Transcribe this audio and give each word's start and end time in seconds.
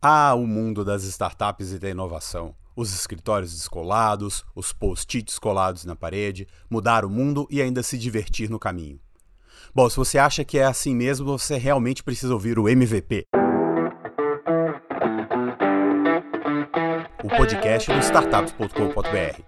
Ah, 0.00 0.32
o 0.36 0.46
mundo 0.46 0.84
das 0.84 1.02
startups 1.02 1.72
e 1.72 1.78
da 1.78 1.90
inovação. 1.90 2.54
Os 2.76 2.94
escritórios 2.94 3.52
descolados, 3.52 4.44
os 4.54 4.72
post-its 4.72 5.40
colados 5.40 5.84
na 5.84 5.96
parede, 5.96 6.46
mudar 6.70 7.04
o 7.04 7.10
mundo 7.10 7.48
e 7.50 7.60
ainda 7.60 7.82
se 7.82 7.98
divertir 7.98 8.48
no 8.48 8.60
caminho. 8.60 9.00
Bom, 9.74 9.90
se 9.90 9.96
você 9.96 10.16
acha 10.16 10.44
que 10.44 10.56
é 10.56 10.64
assim 10.64 10.94
mesmo, 10.94 11.26
você 11.26 11.56
realmente 11.56 12.04
precisa 12.04 12.32
ouvir 12.32 12.60
o 12.60 12.68
MVP. 12.68 13.24
O 17.24 17.28
podcast 17.28 17.92
do 17.92 17.98
startups.com.br. 17.98 19.42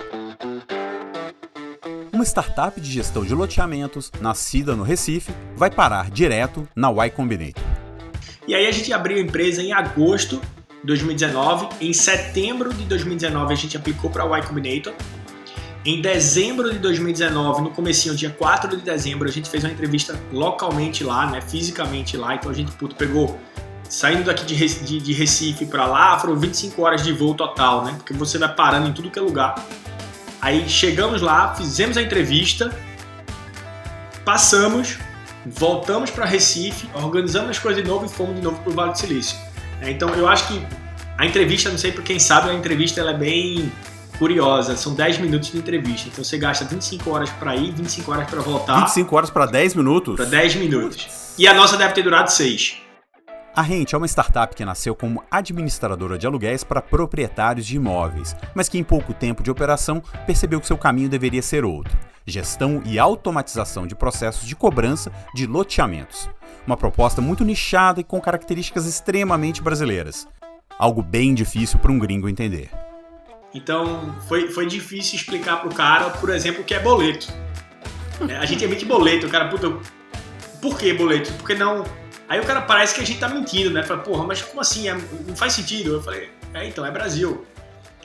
Uma 2.12 2.24
startup 2.24 2.80
de 2.80 2.90
gestão 2.90 3.24
de 3.24 3.36
loteamentos, 3.36 4.10
nascida 4.20 4.74
no 4.74 4.82
Recife, 4.82 5.32
vai 5.54 5.70
parar 5.70 6.10
direto 6.10 6.68
na 6.74 6.90
Y 6.90 7.10
Combinator. 7.10 7.69
E 8.50 8.54
aí 8.56 8.66
a 8.66 8.72
gente 8.72 8.92
abriu 8.92 9.16
a 9.16 9.20
empresa 9.20 9.62
em 9.62 9.72
agosto 9.72 10.42
de 10.80 10.86
2019. 10.88 11.68
Em 11.80 11.92
setembro 11.92 12.74
de 12.74 12.82
2019 12.82 13.52
a 13.52 13.56
gente 13.56 13.76
aplicou 13.76 14.10
para 14.10 14.28
o 14.28 14.36
Y 14.36 14.42
Combinator. 14.44 14.92
Em 15.86 16.02
dezembro 16.02 16.68
de 16.72 16.80
2019, 16.80 17.62
no 17.62 17.70
comecinho, 17.70 18.12
dia 18.16 18.30
4 18.30 18.76
de 18.76 18.82
dezembro, 18.82 19.28
a 19.28 19.30
gente 19.30 19.48
fez 19.48 19.62
uma 19.62 19.72
entrevista 19.72 20.18
localmente 20.32 21.04
lá, 21.04 21.30
né, 21.30 21.40
fisicamente 21.40 22.16
lá. 22.16 22.34
Então 22.34 22.50
a 22.50 22.54
gente 22.54 22.72
puto, 22.72 22.96
pegou 22.96 23.38
saindo 23.88 24.24
daqui 24.24 24.44
de, 24.44 24.56
de, 24.84 24.98
de 24.98 25.12
Recife 25.12 25.64
para 25.66 25.86
lá, 25.86 26.18
foram 26.18 26.34
25 26.34 26.82
horas 26.82 27.04
de 27.04 27.12
voo 27.12 27.34
total, 27.34 27.84
né? 27.84 27.94
Porque 27.98 28.12
você 28.12 28.36
vai 28.36 28.52
parando 28.52 28.88
em 28.88 28.92
tudo 28.92 29.12
que 29.12 29.18
é 29.20 29.22
lugar. 29.22 29.64
Aí 30.42 30.68
chegamos 30.68 31.22
lá, 31.22 31.54
fizemos 31.54 31.96
a 31.96 32.02
entrevista, 32.02 32.76
passamos, 34.24 34.98
voltamos 35.46 36.10
para 36.10 36.24
Recife, 36.24 36.88
organizamos 36.94 37.50
as 37.50 37.58
coisas 37.58 37.82
de 37.82 37.88
novo 37.88 38.06
e 38.06 38.08
fomos 38.08 38.36
de 38.36 38.42
novo 38.42 38.60
para 38.60 38.70
o 38.70 38.74
Vale 38.74 38.92
do 38.92 38.98
Silício. 38.98 39.38
É, 39.80 39.90
então 39.90 40.08
eu 40.10 40.28
acho 40.28 40.48
que 40.48 40.62
a 41.16 41.26
entrevista, 41.26 41.70
não 41.70 41.78
sei 41.78 41.92
por 41.92 42.02
quem 42.02 42.18
sabe, 42.18 42.50
a 42.50 42.54
entrevista 42.54 43.00
ela 43.00 43.10
é 43.10 43.16
bem 43.16 43.70
curiosa, 44.18 44.76
são 44.76 44.94
10 44.94 45.18
minutos 45.18 45.50
de 45.50 45.58
entrevista. 45.58 46.08
Então 46.08 46.22
você 46.22 46.36
gasta 46.36 46.64
25 46.64 47.10
horas 47.10 47.30
para 47.30 47.56
ir, 47.56 47.72
25 47.72 48.12
horas 48.12 48.28
para 48.28 48.40
voltar. 48.40 48.80
25 48.80 49.16
horas 49.16 49.30
para 49.30 49.46
10 49.46 49.74
minutos? 49.74 50.16
Para 50.16 50.26
10 50.26 50.56
minutos. 50.56 51.08
E 51.38 51.46
a 51.46 51.54
nossa 51.54 51.76
deve 51.76 51.94
ter 51.94 52.02
durado 52.02 52.30
6. 52.30 52.79
A 53.54 53.62
Rente 53.62 53.94
é 53.94 53.98
uma 53.98 54.06
startup 54.06 54.54
que 54.54 54.64
nasceu 54.64 54.94
como 54.94 55.24
administradora 55.30 56.16
de 56.16 56.26
aluguéis 56.26 56.62
para 56.62 56.80
proprietários 56.80 57.66
de 57.66 57.76
imóveis, 57.76 58.36
mas 58.54 58.68
que 58.68 58.78
em 58.78 58.84
pouco 58.84 59.12
tempo 59.12 59.42
de 59.42 59.50
operação 59.50 60.02
percebeu 60.24 60.60
que 60.60 60.66
seu 60.66 60.78
caminho 60.78 61.08
deveria 61.08 61.42
ser 61.42 61.64
outro 61.64 61.98
gestão 62.26 62.82
e 62.86 62.98
automatização 62.98 63.86
de 63.86 63.94
processos 63.94 64.46
de 64.46 64.54
cobrança 64.54 65.12
de 65.34 65.46
loteamentos. 65.46 66.30
Uma 66.66 66.76
proposta 66.76 67.20
muito 67.20 67.44
nichada 67.44 68.00
e 68.00 68.04
com 68.04 68.20
características 68.20 68.86
extremamente 68.86 69.62
brasileiras. 69.62 70.28
Algo 70.78 71.02
bem 71.02 71.34
difícil 71.34 71.78
para 71.78 71.90
um 71.90 71.98
gringo 71.98 72.28
entender. 72.28 72.70
Então, 73.52 74.14
foi, 74.28 74.48
foi 74.48 74.66
difícil 74.66 75.16
explicar 75.16 75.56
para 75.56 75.68
o 75.68 75.74
cara, 75.74 76.10
por 76.10 76.30
exemplo, 76.30 76.62
o 76.62 76.64
que 76.64 76.74
é 76.74 76.78
boleto. 76.78 77.26
A 78.38 78.46
gente 78.46 78.62
emite 78.62 78.84
boleto, 78.84 79.26
o 79.26 79.30
cara, 79.30 79.48
puta, 79.48 79.76
por 80.62 80.78
que 80.78 80.92
boleto? 80.92 81.32
Porque 81.34 81.54
não. 81.54 81.84
Aí 82.30 82.38
o 82.38 82.44
cara 82.44 82.60
parece 82.60 82.94
que 82.94 83.00
a 83.00 83.04
gente 83.04 83.18
tá 83.18 83.28
mentindo, 83.28 83.70
né? 83.70 83.82
Fala, 83.82 84.02
porra, 84.02 84.24
mas 84.24 84.40
como 84.40 84.60
assim? 84.60 84.88
É, 84.88 84.94
não 84.94 85.34
faz 85.34 85.52
sentido. 85.52 85.94
Eu 85.94 86.02
falei, 86.02 86.30
é, 86.54 86.64
então, 86.64 86.86
é 86.86 86.90
Brasil. 86.90 87.44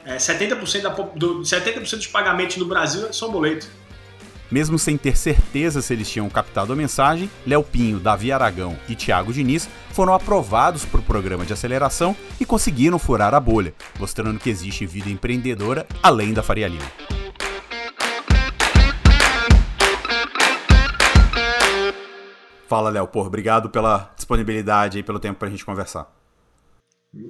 É, 0.04 0.18
70%, 0.18 0.82
da, 0.82 0.90
do, 0.90 1.46
70 1.46 1.80
dos 1.82 2.08
pagamentos 2.08 2.58
no 2.58 2.66
Brasil 2.66 3.14
são 3.14 3.32
boleto. 3.32 3.68
Mesmo 4.50 4.80
sem 4.80 4.98
ter 4.98 5.16
certeza 5.16 5.80
se 5.80 5.94
eles 5.94 6.10
tinham 6.10 6.28
captado 6.28 6.74
a 6.74 6.76
mensagem, 6.76 7.30
Léo 7.46 7.64
Pinho, 7.64 8.00
Davi 8.00 8.32
Aragão 8.32 8.76
e 8.90 8.96
Thiago 8.96 9.32
Diniz 9.32 9.70
foram 9.92 10.16
aprovados 10.16 10.86
para 10.86 11.00
o 11.00 11.04
programa 11.04 11.46
de 11.46 11.54
aceleração 11.54 12.16
e 12.40 12.46
conseguiram 12.46 12.98
furar 12.98 13.36
a 13.36 13.40
bolha, 13.40 13.76
mostrando 14.00 14.40
que 14.40 14.50
existe 14.50 14.88
vida 14.88 15.10
empreendedora 15.10 15.86
além 16.02 16.34
da 16.34 16.42
Faria 16.42 16.68
Lima. 16.68 17.25
Fala, 22.68 22.90
Léo. 22.90 23.08
Pô, 23.08 23.22
obrigado 23.22 23.70
pela 23.70 24.14
disponibilidade 24.16 25.00
e 25.00 25.04
pelo 25.04 25.20
tempo 25.20 25.40
para 25.40 25.48
a 25.48 25.52
gente 25.52 25.66
conversar. 25.66 26.12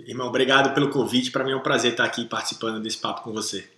Irmão, 0.07 0.27
obrigado 0.27 0.73
pelo 0.73 0.89
convite. 0.89 1.31
Para 1.31 1.43
mim 1.43 1.51
é 1.51 1.55
um 1.55 1.61
prazer 1.61 1.91
estar 1.91 2.05
aqui 2.05 2.25
participando 2.25 2.81
desse 2.81 2.97
papo 2.97 3.21
com 3.21 3.31
você. 3.31 3.69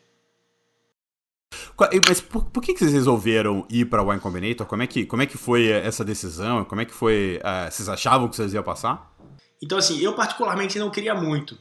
Mas 2.08 2.22
por, 2.22 2.46
por 2.46 2.62
que, 2.64 2.74
que 2.74 2.80
vocês 2.80 2.94
resolveram 2.94 3.66
ir 3.70 3.86
para 3.86 4.02
o 4.02 4.10
Wine 4.10 4.22
Combinator? 4.22 4.66
Como 4.66 4.82
é, 4.82 4.88
que, 4.88 5.06
como 5.06 5.22
é 5.22 5.26
que 5.26 5.38
foi 5.38 5.68
essa 5.68 6.04
decisão? 6.04 6.64
Como 6.66 6.82
é 6.82 6.86
que 6.86 6.94
foi. 6.94 7.40
Uh, 7.44 7.72
vocês 7.72 7.88
achavam 7.88 8.28
que 8.28 8.36
vocês 8.36 8.54
iam 8.54 8.64
passar? 8.64 9.14
Então, 9.62 9.78
assim, 9.78 10.00
eu 10.00 10.14
particularmente 10.14 10.80
não 10.80 10.90
queria 10.90 11.14
muito. 11.14 11.58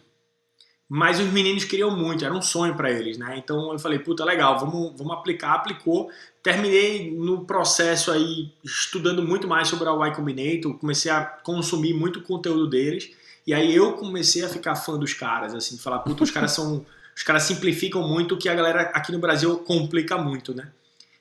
Mas 0.88 1.18
os 1.18 1.26
meninos 1.26 1.64
queriam 1.64 1.90
muito, 1.90 2.24
era 2.24 2.32
um 2.32 2.40
sonho 2.40 2.76
para 2.76 2.90
eles, 2.90 3.18
né? 3.18 3.36
Então 3.36 3.72
eu 3.72 3.78
falei, 3.78 3.98
puta, 3.98 4.24
legal, 4.24 4.58
vamos, 4.58 4.96
vamos 4.96 5.12
aplicar. 5.14 5.54
Aplicou. 5.54 6.10
Terminei 6.42 7.10
no 7.10 7.44
processo 7.44 8.12
aí 8.12 8.52
estudando 8.64 9.20
muito 9.20 9.48
mais 9.48 9.66
sobre 9.66 9.88
a 9.88 9.92
Y 9.92 10.14
Combinator, 10.14 10.78
comecei 10.78 11.10
a 11.10 11.24
consumir 11.24 11.92
muito 11.92 12.22
conteúdo 12.22 12.68
deles. 12.68 13.10
E 13.44 13.52
aí 13.52 13.74
eu 13.74 13.94
comecei 13.94 14.44
a 14.44 14.48
ficar 14.48 14.76
fã 14.76 14.96
dos 14.96 15.12
caras, 15.12 15.54
assim, 15.54 15.76
falar, 15.76 16.00
puta, 16.00 16.22
os 16.22 16.30
caras 16.30 16.52
são 16.52 16.84
os 17.16 17.22
caras 17.22 17.44
simplificam 17.44 18.06
muito 18.06 18.34
o 18.34 18.38
que 18.38 18.46
a 18.46 18.54
galera 18.54 18.82
aqui 18.92 19.10
no 19.10 19.18
Brasil 19.18 19.56
complica 19.60 20.18
muito, 20.18 20.54
né? 20.54 20.68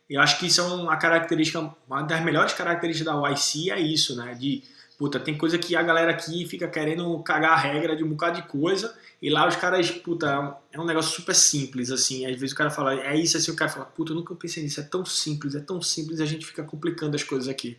Eu 0.09 0.21
acho 0.21 0.37
que 0.37 0.45
isso 0.45 0.59
é 0.59 0.63
uma 0.65 0.97
característica, 0.97 1.73
uma 1.87 2.01
das 2.03 2.23
melhores 2.23 2.53
características 2.53 3.13
da 3.13 3.29
YC 3.29 3.71
é 3.71 3.79
isso, 3.79 4.15
né? 4.15 4.35
De, 4.35 4.61
puta, 4.97 5.19
tem 5.19 5.37
coisa 5.37 5.57
que 5.57 5.75
a 5.75 5.83
galera 5.83 6.11
aqui 6.11 6.45
fica 6.47 6.67
querendo 6.67 7.17
cagar 7.19 7.53
a 7.53 7.57
regra 7.57 7.95
de 7.95 8.03
um 8.03 8.09
bocado 8.09 8.41
de 8.41 8.47
coisa, 8.47 8.95
e 9.21 9.29
lá 9.29 9.47
os 9.47 9.55
caras, 9.55 9.89
puta, 9.91 10.57
é 10.71 10.79
um 10.79 10.85
negócio 10.85 11.15
super 11.15 11.35
simples, 11.35 11.91
assim. 11.91 12.25
Às 12.25 12.39
vezes 12.39 12.51
o 12.51 12.55
cara 12.55 12.69
fala, 12.69 12.93
é 12.93 13.15
isso, 13.15 13.37
assim, 13.37 13.51
o 13.51 13.55
cara 13.55 13.71
fala, 13.71 13.85
puta, 13.85 14.11
eu 14.11 14.15
nunca 14.15 14.35
pensei 14.35 14.63
nisso, 14.63 14.79
é 14.79 14.83
tão 14.83 15.05
simples, 15.05 15.55
é 15.55 15.59
tão 15.59 15.81
simples, 15.81 16.19
a 16.19 16.25
gente 16.25 16.45
fica 16.45 16.63
complicando 16.63 17.15
as 17.15 17.23
coisas 17.23 17.47
aqui. 17.47 17.77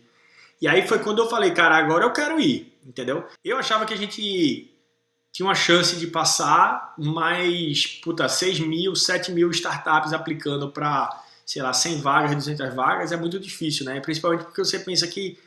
E 0.61 0.67
aí 0.67 0.87
foi 0.87 0.99
quando 0.99 1.19
eu 1.19 1.29
falei, 1.29 1.51
cara, 1.51 1.77
agora 1.77 2.03
eu 2.03 2.11
quero 2.11 2.39
ir, 2.39 2.73
entendeu? 2.85 3.25
Eu 3.43 3.57
achava 3.57 3.85
que 3.85 3.93
a 3.93 3.97
gente 3.97 4.73
tinha 5.31 5.45
uma 5.47 5.55
chance 5.55 5.95
de 5.97 6.07
passar, 6.07 6.95
mas, 6.97 7.85
puta, 8.03 8.27
6 8.27 8.59
mil, 8.61 8.95
7 8.95 9.31
mil 9.31 9.51
startups 9.51 10.13
aplicando 10.13 10.71
para, 10.71 11.23
sei 11.45 11.61
lá, 11.61 11.71
100 11.71 12.01
vagas, 12.01 12.35
200 12.35 12.73
vagas, 12.73 13.11
é 13.11 13.17
muito 13.17 13.39
difícil, 13.39 13.85
né? 13.85 13.99
Principalmente 13.99 14.45
porque 14.45 14.63
você 14.63 14.79
pensa 14.79 15.07
que 15.07 15.37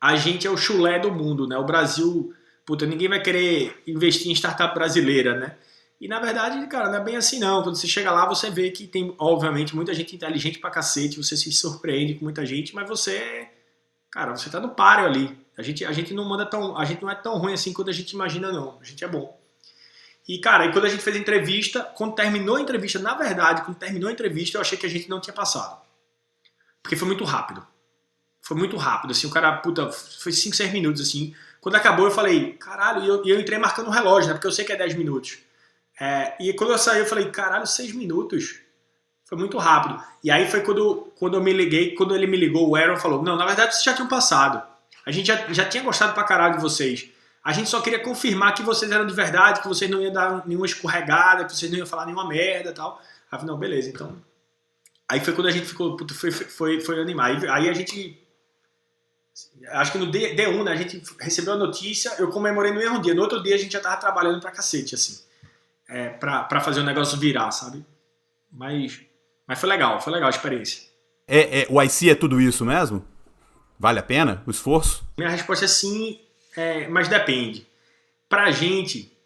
a 0.00 0.16
gente 0.16 0.46
é 0.46 0.50
o 0.50 0.56
chulé 0.56 0.98
do 0.98 1.12
mundo, 1.12 1.46
né? 1.46 1.56
O 1.58 1.64
Brasil, 1.64 2.32
puta, 2.64 2.86
ninguém 2.86 3.08
vai 3.08 3.20
querer 3.20 3.82
investir 3.86 4.30
em 4.30 4.34
startup 4.34 4.74
brasileira, 4.74 5.38
né? 5.38 5.56
E 6.00 6.08
na 6.08 6.18
verdade, 6.18 6.66
cara, 6.66 6.88
não 6.88 6.96
é 6.96 7.04
bem 7.04 7.16
assim 7.16 7.38
não. 7.38 7.62
Quando 7.62 7.76
você 7.76 7.86
chega 7.86 8.10
lá, 8.10 8.26
você 8.26 8.50
vê 8.50 8.70
que 8.70 8.86
tem, 8.86 9.14
obviamente, 9.18 9.76
muita 9.76 9.92
gente 9.92 10.16
inteligente 10.16 10.58
pra 10.58 10.70
cacete, 10.70 11.18
você 11.18 11.36
se 11.36 11.52
surpreende 11.52 12.14
com 12.14 12.24
muita 12.24 12.46
gente, 12.46 12.74
mas 12.74 12.88
você, 12.88 13.46
cara, 14.10 14.34
você 14.34 14.48
tá 14.48 14.58
no 14.58 14.70
páreo 14.70 15.04
ali. 15.04 15.38
A 15.58 15.62
gente, 15.62 15.84
a 15.84 15.92
gente 15.92 16.14
não 16.14 16.24
manda 16.24 16.46
tão. 16.46 16.78
A 16.78 16.86
gente 16.86 17.02
não 17.02 17.10
é 17.10 17.14
tão 17.14 17.36
ruim 17.36 17.52
assim 17.52 17.74
quando 17.74 17.90
a 17.90 17.92
gente 17.92 18.12
imagina, 18.12 18.50
não. 18.50 18.78
A 18.80 18.84
gente 18.84 19.04
é 19.04 19.08
bom. 19.08 19.38
E, 20.26 20.38
cara, 20.38 20.64
e 20.64 20.72
quando 20.72 20.86
a 20.86 20.88
gente 20.88 21.02
fez 21.02 21.16
a 21.16 21.18
entrevista, 21.18 21.82
quando 21.82 22.14
terminou 22.14 22.56
a 22.56 22.60
entrevista, 22.62 22.98
na 22.98 23.14
verdade, 23.14 23.62
quando 23.62 23.76
terminou 23.76 24.08
a 24.08 24.12
entrevista, 24.12 24.56
eu 24.56 24.62
achei 24.62 24.78
que 24.78 24.86
a 24.86 24.88
gente 24.88 25.10
não 25.10 25.20
tinha 25.20 25.34
passado. 25.34 25.82
Porque 26.82 26.96
foi 26.96 27.06
muito 27.06 27.24
rápido. 27.24 27.66
Foi 28.50 28.56
muito 28.56 28.76
rápido, 28.76 29.12
assim, 29.12 29.28
o 29.28 29.30
cara, 29.30 29.58
puta, 29.58 29.92
foi 29.92 30.32
5, 30.32 30.56
6 30.56 30.72
minutos, 30.72 31.00
assim. 31.00 31.32
Quando 31.60 31.76
acabou, 31.76 32.06
eu 32.06 32.10
falei, 32.10 32.54
caralho, 32.54 33.04
e 33.04 33.06
eu, 33.06 33.24
eu 33.24 33.38
entrei 33.38 33.56
marcando 33.56 33.86
o 33.86 33.90
relógio, 33.92 34.26
né? 34.26 34.34
Porque 34.34 34.48
eu 34.48 34.50
sei 34.50 34.64
que 34.64 34.72
é 34.72 34.76
10 34.76 34.96
minutos. 34.96 35.38
É, 36.00 36.34
e 36.40 36.52
quando 36.54 36.72
eu 36.72 36.78
saí, 36.78 36.98
eu 36.98 37.06
falei, 37.06 37.30
caralho, 37.30 37.64
6 37.64 37.92
minutos. 37.92 38.58
Foi 39.24 39.38
muito 39.38 39.56
rápido. 39.56 40.02
E 40.24 40.32
aí 40.32 40.50
foi 40.50 40.62
quando, 40.62 41.12
quando 41.16 41.34
eu 41.34 41.40
me 41.40 41.52
liguei, 41.52 41.94
quando 41.94 42.12
ele 42.12 42.26
me 42.26 42.36
ligou, 42.36 42.68
o 42.68 42.74
Aaron 42.74 42.96
falou, 42.96 43.22
não, 43.22 43.36
na 43.36 43.46
verdade 43.46 43.72
vocês 43.72 43.84
já 43.84 43.94
tinham 43.94 44.08
passado. 44.08 44.60
A 45.06 45.12
gente 45.12 45.28
já, 45.28 45.36
já 45.52 45.64
tinha 45.64 45.84
gostado 45.84 46.12
pra 46.12 46.24
caralho 46.24 46.56
de 46.56 46.60
vocês. 46.60 47.08
A 47.44 47.52
gente 47.52 47.70
só 47.70 47.80
queria 47.80 48.00
confirmar 48.00 48.52
que 48.52 48.64
vocês 48.64 48.90
eram 48.90 49.06
de 49.06 49.14
verdade, 49.14 49.60
que 49.60 49.68
vocês 49.68 49.88
não 49.88 50.02
iam 50.02 50.12
dar 50.12 50.44
nenhuma 50.44 50.66
escorregada, 50.66 51.44
que 51.44 51.54
vocês 51.54 51.70
não 51.70 51.78
iam 51.78 51.86
falar 51.86 52.04
nenhuma 52.04 52.26
merda 52.26 52.72
tal. 52.72 53.00
Aí 53.30 53.44
não, 53.44 53.56
beleza, 53.56 53.88
então. 53.88 54.20
Aí 55.08 55.20
foi 55.20 55.34
quando 55.34 55.46
a 55.46 55.52
gente 55.52 55.66
ficou, 55.66 55.96
puto, 55.96 56.12
foi, 56.12 56.32
foi, 56.32 56.80
foi 56.80 57.00
animar. 57.00 57.30
Aí 57.48 57.68
a 57.68 57.72
gente. 57.72 58.19
Acho 59.68 59.92
que 59.92 59.98
no 59.98 60.10
D1, 60.10 60.64
né, 60.64 60.72
a 60.72 60.76
gente 60.76 61.02
recebeu 61.18 61.54
a 61.54 61.56
notícia, 61.56 62.14
eu 62.18 62.30
comemorei 62.30 62.72
no 62.72 62.78
mesmo 62.78 63.00
dia. 63.00 63.14
No 63.14 63.22
outro 63.22 63.42
dia 63.42 63.54
a 63.54 63.58
gente 63.58 63.72
já 63.72 63.80
tava 63.80 63.96
trabalhando 63.96 64.40
pra 64.40 64.50
cacete, 64.50 64.94
assim. 64.94 65.20
É, 65.88 66.08
pra, 66.08 66.44
pra 66.44 66.60
fazer 66.60 66.80
o 66.80 66.84
negócio 66.84 67.18
virar, 67.18 67.50
sabe? 67.50 67.84
Mas, 68.50 69.00
mas 69.46 69.58
foi 69.58 69.68
legal, 69.68 70.00
foi 70.00 70.12
legal 70.12 70.28
a 70.28 70.30
experiência. 70.30 70.82
É, 71.26 71.62
é, 71.62 71.66
o 71.68 71.82
IC 71.82 72.10
é 72.10 72.14
tudo 72.14 72.40
isso 72.40 72.64
mesmo? 72.64 73.04
Vale 73.78 73.98
a 73.98 74.02
pena 74.02 74.42
o 74.46 74.50
esforço? 74.50 75.04
Minha 75.16 75.30
resposta 75.30 75.64
é 75.64 75.68
sim, 75.68 76.20
é, 76.56 76.88
mas 76.88 77.08
depende. 77.08 77.66
Para 78.28 78.44
a 78.44 78.50
gente, 78.50 79.16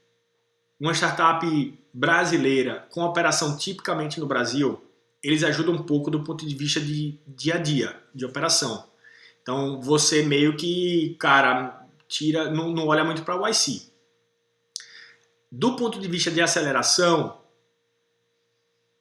uma 0.78 0.92
startup 0.92 1.78
brasileira 1.92 2.86
com 2.90 3.02
operação 3.02 3.56
tipicamente 3.56 4.20
no 4.20 4.26
Brasil, 4.26 4.82
eles 5.22 5.42
ajudam 5.42 5.74
um 5.74 5.82
pouco 5.82 6.10
do 6.10 6.22
ponto 6.22 6.46
de 6.46 6.54
vista 6.54 6.80
de 6.80 7.18
dia 7.26 7.54
a 7.54 7.58
dia, 7.58 7.96
de 8.14 8.26
operação. 8.26 8.86
Então 9.44 9.78
você 9.78 10.22
meio 10.22 10.56
que, 10.56 11.16
cara, 11.20 11.86
tira, 12.08 12.50
não, 12.50 12.70
não 12.70 12.88
olha 12.88 13.04
muito 13.04 13.22
para 13.22 13.38
o 13.38 13.46
YC. 13.46 13.92
Do 15.52 15.76
ponto 15.76 16.00
de 16.00 16.08
vista 16.08 16.30
de 16.30 16.40
aceleração, 16.40 17.38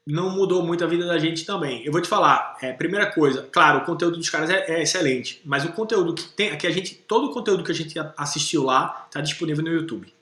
não 0.05 0.31
mudou 0.31 0.61
muito 0.61 0.83
a 0.83 0.87
vida 0.87 1.07
da 1.07 1.17
gente 1.17 1.45
também. 1.45 1.81
Eu 1.85 1.93
vou 1.93 2.01
te 2.01 2.09
falar, 2.09 2.57
é, 2.61 2.73
primeira 2.73 3.09
coisa, 3.09 3.47
claro, 3.49 3.79
o 3.79 3.85
conteúdo 3.85 4.17
dos 4.17 4.29
caras 4.29 4.49
é, 4.49 4.69
é, 4.69 4.81
excelente, 4.83 5.41
mas 5.45 5.63
o 5.63 5.71
conteúdo 5.71 6.13
que 6.13 6.23
tem, 6.23 6.57
que 6.57 6.67
a 6.67 6.71
gente, 6.71 6.93
todo 6.93 7.27
o 7.27 7.33
conteúdo 7.33 7.63
que 7.63 7.71
a 7.71 7.75
gente 7.75 7.95
assistiu 8.17 8.63
lá 8.63 9.05
está 9.07 9.21
disponível 9.21 9.63
no 9.63 9.71
YouTube. 9.71 10.13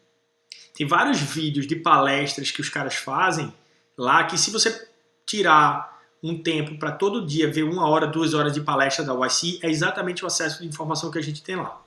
Tem 0.76 0.86
vários 0.86 1.20
vídeos 1.20 1.66
de 1.66 1.76
palestras 1.76 2.52
que 2.52 2.62
os 2.62 2.70
caras 2.70 2.94
fazem 2.94 3.52
lá 3.98 4.24
que 4.26 4.38
se 4.38 4.52
você 4.52 4.88
tirar 5.26 5.91
um 6.24 6.42
tempo 6.42 6.78
para 6.78 6.92
todo 6.92 7.26
dia 7.26 7.52
ver 7.52 7.64
uma 7.64 7.88
hora, 7.88 8.06
duas 8.06 8.34
horas 8.34 8.54
de 8.54 8.62
palestra 8.62 9.04
da 9.04 9.14
YC, 9.14 9.60
é 9.64 9.70
exatamente 9.70 10.24
o 10.24 10.28
acesso 10.28 10.62
de 10.62 10.68
informação 10.68 11.10
que 11.10 11.18
a 11.18 11.22
gente 11.22 11.42
tem 11.42 11.56
lá. 11.56 11.82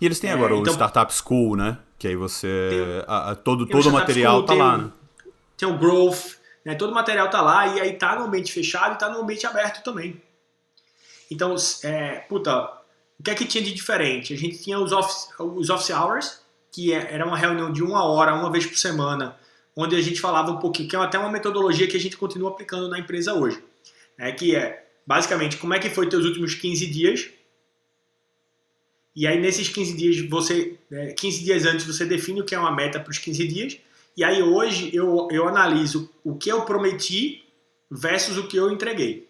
E 0.00 0.04
eles 0.04 0.18
têm 0.18 0.30
agora 0.30 0.54
é, 0.54 0.58
então, 0.58 0.72
o 0.72 0.76
Startup 0.76 1.12
School, 1.12 1.56
né? 1.56 1.78
Que 1.98 2.08
aí 2.08 2.16
você. 2.16 2.68
Tem, 2.70 3.04
a, 3.06 3.30
a, 3.30 3.34
todo 3.34 3.66
todo 3.66 3.88
o 3.88 3.92
material 3.92 4.42
tá 4.44 4.54
lá, 4.54 4.78
né? 4.78 4.90
Tem 5.56 5.68
o 5.68 5.78
Growth, 5.78 6.36
né? 6.64 6.74
Todo 6.74 6.90
o 6.90 6.94
material 6.94 7.28
tá 7.28 7.40
lá 7.40 7.66
e 7.66 7.80
aí 7.80 7.92
tá 7.92 8.18
no 8.18 8.24
ambiente 8.24 8.52
fechado 8.52 8.94
e 8.94 8.98
tá 8.98 9.08
no 9.08 9.20
ambiente 9.20 9.46
aberto 9.46 9.82
também. 9.84 10.20
Então, 11.30 11.54
é, 11.84 12.20
puta, 12.28 12.64
o 13.18 13.22
que 13.22 13.30
é 13.30 13.34
que 13.34 13.44
tinha 13.44 13.62
de 13.62 13.72
diferente? 13.72 14.32
A 14.32 14.36
gente 14.36 14.58
tinha 14.58 14.78
os 14.78 14.92
office, 14.92 15.28
os 15.38 15.70
office 15.70 15.90
hours, 15.90 16.40
que 16.72 16.92
é, 16.92 17.14
era 17.14 17.26
uma 17.26 17.36
reunião 17.36 17.70
de 17.70 17.82
uma 17.82 18.04
hora, 18.04 18.34
uma 18.34 18.50
vez 18.50 18.66
por 18.66 18.76
semana, 18.76 19.36
onde 19.76 19.96
a 19.96 20.00
gente 20.00 20.20
falava 20.20 20.50
um 20.50 20.58
pouquinho, 20.58 20.88
que 20.88 20.96
é 20.96 20.98
até 20.98 21.18
uma 21.18 21.30
metodologia 21.30 21.86
que 21.86 21.96
a 21.96 22.00
gente 22.00 22.16
continua 22.16 22.50
aplicando 22.50 22.88
na 22.88 22.98
empresa 22.98 23.34
hoje. 23.34 23.62
Né? 24.18 24.32
Que 24.32 24.54
é, 24.54 24.86
basicamente, 25.06 25.56
como 25.56 25.74
é 25.74 25.78
que 25.78 25.90
foi 25.90 26.08
teus 26.08 26.24
últimos 26.24 26.54
15 26.54 26.86
dias, 26.86 27.30
e 29.14 29.26
aí 29.26 29.40
nesses 29.40 29.68
15 29.68 29.96
dias, 29.96 30.28
você, 30.28 30.78
15 31.16 31.44
dias 31.44 31.64
antes, 31.64 31.84
você 31.84 32.04
define 32.04 32.40
o 32.40 32.44
que 32.44 32.54
é 32.54 32.58
uma 32.58 32.74
meta 32.74 33.00
para 33.00 33.10
os 33.10 33.18
15 33.18 33.48
dias, 33.48 33.78
e 34.16 34.24
aí 34.24 34.42
hoje 34.42 34.90
eu, 34.94 35.28
eu 35.30 35.48
analiso 35.48 36.10
o 36.24 36.36
que 36.36 36.50
eu 36.50 36.62
prometi 36.62 37.44
versus 37.90 38.36
o 38.36 38.46
que 38.46 38.56
eu 38.56 38.70
entreguei. 38.70 39.28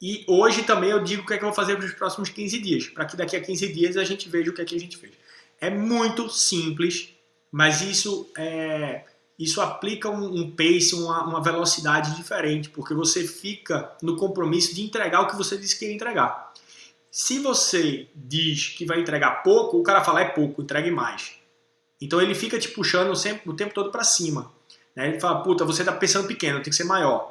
E 0.00 0.24
hoje 0.26 0.62
também 0.62 0.90
eu 0.90 1.02
digo 1.04 1.22
o 1.22 1.26
que 1.26 1.34
é 1.34 1.38
que 1.38 1.44
eu 1.44 1.48
vou 1.48 1.54
fazer 1.54 1.76
para 1.76 1.84
os 1.84 1.92
próximos 1.92 2.30
15 2.30 2.58
dias, 2.58 2.88
para 2.88 3.04
que 3.04 3.16
daqui 3.16 3.36
a 3.36 3.40
15 3.40 3.72
dias 3.72 3.96
a 3.96 4.04
gente 4.04 4.28
veja 4.28 4.50
o 4.50 4.54
que 4.54 4.62
é 4.62 4.64
que 4.64 4.74
a 4.74 4.80
gente 4.80 4.96
fez. 4.96 5.12
É 5.60 5.68
muito 5.68 6.30
simples, 6.30 7.10
mas 7.52 7.82
isso 7.82 8.30
é, 8.36 9.04
isso 9.40 9.62
aplica 9.62 10.10
um, 10.10 10.42
um 10.42 10.50
pace, 10.50 10.94
uma, 10.94 11.24
uma, 11.24 11.42
velocidade 11.42 12.14
diferente, 12.14 12.68
porque 12.68 12.92
você 12.92 13.26
fica 13.26 13.90
no 14.02 14.14
compromisso 14.14 14.74
de 14.74 14.82
entregar 14.82 15.22
o 15.22 15.28
que 15.28 15.36
você 15.36 15.56
disse 15.56 15.78
que 15.78 15.86
ia 15.86 15.94
entregar. 15.94 16.52
Se 17.10 17.38
você 17.38 18.08
diz 18.14 18.68
que 18.68 18.84
vai 18.84 19.00
entregar 19.00 19.42
pouco, 19.42 19.78
o 19.78 19.82
cara 19.82 20.04
fala 20.04 20.20
é 20.20 20.26
pouco, 20.26 20.60
entregue 20.60 20.90
mais. 20.90 21.36
Então 21.98 22.20
ele 22.20 22.34
fica 22.34 22.58
te 22.58 22.68
puxando 22.68 23.16
sempre, 23.16 23.48
o 23.48 23.54
tempo 23.54 23.72
todo 23.72 23.90
para 23.90 24.04
cima. 24.04 24.52
Né? 24.94 25.08
Ele 25.08 25.20
fala, 25.20 25.42
puta, 25.42 25.64
você 25.64 25.80
está 25.80 25.92
pensando 25.92 26.28
pequeno, 26.28 26.62
tem 26.62 26.70
que 26.70 26.76
ser 26.76 26.84
maior. 26.84 27.28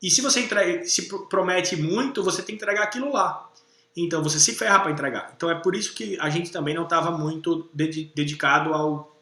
E 0.00 0.12
se 0.12 0.20
você 0.20 0.38
entrega, 0.38 0.86
se 0.86 1.08
promete 1.28 1.74
muito, 1.74 2.22
você 2.22 2.42
tem 2.42 2.56
que 2.56 2.62
entregar 2.62 2.84
aquilo 2.84 3.12
lá. 3.12 3.50
Então 3.96 4.22
você 4.22 4.38
se 4.38 4.54
ferra 4.54 4.78
para 4.78 4.92
entregar. 4.92 5.32
Então 5.36 5.50
é 5.50 5.56
por 5.56 5.74
isso 5.74 5.94
que 5.94 6.16
a 6.20 6.30
gente 6.30 6.52
também 6.52 6.74
não 6.74 6.84
estava 6.84 7.10
muito 7.10 7.68
dedicado 7.74 8.72
ao 8.72 9.13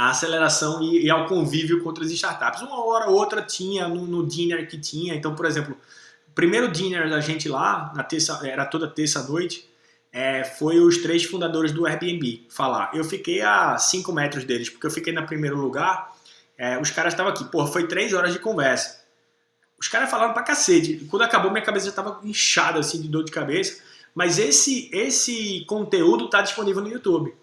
à 0.00 0.08
aceleração 0.08 0.82
e, 0.82 1.04
e, 1.04 1.10
ao 1.10 1.26
convívio 1.26 1.82
com 1.82 1.88
outras 1.90 2.10
startups. 2.10 2.62
Uma 2.62 2.82
hora 2.86 3.10
ou 3.10 3.16
outra 3.16 3.42
tinha 3.42 3.86
no, 3.86 4.06
no 4.06 4.26
dinner 4.26 4.66
que 4.66 4.78
tinha. 4.78 5.14
Então, 5.14 5.34
por 5.34 5.44
exemplo, 5.44 5.76
o 6.26 6.32
primeiro 6.34 6.72
dinner 6.72 7.10
da 7.10 7.20
gente 7.20 7.50
lá, 7.50 7.92
na 7.94 8.02
terça, 8.02 8.40
era 8.42 8.64
toda 8.64 8.88
terça 8.88 9.22
noite, 9.22 9.68
é, 10.10 10.42
foi 10.42 10.80
os 10.80 10.96
três 10.96 11.24
fundadores 11.24 11.70
do 11.70 11.86
Airbnb 11.86 12.46
falar. 12.48 12.90
Eu 12.94 13.04
fiquei 13.04 13.42
a 13.42 13.76
5 13.76 14.10
metros 14.10 14.44
deles, 14.44 14.70
porque 14.70 14.86
eu 14.86 14.90
fiquei 14.90 15.12
no 15.12 15.26
primeiro 15.26 15.58
lugar. 15.58 16.16
É, 16.56 16.80
os 16.80 16.90
caras 16.90 17.12
estavam 17.12 17.30
aqui. 17.30 17.44
Porra, 17.44 17.70
foi 17.70 17.86
três 17.86 18.14
horas 18.14 18.32
de 18.32 18.38
conversa. 18.38 19.00
Os 19.78 19.86
caras 19.86 20.10
falaram 20.10 20.32
pra 20.32 20.42
cacete. 20.42 21.06
Quando 21.10 21.22
acabou, 21.22 21.50
minha 21.50 21.64
cabeça 21.64 21.86
já 21.86 21.92
tava 21.92 22.20
inchada 22.24 22.80
assim 22.80 23.02
de 23.02 23.08
dor 23.08 23.22
de 23.22 23.32
cabeça. 23.32 23.82
Mas 24.14 24.38
esse, 24.38 24.88
esse 24.94 25.62
conteúdo 25.66 26.30
tá 26.30 26.40
disponível 26.40 26.80
no 26.82 26.88
YouTube. 26.88 27.34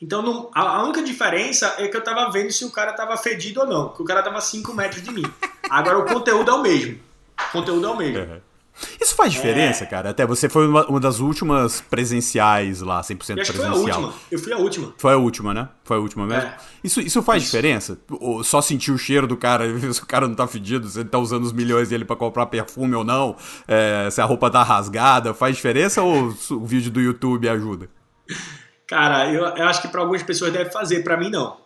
Então 0.00 0.22
não, 0.22 0.50
a, 0.54 0.82
única 0.84 1.02
diferença 1.02 1.74
é 1.78 1.88
que 1.88 1.96
eu 1.96 2.02
tava 2.02 2.30
vendo 2.30 2.52
se 2.52 2.64
o 2.64 2.70
cara 2.70 2.92
tava 2.92 3.16
fedido 3.16 3.60
ou 3.60 3.66
não. 3.66 3.88
Que 3.88 4.02
o 4.02 4.04
cara 4.04 4.22
tava 4.22 4.38
a 4.38 4.40
5 4.40 4.72
metros 4.72 5.02
de 5.02 5.10
mim. 5.10 5.24
Agora 5.68 5.98
o 5.98 6.04
conteúdo 6.04 6.50
é 6.50 6.54
o 6.54 6.62
mesmo. 6.62 6.98
O 7.48 7.52
conteúdo 7.52 7.86
é 7.86 7.90
o 7.90 7.96
mesmo. 7.96 8.20
Uhum. 8.20 8.40
Isso 9.00 9.16
faz 9.16 9.32
diferença, 9.32 9.84
é. 9.84 9.86
cara? 9.86 10.10
Até 10.10 10.24
você 10.24 10.48
foi 10.48 10.68
uma, 10.68 10.86
uma, 10.86 11.00
das 11.00 11.18
últimas 11.18 11.80
presenciais 11.80 12.80
lá, 12.80 13.00
100% 13.00 13.16
presencial. 13.16 13.54
Foi 13.54 13.66
a 13.66 13.74
última. 13.74 14.14
Eu 14.30 14.38
fui 14.38 14.52
a 14.52 14.56
última. 14.56 14.94
Foi 14.96 15.12
a 15.12 15.16
última, 15.16 15.54
né? 15.54 15.68
Foi 15.82 15.96
a 15.96 16.00
última 16.00 16.26
mesmo? 16.26 16.48
É. 16.48 16.56
Isso, 16.84 17.00
isso 17.00 17.20
faz 17.22 17.42
isso. 17.42 17.50
diferença? 17.50 17.98
Ou 18.08 18.44
só 18.44 18.60
sentir 18.60 18.92
o 18.92 18.98
cheiro 18.98 19.26
do 19.26 19.36
cara, 19.36 19.64
se 19.92 20.00
o 20.00 20.06
cara 20.06 20.28
não 20.28 20.34
tá 20.36 20.46
fedido, 20.46 20.88
se 20.88 21.00
ele 21.00 21.08
tá 21.08 21.18
usando 21.18 21.42
os 21.42 21.52
milhões 21.52 21.88
dele 21.88 22.04
para 22.04 22.14
comprar 22.14 22.46
perfume 22.46 22.94
ou 22.94 23.02
não, 23.02 23.34
é, 23.66 24.08
se 24.10 24.20
a 24.20 24.24
roupa 24.24 24.48
tá 24.48 24.62
rasgada, 24.62 25.34
faz 25.34 25.56
diferença 25.56 26.02
ou 26.02 26.32
o 26.50 26.64
vídeo 26.64 26.92
do 26.92 27.00
YouTube 27.00 27.48
ajuda? 27.48 27.90
Cara, 28.88 29.30
eu, 29.30 29.44
eu 29.44 29.66
acho 29.66 29.82
que 29.82 29.88
para 29.88 30.00
algumas 30.00 30.22
pessoas 30.22 30.52
deve 30.52 30.70
fazer, 30.70 31.04
para 31.04 31.16
mim 31.16 31.30
não. 31.30 31.56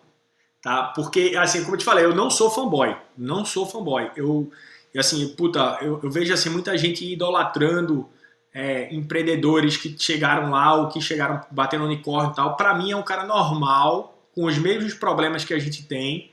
Tá? 0.60 0.92
Porque, 0.94 1.34
assim, 1.38 1.62
como 1.62 1.74
eu 1.74 1.78
te 1.78 1.84
falei, 1.84 2.04
eu 2.04 2.14
não 2.14 2.28
sou 2.28 2.50
fanboy. 2.50 2.94
Não 3.16 3.44
sou 3.44 3.66
fanboy. 3.66 4.10
Eu 4.16 4.50
assim, 4.98 5.26
puta, 5.28 5.78
eu, 5.80 6.00
eu 6.02 6.10
vejo 6.10 6.32
assim 6.32 6.50
muita 6.50 6.76
gente 6.76 7.10
idolatrando 7.10 8.08
é, 8.52 8.92
empreendedores 8.94 9.76
que 9.76 9.96
chegaram 9.98 10.50
lá 10.50 10.74
ou 10.74 10.88
que 10.88 11.00
chegaram 11.00 11.40
batendo 11.50 11.84
unicórnio 11.84 12.32
e 12.32 12.34
tal. 12.34 12.56
Para 12.56 12.74
mim 12.74 12.90
é 12.90 12.96
um 12.96 13.02
cara 13.02 13.24
normal, 13.24 14.18
com 14.34 14.44
os 14.44 14.58
mesmos 14.58 14.94
problemas 14.94 15.44
que 15.44 15.54
a 15.54 15.58
gente 15.58 15.84
tem. 15.84 16.30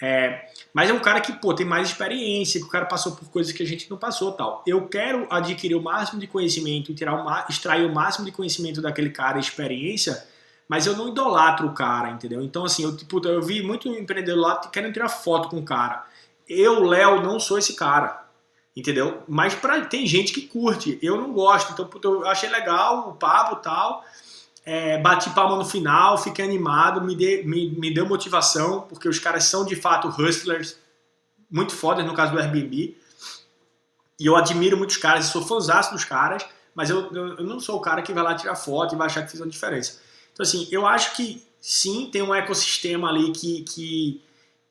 É, 0.00 0.48
mas 0.72 0.88
é 0.88 0.92
um 0.92 1.00
cara 1.00 1.20
que 1.20 1.32
pô, 1.32 1.52
tem 1.52 1.66
mais 1.66 1.88
experiência, 1.88 2.60
que 2.60 2.66
o 2.66 2.70
cara 2.70 2.86
passou 2.86 3.16
por 3.16 3.28
coisas 3.30 3.52
que 3.52 3.62
a 3.62 3.66
gente 3.66 3.90
não 3.90 3.96
passou 3.96 4.32
tal. 4.32 4.62
Eu 4.66 4.86
quero 4.86 5.26
adquirir 5.28 5.74
o 5.74 5.82
máximo 5.82 6.20
de 6.20 6.26
conhecimento, 6.26 6.94
tirar 6.94 7.14
o, 7.14 7.50
extrair 7.50 7.84
o 7.84 7.92
máximo 7.92 8.24
de 8.24 8.30
conhecimento 8.30 8.80
daquele 8.80 9.10
cara, 9.10 9.38
experiência, 9.38 10.24
mas 10.68 10.86
eu 10.86 10.96
não 10.96 11.08
idolatro 11.08 11.66
o 11.66 11.72
cara, 11.72 12.10
entendeu? 12.10 12.42
Então, 12.42 12.64
assim, 12.64 12.84
eu, 12.84 12.96
tipo, 12.96 13.26
eu 13.26 13.42
vi 13.42 13.62
muito 13.62 13.88
empreendedor 13.88 14.40
lá 14.40 14.56
querendo 14.68 14.92
tirar 14.92 15.08
foto 15.08 15.48
com 15.48 15.58
o 15.58 15.64
cara. 15.64 16.04
Eu, 16.48 16.84
Léo, 16.84 17.22
não 17.22 17.40
sou 17.40 17.58
esse 17.58 17.74
cara. 17.74 18.28
Entendeu? 18.76 19.24
Mas 19.26 19.56
pra, 19.56 19.80
tem 19.86 20.06
gente 20.06 20.32
que 20.32 20.42
curte. 20.42 21.00
Eu 21.02 21.16
não 21.16 21.32
gosto. 21.32 21.72
Então, 21.72 21.90
eu 22.04 22.28
achei 22.28 22.48
legal 22.48 23.08
o 23.08 23.14
papo 23.14 23.56
tal. 23.56 24.04
É, 24.70 24.98
bati 24.98 25.30
palma 25.30 25.56
no 25.56 25.64
final, 25.64 26.18
fiquei 26.18 26.44
animado, 26.44 27.00
me, 27.00 27.14
de, 27.14 27.42
me, 27.44 27.70
me 27.70 27.94
deu 27.94 28.06
motivação, 28.06 28.82
porque 28.82 29.08
os 29.08 29.18
caras 29.18 29.44
são 29.44 29.64
de 29.64 29.74
fato 29.74 30.08
hustlers, 30.08 30.76
muito 31.50 31.74
fodas 31.74 32.04
no 32.04 32.12
caso 32.12 32.32
do 32.32 32.38
Airbnb. 32.38 32.96
E 34.20 34.26
eu 34.26 34.36
admiro 34.36 34.76
muitos 34.76 34.98
caras, 34.98 35.26
sou 35.26 35.42
fãzão 35.42 35.80
dos 35.92 36.04
caras, 36.04 36.44
mas 36.74 36.90
eu, 36.90 37.10
eu, 37.14 37.44
não 37.44 37.58
sou 37.58 37.76
o 37.76 37.80
cara 37.80 38.02
que 38.02 38.12
vai 38.12 38.22
lá 38.22 38.34
tirar 38.34 38.56
foto 38.56 38.94
e 38.94 38.98
vai 38.98 39.06
achar 39.06 39.22
que 39.22 39.30
fez 39.30 39.40
uma 39.40 39.48
diferença. 39.48 40.00
Então, 40.34 40.44
assim, 40.44 40.68
eu 40.70 40.86
acho 40.86 41.16
que 41.16 41.42
sim, 41.58 42.10
tem 42.12 42.20
um 42.20 42.34
ecossistema 42.34 43.08
ali 43.08 43.32
que, 43.32 43.62
que 43.62 44.22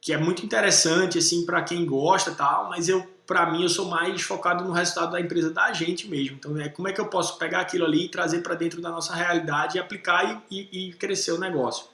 que 0.07 0.13
é 0.13 0.17
muito 0.17 0.45
interessante 0.45 1.17
assim 1.17 1.45
para 1.45 1.61
quem 1.61 1.85
gosta 1.85 2.31
tal, 2.31 2.69
mas 2.69 2.87
eu 2.87 3.05
para 3.27 3.51
mim 3.51 3.61
eu 3.61 3.69
sou 3.69 3.85
mais 3.85 4.21
focado 4.21 4.63
no 4.63 4.71
resultado 4.71 5.11
da 5.11 5.19
empresa 5.19 5.51
da 5.51 5.71
gente 5.73 6.07
mesmo. 6.07 6.37
Então 6.39 6.57
é 6.59 6.69
como 6.69 6.87
é 6.87 6.93
que 6.93 7.01
eu 7.01 7.07
posso 7.07 7.37
pegar 7.37 7.59
aquilo 7.59 7.85
ali 7.85 8.05
e 8.05 8.09
trazer 8.09 8.39
para 8.39 8.55
dentro 8.55 8.81
da 8.81 8.89
nossa 8.89 9.13
realidade 9.13 9.77
e 9.77 9.79
aplicar 9.79 10.41
e, 10.49 10.57
e, 10.71 10.89
e, 10.89 10.93
crescer 10.93 11.33
o 11.33 11.37
negócio. 11.37 11.85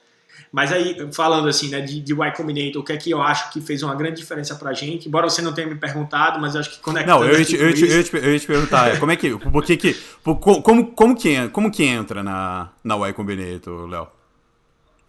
Mas 0.50 0.72
aí 0.72 0.96
falando 1.12 1.48
assim 1.48 1.68
né 1.68 1.80
de, 1.80 2.00
de 2.00 2.12
Y 2.12 2.32
Combinator, 2.32 2.80
o 2.80 2.84
que 2.84 2.92
é 2.92 2.96
que 2.96 3.10
eu 3.10 3.20
acho 3.20 3.52
que 3.52 3.60
fez 3.60 3.82
uma 3.82 3.94
grande 3.94 4.16
diferença 4.16 4.54
para 4.54 4.70
a 4.70 4.72
gente? 4.72 5.08
Embora 5.08 5.28
você 5.28 5.42
não 5.42 5.52
tenha 5.52 5.66
me 5.66 5.74
perguntado, 5.74 6.40
mas 6.40 6.54
acho 6.54 6.70
que 6.70 6.78
conectando 6.78 7.20
Não, 7.20 7.28
eu 7.28 7.38
ia 7.38 7.44
te, 7.44 7.56
eu, 7.56 7.74
te, 7.74 7.88
eu, 7.88 8.04
te, 8.04 8.16
eu 8.16 8.40
te 8.40 8.46
perguntar, 8.46 8.98
como 9.00 9.10
é 9.10 9.16
que, 9.16 9.36
por 9.36 9.64
que 9.64 9.76
que, 9.76 9.96
como 10.22 10.92
como 10.92 11.16
que 11.16 11.48
como 11.48 11.70
que 11.70 11.84
entra 11.84 12.22
na 12.22 12.70
na 12.82 12.96
Y 12.96 13.12
Combinator, 13.12 13.88
Léo? 13.88 14.08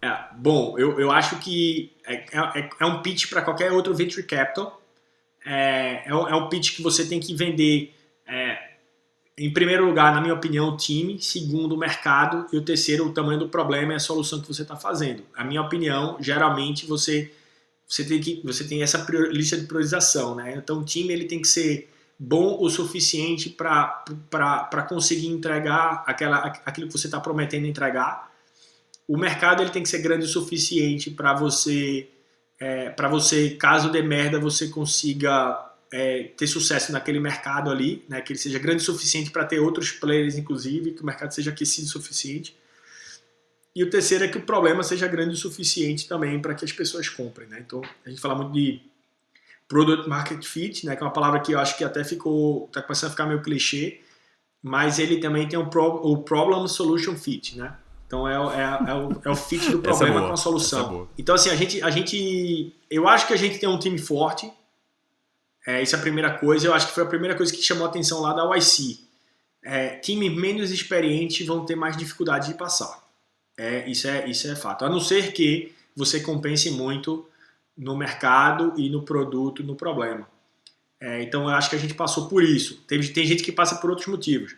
É, 0.02 0.16
bom, 0.38 0.76
eu, 0.78 1.00
eu 1.00 1.12
acho 1.12 1.38
que 1.38 1.92
é, 2.06 2.26
é, 2.32 2.70
é 2.80 2.86
um 2.86 3.02
pitch 3.02 3.28
para 3.28 3.42
qualquer 3.42 3.72
outro 3.72 3.94
venture 3.94 4.24
capital. 4.24 4.80
É, 5.46 6.04
é, 6.06 6.10
é 6.10 6.36
um 6.36 6.50
pitch 6.50 6.76
que 6.76 6.82
você 6.82 7.06
tem 7.06 7.20
que 7.20 7.36
vender, 7.36 7.94
é, 8.28 8.58
em 9.38 9.52
primeiro 9.54 9.86
lugar, 9.86 10.14
na 10.14 10.22
minha 10.22 10.34
opinião, 10.34 10.70
o 10.70 10.78
time, 10.78 11.22
segundo, 11.22 11.76
o 11.76 11.78
mercado, 11.78 12.48
e 12.52 12.58
o 12.58 12.62
terceiro, 12.62 13.06
o 13.06 13.14
tamanho 13.14 13.40
do 13.40 13.50
problema 13.50 13.94
e 13.94 13.96
a 13.96 14.00
solução 14.00 14.42
que 14.42 14.48
você 14.48 14.64
está 14.64 14.76
fazendo. 14.76 15.24
A 15.36 15.44
minha 15.44 15.62
opinião, 15.62 16.18
geralmente, 16.20 16.86
você, 16.86 17.32
você, 17.88 18.04
tem, 18.04 18.20
que, 18.20 18.42
você 18.44 18.64
tem 18.64 18.82
essa 18.82 19.00
prior, 19.00 19.32
lista 19.32 19.58
de 19.58 19.68
priorização. 19.68 20.36
Né? 20.36 20.56
Então, 20.58 20.80
o 20.80 20.84
time 20.84 21.14
ele 21.14 21.26
tem 21.26 21.42
que 21.42 21.48
ser 21.48 21.90
bom 22.18 22.58
o 22.62 22.70
suficiente 22.70 23.50
para 23.50 24.86
conseguir 24.88 25.28
entregar 25.28 26.04
aquela, 26.08 26.38
aquilo 26.66 26.88
que 26.88 26.94
você 26.98 27.08
está 27.08 27.20
prometendo 27.20 27.66
entregar 27.68 28.34
o 29.08 29.18
mercado 29.18 29.62
ele 29.62 29.70
tem 29.70 29.84
que 29.84 29.90
ser 29.90 30.00
grande 30.00 30.26
o 30.26 30.28
suficiente 30.28 31.12
para 31.12 31.34
você, 31.34 32.08
é, 32.60 32.90
para 32.90 33.08
você, 33.08 33.52
caso 33.52 33.92
dê 33.92 34.02
merda, 34.02 34.40
você 34.40 34.70
consiga 34.70 35.74
é, 35.92 36.24
ter 36.38 36.48
sucesso 36.48 36.92
naquele 36.92 37.20
mercado 37.20 37.70
ali, 37.70 38.04
né, 38.08 38.22
que 38.22 38.34
ele 38.34 38.40
seja 38.40 38.60
grande 38.60 38.82
o 38.82 38.86
suficiente 38.86 39.32
para 39.32 39.46
ter 39.46 39.60
outros 39.60 39.92
players, 39.92 40.38
inclusive, 40.38 40.92
que 40.92 41.02
o 41.02 41.06
mercado 41.06 41.34
seja 41.34 41.52
aquecido 41.52 41.88
o 41.88 41.90
suficiente. 41.90 42.56
E 43.76 43.84
o 43.84 43.90
terceiro 43.90 44.24
é 44.24 44.28
que 44.28 44.38
o 44.38 44.42
problema 44.42 44.84
seja 44.84 45.08
grande 45.08 45.34
o 45.34 45.38
suficiente 45.38 46.08
também 46.08 46.42
para 46.42 46.56
que 46.56 46.64
as 46.64 46.72
pessoas 46.72 47.10
comprem, 47.10 47.48
né? 47.50 47.62
Então, 47.66 47.82
a 48.06 48.10
gente 48.10 48.22
fala 48.22 48.36
muito 48.36 48.54
de 48.54 48.82
product 49.68 50.08
market 50.08 50.46
fit, 50.46 50.86
né? 50.86 50.96
Que 50.96 51.04
é 51.04 51.06
uma 51.06 51.12
palavra 51.12 51.42
que 51.42 51.52
eu 51.52 51.60
acho 51.60 51.78
que 51.78 51.84
até 51.84 52.02
ficou, 52.04 52.70
tá 52.72 52.82
começando 52.82 53.10
a 53.10 53.12
ficar 53.12 53.26
meio 53.26 53.42
clichê, 53.42 54.00
mas 54.64 54.98
ele 54.98 55.18
também 55.18 55.46
tem 55.48 55.64
pro, 55.70 55.84
o 55.84 56.24
problem 56.24 56.66
solution 56.70 57.18
fit, 57.18 57.58
né? 57.58 57.76
Então 58.08 58.28
é, 58.28 58.34
é, 58.34 58.92
é, 58.92 58.94
o, 58.94 59.22
é 59.24 59.30
o 59.30 59.36
fit 59.36 59.72
do 59.72 59.80
é 59.80 59.82
problema 59.82 60.22
é 60.22 60.28
com 60.28 60.34
a 60.34 60.38
solução. 60.38 61.08
É 61.12 61.14
então 61.18 61.36
assim 61.36 61.50
a 61.50 61.56
gente, 61.56 61.82
a 61.82 61.90
gente, 61.90 62.74
eu 62.90 63.08
acho 63.08 63.28
que 63.28 63.34
a 63.34 63.38
gente 63.38 63.60
tem 63.60 63.68
um 63.68 63.80
time 63.80 63.98
forte. 63.98 64.52
É, 65.66 65.82
isso 65.82 65.96
é 65.96 66.00
a 66.00 66.02
primeira 66.02 66.38
coisa. 66.38 66.68
Eu 66.68 66.74
acho 66.74 66.88
que 66.88 66.94
foi 66.94 67.04
a 67.04 67.08
primeira 67.08 67.36
coisa 67.36 67.52
que 67.52 67.62
chamou 67.62 67.86
a 67.86 67.90
atenção 67.90 68.22
lá 68.22 68.34
da 68.34 68.56
YC. 68.56 69.00
É, 69.64 69.98
times 69.98 70.32
menos 70.36 70.70
experientes 70.70 71.46
vão 71.46 71.66
ter 71.66 71.76
mais 71.76 71.98
dificuldade 71.98 72.50
de 72.50 72.54
passar. 72.54 73.04
É, 73.58 73.90
isso, 73.90 74.08
é, 74.08 74.30
isso 74.30 74.48
é 74.48 74.56
fato. 74.56 74.86
A 74.86 74.90
não 74.90 75.00
ser 75.00 75.34
que 75.34 75.74
você 75.96 76.20
compense 76.20 76.70
muito 76.70 77.28
no 77.76 77.98
mercado 77.98 78.74
e 78.78 78.90
no 78.90 79.02
produto, 79.02 79.64
no 79.64 79.76
problema. 79.76 80.28
É, 81.00 81.22
então 81.24 81.44
eu 81.44 81.56
acho 81.56 81.70
que 81.70 81.76
a 81.76 81.80
gente 81.80 81.94
passou 81.94 82.28
por 82.28 82.44
isso. 82.44 82.82
Tem, 82.88 83.02
tem 83.02 83.26
gente 83.26 83.44
que 83.44 83.52
passa 83.52 83.76
por 83.76 83.90
outros 83.90 84.08
motivos. 84.08 84.56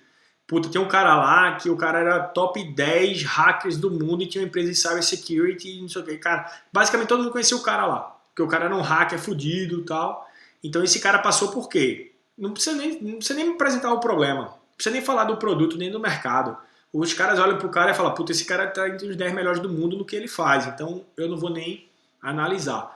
Puta, 0.47 0.69
tem 0.69 0.79
um 0.79 0.87
cara 0.87 1.13
lá 1.17 1.57
que 1.57 1.69
o 1.69 1.75
cara 1.75 1.99
era 1.99 2.19
top 2.21 2.63
10 2.63 3.23
hackers 3.23 3.75
do 3.75 3.91
mundo 3.91 4.23
e 4.23 4.27
tinha 4.27 4.41
uma 4.41 4.47
empresa 4.47 4.71
de 4.71 4.75
cybersecurity 4.75 5.77
e 5.77 5.81
não 5.81 5.89
sei 5.89 6.01
o 6.01 6.05
que. 6.05 6.17
Cara, 6.17 6.49
basicamente 6.71 7.09
todo 7.09 7.21
mundo 7.21 7.31
conhecia 7.31 7.57
o 7.57 7.61
cara 7.61 7.85
lá. 7.85 8.17
Porque 8.29 8.41
o 8.41 8.47
cara 8.47 8.65
era 8.65 8.75
um 8.75 8.81
hacker 8.81 9.19
fudido 9.19 9.81
e 9.81 9.83
tal. 9.83 10.25
Então 10.63 10.81
esse 10.81 11.01
cara 11.01 11.19
passou 11.19 11.49
por 11.49 11.67
quê? 11.67 12.13
Não 12.37 12.53
precisa 12.53 12.77
nem, 12.77 13.01
não 13.01 13.17
precisa 13.17 13.37
nem 13.37 13.51
apresentar 13.51 13.91
o 13.91 13.99
problema. 13.99 14.43
Não 14.43 14.75
precisa 14.75 14.93
nem 14.93 15.03
falar 15.03 15.25
do 15.25 15.35
produto, 15.35 15.77
nem 15.77 15.91
do 15.91 15.99
mercado. 15.99 16.55
Os 16.93 17.13
caras 17.13 17.39
olham 17.39 17.57
pro 17.57 17.67
cara 17.67 17.91
e 17.91 17.93
falam, 17.93 18.13
puta, 18.13 18.31
esse 18.31 18.45
cara 18.45 18.67
tá 18.67 18.87
entre 18.87 19.07
os 19.09 19.17
10 19.17 19.33
melhores 19.33 19.59
do 19.59 19.67
mundo 19.67 19.97
no 19.97 20.05
que 20.05 20.15
ele 20.15 20.29
faz. 20.29 20.65
Então 20.65 21.05
eu 21.17 21.27
não 21.27 21.37
vou 21.37 21.49
nem 21.49 21.89
analisar. 22.21 22.95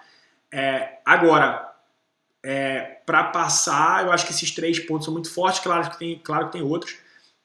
É, 0.50 1.00
agora, 1.06 1.74
é, 2.44 3.00
para 3.06 3.26
passar, 3.26 4.06
eu 4.06 4.12
acho 4.12 4.26
que 4.26 4.32
esses 4.32 4.52
três 4.52 4.80
pontos 4.80 5.06
são 5.06 5.14
muito 5.14 5.32
fortes. 5.34 5.60
Claro 5.60 5.90
que 5.90 6.00
tem, 6.00 6.20
claro 6.24 6.46
que 6.46 6.54
tem 6.54 6.62
outros, 6.62 6.98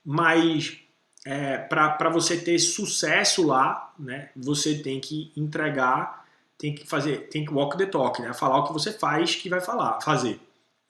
mas 0.06 0.78
é, 1.24 1.58
para 1.58 2.08
você 2.08 2.36
ter 2.36 2.56
sucesso 2.60 3.44
lá, 3.44 3.92
né, 3.98 4.30
você 4.36 4.78
tem 4.78 5.00
que 5.00 5.32
entregar, 5.36 6.24
tem 6.56 6.72
que 6.72 6.86
fazer, 6.86 7.28
tem 7.28 7.44
que 7.44 7.52
walk 7.52 7.76
the 7.76 7.86
talk, 7.86 8.22
né, 8.22 8.32
falar 8.32 8.58
o 8.58 8.64
que 8.68 8.72
você 8.72 8.92
faz 8.92 9.34
que 9.34 9.48
vai 9.48 9.60
falar, 9.60 10.00
fazer. 10.00 10.40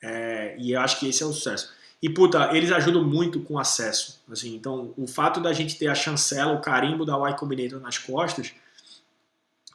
É, 0.03 0.55
e 0.59 0.73
eu 0.73 0.81
acho 0.81 1.01
que 1.01 1.09
esse 1.09 1.23
é 1.23 1.27
o 1.27 1.33
sucesso. 1.33 1.75
E 2.03 2.11
puta, 2.11 2.55
eles 2.55 2.71
ajudam 2.71 3.03
muito 3.03 3.41
com 3.41 3.59
acesso. 3.59 4.21
Assim, 4.31 4.55
então, 4.55 4.93
o 4.99 5.07
fato 5.07 5.41
da 5.41 5.55
gente 5.55 5.79
ter 5.79 5.89
a 5.89 5.95
chancela, 5.95 6.53
o 6.53 6.61
carimbo 6.61 7.07
da 7.07 7.15
Y 7.15 7.35
Combinator 7.37 7.81
nas 7.81 7.97
costas, 7.97 8.53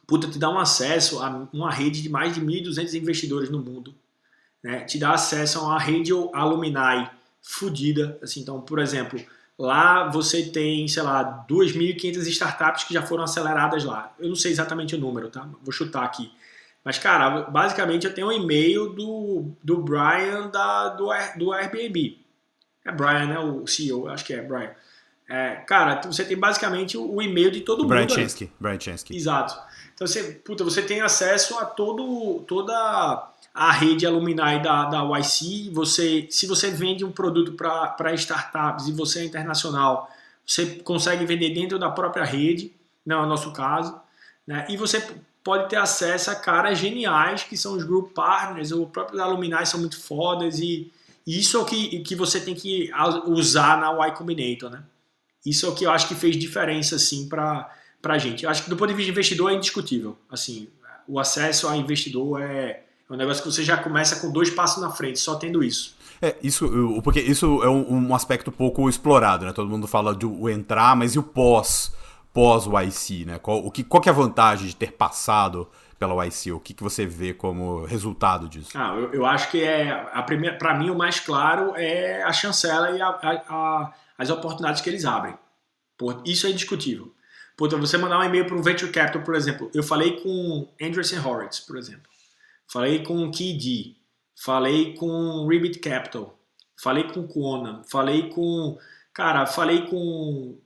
puta, 0.06 0.30
te 0.30 0.38
dá 0.38 0.48
um 0.48 0.58
acesso 0.58 1.20
a 1.20 1.48
uma 1.52 1.72
rede 1.72 2.00
de 2.00 2.08
mais 2.08 2.32
de 2.32 2.40
1.200 2.40 2.94
investidores 2.94 3.50
no 3.50 3.58
mundo 3.58 3.92
né, 4.62 4.80
te 4.80 4.98
dá 4.98 5.12
acesso 5.12 5.58
a 5.58 5.62
uma 5.62 5.78
rede 5.78 6.12
alumni 6.32 7.10
fodida. 7.42 8.18
Assim, 8.22 8.40
então, 8.40 8.60
por 8.60 8.78
exemplo, 8.78 9.20
lá 9.58 10.08
você 10.08 10.44
tem, 10.44 10.86
sei 10.88 11.02
lá, 11.02 11.44
2.500 11.48 12.26
startups 12.28 12.84
que 12.84 12.94
já 12.94 13.02
foram 13.02 13.24
aceleradas 13.24 13.84
lá. 13.84 14.14
Eu 14.18 14.28
não 14.28 14.36
sei 14.36 14.52
exatamente 14.52 14.94
o 14.94 14.98
número, 14.98 15.28
tá? 15.28 15.48
Vou 15.62 15.72
chutar 15.72 16.04
aqui. 16.04 16.32
Mas, 16.84 16.98
cara, 16.98 17.42
basicamente 17.42 18.06
eu 18.06 18.14
tenho 18.14 18.28
um 18.28 18.32
e-mail 18.32 18.88
do, 18.88 19.52
do 19.62 19.78
Brian 19.78 20.48
da, 20.48 20.88
do, 20.88 21.10
do 21.36 21.52
Airbnb. 21.52 22.18
É 22.84 22.90
Brian, 22.90 23.26
né? 23.26 23.38
O 23.38 23.66
CEO, 23.66 24.08
acho 24.08 24.24
que 24.24 24.32
é 24.32 24.42
Brian. 24.42 24.74
É, 25.28 25.56
cara, 25.66 26.00
você 26.02 26.24
tem 26.24 26.36
basicamente 26.36 26.98
o 26.98 27.22
e-mail 27.22 27.50
de 27.50 27.60
todo 27.60 27.86
Brian 27.86 28.00
mundo. 28.00 28.14
Chesky. 28.14 28.52
Brian 28.58 28.78
Chesky. 28.78 29.16
Exato. 29.16 29.56
Então 29.94 30.06
você, 30.06 30.22
puta, 30.44 30.64
você 30.64 30.82
tem 30.82 31.00
acesso 31.00 31.58
a 31.58 31.64
todo, 31.64 32.40
toda 32.46 33.31
a 33.54 33.70
rede 33.70 34.06
alumni 34.06 34.62
da, 34.62 34.86
da 34.86 35.18
YC, 35.18 35.70
você, 35.70 36.26
se 36.30 36.46
você 36.46 36.70
vende 36.70 37.04
um 37.04 37.12
produto 37.12 37.52
para 37.52 38.14
startups 38.14 38.88
e 38.88 38.92
você 38.92 39.20
é 39.20 39.24
internacional, 39.24 40.10
você 40.46 40.66
consegue 40.66 41.24
vender 41.26 41.50
dentro 41.50 41.78
da 41.78 41.90
própria 41.90 42.24
rede, 42.24 42.72
não 43.04 43.20
é 43.20 43.22
o 43.22 43.26
nosso 43.26 43.52
caso, 43.52 44.00
né? 44.46 44.66
e 44.68 44.76
você 44.76 45.04
pode 45.44 45.68
ter 45.68 45.76
acesso 45.76 46.30
a 46.30 46.34
caras 46.34 46.78
geniais 46.78 47.42
que 47.42 47.56
são 47.56 47.74
os 47.74 47.84
group 47.84 48.12
partners, 48.14 48.72
ou 48.72 48.86
próprios 48.86 49.20
alumni 49.20 49.66
são 49.66 49.80
muito 49.80 50.00
fodas, 50.00 50.58
e, 50.58 50.90
e 51.26 51.38
isso 51.38 51.56
é 51.58 51.60
o 51.60 51.64
que, 51.64 52.00
que 52.00 52.14
você 52.14 52.40
tem 52.40 52.54
que 52.54 52.90
usar 53.26 53.78
na 53.78 53.92
Y 54.06 54.14
Combinator, 54.14 54.70
né? 54.70 54.82
Isso 55.44 55.66
é 55.66 55.68
o 55.68 55.74
que 55.74 55.84
eu 55.84 55.90
acho 55.90 56.06
que 56.06 56.14
fez 56.14 56.36
diferença, 56.36 56.94
assim, 56.94 57.28
para 57.28 57.68
a 58.04 58.18
gente. 58.18 58.44
Eu 58.44 58.50
acho 58.50 58.62
que 58.62 58.70
do 58.70 58.76
ponto 58.76 58.90
de 58.90 58.94
vista 58.94 59.06
de 59.06 59.10
investidor 59.10 59.50
é 59.50 59.54
indiscutível, 59.54 60.16
assim, 60.30 60.68
o 61.08 61.18
acesso 61.18 61.68
a 61.68 61.76
investidor 61.76 62.40
é 62.40 62.84
é 63.12 63.14
um 63.14 63.18
negócio 63.18 63.42
que 63.42 63.50
você 63.50 63.62
já 63.62 63.76
começa 63.76 64.16
com 64.20 64.32
dois 64.32 64.48
passos 64.48 64.82
na 64.82 64.90
frente, 64.90 65.18
só 65.18 65.34
tendo 65.34 65.62
isso. 65.62 65.94
É, 66.20 66.36
isso, 66.42 67.00
porque 67.02 67.20
isso 67.20 67.62
é 67.62 67.68
um, 67.68 68.08
um 68.08 68.14
aspecto 68.14 68.50
pouco 68.50 68.88
explorado, 68.88 69.44
né? 69.44 69.52
Todo 69.52 69.68
mundo 69.68 69.86
fala 69.86 70.14
do 70.14 70.48
entrar, 70.48 70.96
mas 70.96 71.14
e 71.14 71.18
o 71.18 71.22
pós, 71.22 71.92
pós 72.32 72.66
o 72.66 72.80
IC, 72.80 73.26
né? 73.26 73.38
Qual, 73.38 73.58
o 73.58 73.70
que, 73.70 73.84
qual 73.84 74.00
que 74.00 74.08
é 74.08 74.12
a 74.12 74.14
vantagem 74.14 74.66
de 74.66 74.76
ter 74.76 74.92
passado 74.92 75.68
pela 75.98 76.26
YC? 76.26 76.52
O 76.52 76.60
que, 76.60 76.72
que 76.72 76.82
você 76.82 77.04
vê 77.04 77.34
como 77.34 77.84
resultado 77.84 78.48
disso? 78.48 78.70
Ah, 78.74 78.94
eu, 78.96 79.12
eu 79.12 79.26
acho 79.26 79.50
que 79.50 79.62
é 79.62 79.90
a 80.12 80.22
primeira, 80.22 80.56
para 80.56 80.74
mim 80.78 80.88
o 80.88 80.96
mais 80.96 81.20
claro 81.20 81.74
é 81.76 82.22
a 82.22 82.32
chancela 82.32 82.92
e 82.92 83.02
a, 83.02 83.08
a, 83.08 83.30
a, 83.48 83.92
as 84.16 84.30
oportunidades 84.30 84.80
que 84.80 84.88
eles 84.88 85.04
abrem. 85.04 85.36
Por, 85.98 86.22
isso 86.24 86.46
é 86.46 86.50
indiscutível. 86.50 87.12
Por, 87.58 87.68
você 87.78 87.98
mandar 87.98 88.20
um 88.20 88.24
e-mail 88.24 88.46
para 88.46 88.56
um 88.56 88.62
venture 88.62 88.90
capital, 88.90 89.22
por 89.22 89.34
exemplo, 89.34 89.70
eu 89.74 89.82
falei 89.82 90.20
com 90.22 90.66
Andreessen 90.80 91.18
Horowitz, 91.18 91.60
por 91.60 91.76
exemplo 91.76 92.11
falei 92.70 93.02
com 93.02 93.24
o 93.24 93.30
KD, 93.30 93.96
falei 94.36 94.94
com 94.94 95.46
Ribbit 95.46 95.78
Capital, 95.78 96.38
falei 96.76 97.04
com 97.04 97.26
Conan, 97.26 97.82
falei 97.90 98.28
com. 98.30 98.78
Cara, 99.14 99.46
falei 99.46 99.86
com 99.86 100.58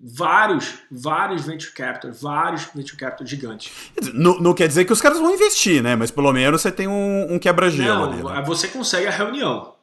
vários, 0.00 0.78
vários 0.90 1.44
venture 1.44 1.72
capital, 1.72 2.12
vários 2.12 2.64
venture 2.74 2.96
capital 2.96 3.26
gigantes. 3.26 3.72
Não, 4.14 4.38
não, 4.40 4.54
quer 4.54 4.68
dizer 4.68 4.84
que 4.84 4.92
os 4.92 5.00
caras 5.00 5.18
vão 5.18 5.34
investir, 5.34 5.82
né? 5.82 5.96
Mas 5.96 6.10
pelo 6.10 6.32
menos 6.32 6.62
você 6.62 6.70
tem 6.70 6.86
um, 6.86 7.34
um 7.34 7.38
quebra-gelo 7.38 8.04
ali. 8.04 8.22
Né? 8.22 8.42
Você 8.46 8.68
consegue 8.68 9.06
a 9.06 9.10
reunião. 9.10 9.74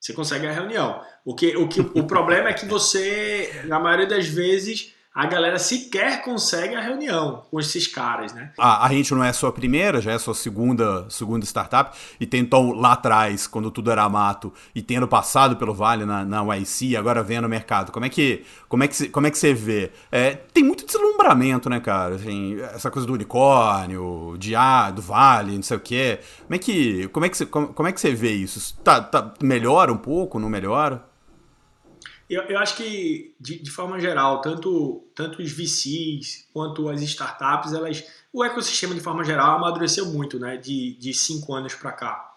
Você 0.00 0.12
consegue 0.12 0.46
a 0.46 0.52
reunião. 0.52 1.02
O, 1.24 1.34
que, 1.34 1.56
o, 1.56 1.68
que, 1.68 1.80
o 1.80 2.06
problema 2.06 2.48
é 2.48 2.54
que 2.54 2.64
você, 2.64 3.62
na 3.66 3.78
maioria 3.78 4.06
das 4.06 4.26
vezes, 4.26 4.94
a 5.12 5.26
galera 5.26 5.58
sequer 5.58 6.22
consegue 6.22 6.76
a 6.76 6.80
reunião 6.80 7.42
com 7.50 7.58
esses 7.58 7.88
caras, 7.88 8.32
né? 8.32 8.52
A, 8.56 8.86
a 8.86 8.88
gente 8.90 9.12
não 9.12 9.24
é 9.24 9.32
sua 9.32 9.50
primeira, 9.50 10.00
já 10.00 10.12
é 10.12 10.18
sua 10.18 10.34
segunda, 10.34 11.08
segunda 11.10 11.44
startup, 11.44 11.98
e 12.20 12.26
tentou 12.26 12.72
lá 12.72 12.92
atrás, 12.92 13.46
quando 13.48 13.72
tudo 13.72 13.90
era 13.90 14.08
mato, 14.08 14.52
e 14.72 14.80
tendo 14.80 15.08
passado 15.08 15.56
pelo 15.56 15.74
Vale 15.74 16.04
na, 16.04 16.24
na 16.24 16.56
YC, 16.56 16.96
agora 16.96 17.24
vendo 17.24 17.46
o 17.46 17.48
mercado. 17.48 17.90
Como 17.90 18.06
é 18.06 18.08
que, 18.08 18.44
como 18.68 18.84
é 18.84 18.88
que, 18.88 19.08
como 19.08 19.26
é 19.26 19.30
que 19.32 19.38
você 19.38 19.52
vê? 19.52 19.90
É, 20.12 20.30
tem 20.30 20.62
muito 20.62 20.86
deslumbramento, 20.86 21.68
né, 21.68 21.80
cara? 21.80 22.14
Assim, 22.14 22.60
essa 22.60 22.88
coisa 22.88 23.06
do 23.06 23.12
unicórnio, 23.12 24.36
de 24.38 24.54
ah, 24.54 24.92
do 24.92 25.02
Vale, 25.02 25.56
não 25.56 25.62
sei 25.62 25.76
o 25.76 25.80
quê. 25.80 26.20
Como 26.46 26.54
é 26.54 26.58
que, 26.58 27.08
como 27.08 27.26
é 27.26 27.28
que, 27.28 27.36
você, 27.36 27.46
como, 27.46 27.68
como 27.74 27.88
é 27.88 27.92
que 27.92 28.00
você 28.00 28.14
vê 28.14 28.30
isso? 28.30 28.78
Tá, 28.84 29.00
tá, 29.00 29.34
melhora 29.42 29.92
um 29.92 29.98
pouco, 29.98 30.38
não 30.38 30.48
melhora? 30.48 31.09
Eu, 32.30 32.44
eu 32.44 32.58
acho 32.60 32.76
que, 32.76 33.34
de, 33.40 33.60
de, 33.60 33.70
forma 33.72 33.98
geral, 33.98 34.40
tanto, 34.40 35.10
tanto 35.16 35.42
os 35.42 35.50
VCs 35.50 36.48
quanto 36.52 36.88
as 36.88 37.02
startups, 37.02 37.72
elas, 37.72 38.04
o 38.32 38.44
ecossistema, 38.44 38.94
de 38.94 39.00
forma 39.00 39.24
geral, 39.24 39.56
amadureceu 39.56 40.06
muito 40.06 40.38
né, 40.38 40.56
de, 40.56 40.96
de 40.96 41.12
cinco 41.12 41.52
anos 41.52 41.74
para 41.74 41.90
cá. 41.90 42.36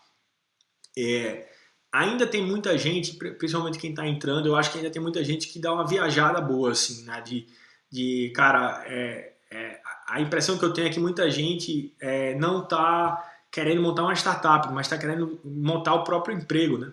É, 0.97 1.47
ainda 1.91 2.25
tem 2.25 2.43
muita 2.43 2.75
gente, 2.75 3.13
principalmente 3.35 3.77
quem 3.77 3.91
está 3.91 4.07
entrando, 4.07 4.47
eu 4.47 4.55
acho 4.55 4.71
que 4.71 4.79
ainda 4.79 4.89
tem 4.89 4.99
muita 4.99 5.23
gente 5.23 5.47
que 5.47 5.59
dá 5.59 5.71
uma 5.71 5.85
viajada 5.85 6.41
boa, 6.41 6.71
assim, 6.71 7.03
né? 7.03 7.21
De, 7.21 7.45
de 7.91 8.33
cara, 8.35 8.83
é, 8.87 9.33
é, 9.51 9.79
a 10.07 10.19
impressão 10.19 10.57
que 10.57 10.65
eu 10.65 10.73
tenho 10.73 10.87
é 10.87 10.91
que 10.91 10.99
muita 10.99 11.29
gente 11.29 11.93
é, 12.01 12.33
não 12.33 12.63
está 12.63 13.31
querendo 13.51 13.83
montar 13.83 14.01
uma 14.01 14.15
startup, 14.15 14.73
mas 14.73 14.87
está 14.87 14.97
querendo 14.97 15.39
montar 15.45 15.93
o 15.93 16.03
próprio 16.03 16.35
emprego, 16.35 16.79
né? 16.79 16.91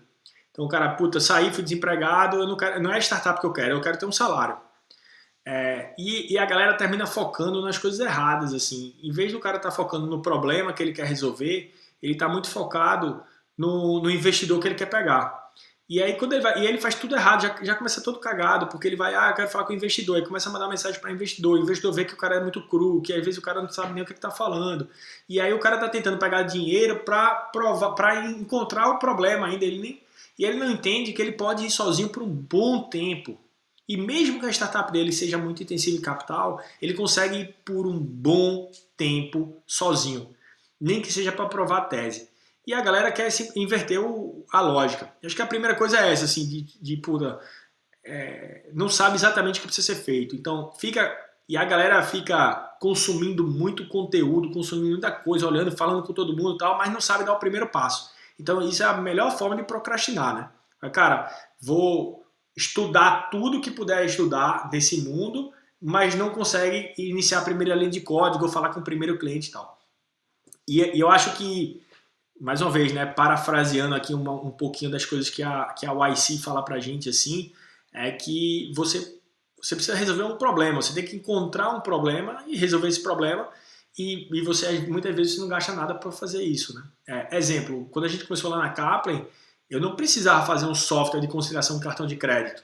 Então, 0.51 0.65
o 0.65 0.69
cara, 0.69 0.91
puta, 0.91 1.21
saí, 1.21 1.53
fui 1.53 1.63
desempregado, 1.63 2.39
eu 2.39 2.47
não, 2.47 2.57
quero, 2.57 2.83
não 2.83 2.93
é 2.93 2.99
startup 2.99 3.41
que 3.41 3.47
eu 3.47 3.53
quero, 3.53 3.75
eu 3.75 3.81
quero 3.81 3.99
ter 3.99 4.07
um 4.07 4.13
salário. 4.13 4.57
É, 5.47 5.95
e, 5.99 6.35
e, 6.35 6.39
a 6.39 6.45
galera 6.45 6.77
termina 6.77 7.07
focando 7.07 7.63
nas 7.63 7.79
coisas 7.79 7.99
erradas, 7.99 8.53
assim. 8.53 8.95
Em 9.03 9.11
vez 9.11 9.33
do 9.33 9.41
cara 9.41 9.57
estar 9.57 9.71
tá 9.71 9.75
focando 9.75 10.07
no 10.07 10.21
problema 10.21 10.73
que 10.73 10.83
ele 10.83 10.93
quer 10.93 11.07
resolver, 11.07 11.75
ele 12.03 12.13
está 12.13 12.29
muito 12.29 12.49
focado 12.49 13.23
no, 13.57 14.03
no, 14.03 14.11
investidor 14.11 14.61
que 14.61 14.69
ele 14.69 14.75
quer 14.75 14.87
pegar. 14.87 15.41
E 15.89 16.01
aí, 16.01 16.15
quando 16.17 16.35
ele 16.35 16.43
vai, 16.43 16.61
e 16.61 16.67
ele 16.67 16.81
faz 16.81 16.95
tudo 16.95 17.17
errado, 17.17 17.43
já, 17.43 17.57
já 17.63 17.75
começa 17.75 18.01
todo 18.03 18.21
cagado, 18.21 18.69
porque 18.69 18.87
ele 18.87 18.97
vai, 18.97 19.15
ah, 19.15 19.31
eu 19.31 19.35
quero 19.35 19.49
falar 19.49 19.65
com 19.65 19.73
o 19.73 19.77
investidor, 19.77 20.17
aí 20.17 20.25
começa 20.25 20.49
a 20.49 20.53
mandar 20.53 20.69
mensagem 20.69 21.01
para 21.01 21.11
o 21.11 21.13
investidor, 21.13 21.59
o 21.59 21.63
investidor 21.63 21.93
vê 21.93 22.05
que 22.05 22.15
o 22.15 22.17
cara 22.17 22.37
é 22.37 22.41
muito 22.41 22.63
cru, 22.69 23.03
que 23.03 23.13
às 23.13 23.25
vezes 23.25 23.39
o 23.39 23.43
cara 23.43 23.61
não 23.61 23.69
sabe 23.69 23.93
nem 23.93 24.03
o 24.05 24.07
que 24.07 24.13
está 24.13 24.31
falando. 24.31 24.89
E 25.29 25.41
aí 25.41 25.53
o 25.53 25.59
cara 25.59 25.77
está 25.77 25.89
tentando 25.89 26.19
pegar 26.19 26.43
dinheiro 26.43 27.01
para 27.01 28.25
encontrar 28.27 28.89
o 28.89 28.99
problema 29.01 29.49
ainda, 29.49 29.65
ele 29.65 29.81
nem 29.81 30.01
e 30.41 30.45
ele 30.47 30.57
não 30.57 30.71
entende 30.71 31.13
que 31.13 31.21
ele 31.21 31.33
pode 31.33 31.67
ir 31.67 31.71
sozinho 31.71 32.09
por 32.09 32.23
um 32.23 32.31
bom 32.31 32.85
tempo. 32.85 33.39
E 33.87 33.95
mesmo 33.95 34.41
que 34.41 34.47
a 34.47 34.51
startup 34.51 34.91
dele 34.91 35.13
seja 35.13 35.37
muito 35.37 35.63
intensiva 35.63 35.99
em 35.99 36.01
capital, 36.01 36.65
ele 36.81 36.95
consegue 36.95 37.37
ir 37.37 37.57
por 37.63 37.87
um 37.87 37.99
bom 37.99 38.73
tempo 38.97 39.63
sozinho, 39.67 40.35
nem 40.81 41.03
que 41.03 41.13
seja 41.13 41.31
para 41.31 41.45
provar 41.45 41.77
a 41.77 41.85
tese. 41.85 42.31
E 42.67 42.73
a 42.73 42.81
galera 42.81 43.13
quer 43.13 43.29
inverter 43.55 44.01
a 44.51 44.61
lógica. 44.63 45.13
Eu 45.23 45.27
acho 45.27 45.37
que 45.37 45.43
a 45.43 45.47
primeira 45.47 45.77
coisa 45.77 45.99
é 45.99 46.11
essa, 46.11 46.25
assim, 46.25 46.49
de, 46.49 46.63
de 46.81 46.97
puta, 46.97 47.39
é, 48.03 48.71
não 48.73 48.89
sabe 48.89 49.17
exatamente 49.17 49.59
o 49.59 49.61
que 49.61 49.67
precisa 49.67 49.95
ser 49.95 50.01
feito. 50.03 50.35
Então 50.35 50.73
fica 50.79 51.15
e 51.47 51.55
a 51.55 51.65
galera 51.67 52.03
fica 52.03 52.77
consumindo 52.81 53.47
muito 53.47 53.87
conteúdo, 53.89 54.51
consumindo 54.53 54.93
muita 54.93 55.11
coisa, 55.11 55.47
olhando, 55.47 55.77
falando 55.77 56.03
com 56.03 56.15
todo 56.15 56.35
mundo 56.35 56.55
e 56.55 56.59
tal, 56.59 56.79
mas 56.79 56.91
não 56.91 57.01
sabe 57.01 57.25
dar 57.25 57.35
o 57.35 57.39
primeiro 57.39 57.69
passo. 57.69 58.19
Então 58.41 58.61
isso 58.67 58.83
é 58.83 58.87
a 58.87 58.97
melhor 58.97 59.37
forma 59.37 59.57
de 59.57 59.63
procrastinar, 59.63 60.35
né? 60.35 60.91
Cara, 60.91 61.31
vou 61.61 62.25
estudar 62.57 63.29
tudo 63.31 63.61
que 63.61 63.71
puder 63.71 64.05
estudar 64.05 64.69
desse 64.71 65.03
mundo, 65.03 65.53
mas 65.81 66.15
não 66.15 66.31
consegue 66.31 66.93
iniciar 66.99 67.41
a 67.41 67.45
primeira 67.45 67.75
linha 67.75 67.91
de 67.91 68.01
código, 68.01 68.45
ou 68.45 68.51
falar 68.51 68.71
com 68.71 68.81
o 68.81 68.85
primeiro 68.85 69.19
cliente 69.19 69.49
e 69.49 69.53
tal. 69.53 69.79
E, 70.67 70.81
e 70.97 71.01
eu 71.01 71.09
acho 71.09 71.37
que, 71.37 71.83
mais 72.41 72.61
uma 72.61 72.71
vez, 72.71 72.93
né, 72.93 73.07
parafraseando 73.07 73.95
aqui 73.95 74.15
uma, 74.15 74.33
um 74.33 74.51
pouquinho 74.51 74.91
das 74.91 75.05
coisas 75.05 75.29
que 75.29 75.43
a, 75.43 75.67
que 75.67 75.87
a 75.87 76.09
YC 76.09 76.39
fala 76.39 76.65
pra 76.65 76.81
gente, 76.81 77.09
assim, 77.09 77.53
é 77.93 78.11
que 78.11 78.73
você, 78.75 79.19
você 79.61 79.75
precisa 79.75 79.97
resolver 79.97 80.25
um 80.25 80.39
problema, 80.39 80.81
você 80.81 80.95
tem 80.95 81.05
que 81.05 81.17
encontrar 81.17 81.71
um 81.71 81.81
problema 81.81 82.43
e 82.47 82.57
resolver 82.57 82.89
esse 82.89 83.03
problema, 83.03 83.49
e, 83.99 84.29
e 84.33 84.43
você 84.43 84.81
muitas 84.89 85.15
vezes 85.15 85.39
não 85.39 85.49
gasta 85.49 85.73
nada 85.73 85.95
para 85.95 86.11
fazer 86.11 86.43
isso. 86.43 86.75
Né? 86.75 86.83
É, 87.07 87.37
exemplo, 87.37 87.89
quando 87.91 88.05
a 88.05 88.09
gente 88.09 88.25
começou 88.25 88.51
lá 88.51 88.59
na 88.59 88.71
Kaplan, 88.71 89.25
eu 89.69 89.81
não 89.81 89.95
precisava 89.95 90.45
fazer 90.45 90.67
um 90.67 90.75
software 90.75 91.21
de 91.21 91.29
conciliação 91.29 91.79
de 91.79 91.85
cartão 91.85 92.07
de 92.07 92.17
crédito. 92.17 92.63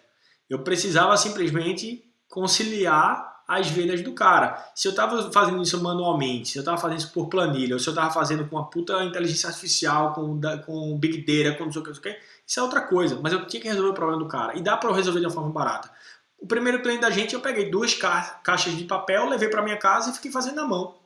Eu 0.49 0.61
precisava 0.61 1.17
simplesmente 1.17 2.05
conciliar 2.29 3.37
as 3.47 3.69
vendas 3.69 4.03
do 4.03 4.13
cara. 4.13 4.71
Se 4.75 4.89
eu 4.89 4.91
estava 4.91 5.31
fazendo 5.31 5.63
isso 5.63 5.81
manualmente, 5.81 6.49
se 6.49 6.59
eu 6.59 6.63
estava 6.63 6.79
fazendo 6.79 6.99
isso 6.99 7.13
por 7.13 7.29
planilha, 7.29 7.75
ou 7.75 7.79
se 7.79 7.89
eu 7.89 7.93
estava 7.93 8.13
fazendo 8.13 8.45
com 8.47 8.57
uma 8.57 8.69
puta 8.69 9.05
inteligência 9.05 9.49
artificial, 9.49 10.13
com, 10.15 10.41
com 10.65 10.99
Big 10.99 11.25
Data, 11.25 11.57
com 11.57 11.67
não 11.67 11.73
sei 11.73 11.81
o 11.81 11.85
que, 11.85 11.91
não 11.91 11.95
sei 11.95 12.13
o 12.13 12.15
que, 12.15 12.21
isso 12.45 12.61
é 12.61 12.63
outra 12.63 12.81
coisa. 12.81 13.19
Mas 13.23 13.33
eu 13.33 13.47
tinha 13.47 13.63
que 13.63 13.69
resolver 13.69 13.91
o 13.91 13.95
problema 13.95 14.23
do 14.23 14.29
cara. 14.29 14.57
E 14.57 14.63
dá 14.63 14.77
para 14.77 14.91
eu 14.91 14.95
resolver 14.95 15.21
de 15.21 15.27
uma 15.27 15.33
forma 15.33 15.51
barata. 15.51 15.91
O 16.39 16.47
primeiro 16.47 16.83
cliente 16.83 17.01
da 17.01 17.11
gente, 17.11 17.35
eu 17.35 17.41
peguei 17.41 17.71
duas 17.71 17.95
ca 17.95 18.41
caixas 18.43 18.77
de 18.77 18.85
papel, 18.85 19.29
levei 19.29 19.49
para 19.49 19.63
minha 19.63 19.77
casa 19.77 20.11
e 20.11 20.15
fiquei 20.15 20.31
fazendo 20.31 20.57
na 20.57 20.67
mão. 20.67 21.06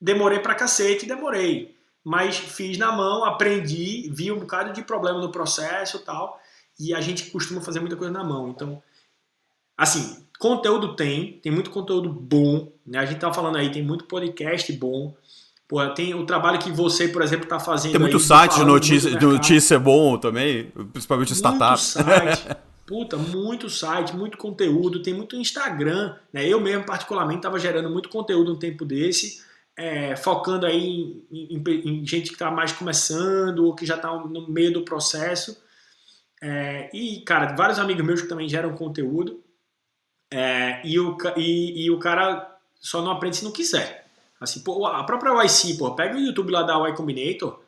Demorei 0.00 0.38
pra 0.38 0.54
cacete, 0.54 1.06
demorei 1.06 1.78
mas 2.08 2.38
fiz 2.38 2.78
na 2.78 2.90
mão, 2.90 3.22
aprendi, 3.22 4.10
vi 4.10 4.32
um 4.32 4.38
bocado 4.38 4.72
de 4.72 4.80
problema 4.82 5.20
no 5.20 5.30
processo 5.30 5.98
e 5.98 6.00
tal, 6.00 6.40
e 6.80 6.94
a 6.94 7.02
gente 7.02 7.30
costuma 7.30 7.60
fazer 7.60 7.80
muita 7.80 7.96
coisa 7.96 8.10
na 8.10 8.24
mão. 8.24 8.48
Então, 8.48 8.82
assim, 9.76 10.24
conteúdo 10.38 10.96
tem, 10.96 11.32
tem 11.42 11.52
muito 11.52 11.68
conteúdo 11.68 12.08
bom, 12.08 12.72
né? 12.86 12.98
A 12.98 13.04
gente 13.04 13.18
tá 13.18 13.30
falando 13.30 13.58
aí, 13.58 13.70
tem 13.70 13.82
muito 13.82 14.06
podcast 14.06 14.72
bom. 14.72 15.14
Pô, 15.68 15.86
tem 15.90 16.14
o 16.14 16.24
trabalho 16.24 16.58
que 16.58 16.70
você, 16.70 17.08
por 17.08 17.20
exemplo, 17.20 17.46
tá 17.46 17.60
fazendo. 17.60 17.92
Tem 17.92 18.00
muito 18.00 18.16
aí, 18.16 18.22
site 18.22 18.54
de 18.54 18.64
notícia, 18.64 19.14
de 19.14 19.26
notícia 19.26 19.78
bom 19.78 20.16
também, 20.16 20.72
principalmente 20.94 21.34
startup. 21.34 21.78
Muito 21.78 22.36
site. 22.38 22.56
Puta, 22.88 23.18
muito 23.18 23.68
site, 23.68 24.16
muito 24.16 24.38
conteúdo, 24.38 25.02
tem 25.02 25.12
muito 25.12 25.36
Instagram, 25.36 26.14
né? 26.32 26.48
Eu 26.48 26.58
mesmo, 26.58 26.86
particularmente, 26.86 27.40
estava 27.40 27.58
gerando 27.58 27.90
muito 27.90 28.08
conteúdo 28.08 28.54
no 28.54 28.58
tempo 28.58 28.82
desse 28.86 29.46
é, 29.78 30.16
focando 30.16 30.66
aí 30.66 31.24
em, 31.30 31.54
em, 31.54 32.00
em 32.00 32.04
gente 32.04 32.30
que 32.30 32.34
está 32.34 32.50
mais 32.50 32.72
começando 32.72 33.60
ou 33.60 33.76
que 33.76 33.86
já 33.86 33.94
está 33.94 34.12
no 34.12 34.48
meio 34.48 34.72
do 34.72 34.82
processo. 34.82 35.56
É, 36.42 36.90
e, 36.92 37.20
cara, 37.20 37.54
vários 37.54 37.78
amigos 37.78 38.04
meus 38.04 38.20
que 38.20 38.26
também 38.26 38.48
geram 38.48 38.74
conteúdo. 38.74 39.40
É, 40.32 40.84
e, 40.84 40.98
o, 40.98 41.16
e, 41.36 41.84
e, 41.84 41.90
o 41.92 41.98
cara 42.00 42.58
só 42.80 43.00
não 43.00 43.12
aprende 43.12 43.36
se 43.36 43.44
não 43.44 43.52
quiser. 43.52 44.04
Assim, 44.40 44.60
pô, 44.64 44.84
a 44.84 45.04
própria 45.04 45.44
YC, 45.44 45.78
pô, 45.78 45.94
pega 45.94 46.16
o 46.16 46.20
YouTube 46.20 46.50
lá 46.50 46.64
da 46.64 46.76
Y 46.88 46.94
Combinator. 46.96 47.60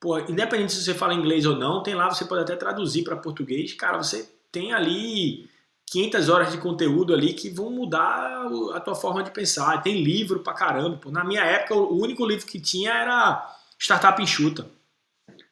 Pô, 0.00 0.18
independente 0.18 0.72
se 0.72 0.82
você 0.82 0.94
fala 0.94 1.14
inglês 1.14 1.46
ou 1.46 1.56
não, 1.56 1.80
tem 1.80 1.94
lá, 1.94 2.10
você 2.10 2.24
pode 2.24 2.42
até 2.42 2.56
traduzir 2.56 3.04
para 3.04 3.16
português. 3.16 3.72
Cara, 3.74 3.98
você 3.98 4.28
tem 4.50 4.72
ali 4.72 5.48
500 5.86 6.28
horas 6.28 6.52
de 6.52 6.58
conteúdo 6.58 7.14
ali 7.14 7.32
que 7.32 7.48
vão 7.48 7.70
mudar 7.70 8.48
a 8.74 8.80
tua 8.80 8.94
forma 8.94 9.22
de 9.22 9.30
pensar. 9.30 9.82
Tem 9.82 10.02
livro 10.02 10.40
pra 10.40 10.52
caramba. 10.52 10.96
Pô. 10.96 11.10
Na 11.10 11.24
minha 11.24 11.42
época, 11.42 11.74
o 11.74 12.00
único 12.00 12.26
livro 12.26 12.44
que 12.44 12.58
tinha 12.58 12.92
era 12.92 13.54
Startup 13.78 14.20
Enxuta. 14.20 14.66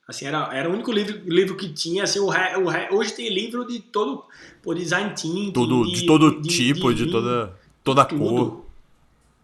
Assim, 0.06 0.26
era, 0.26 0.50
era 0.52 0.68
o 0.68 0.72
único 0.72 0.92
livro, 0.92 1.18
livro 1.24 1.56
que 1.56 1.68
tinha. 1.68 2.02
Assim, 2.02 2.18
o, 2.18 2.28
re, 2.28 2.56
o 2.56 2.68
re, 2.68 2.88
hoje 2.90 3.12
tem 3.12 3.32
livro 3.32 3.64
de 3.64 3.78
todo. 3.78 4.24
Pô, 4.62 4.74
design 4.74 5.14
thinking. 5.14 5.52
Tudo, 5.52 5.84
de, 5.84 6.00
de 6.00 6.06
todo 6.06 6.40
de, 6.42 6.48
tipo, 6.48 6.92
de, 6.92 7.06
de, 7.06 7.12
toda, 7.12 7.52
toda 7.82 8.04
tudo, 8.04 8.18
cor. 8.18 8.64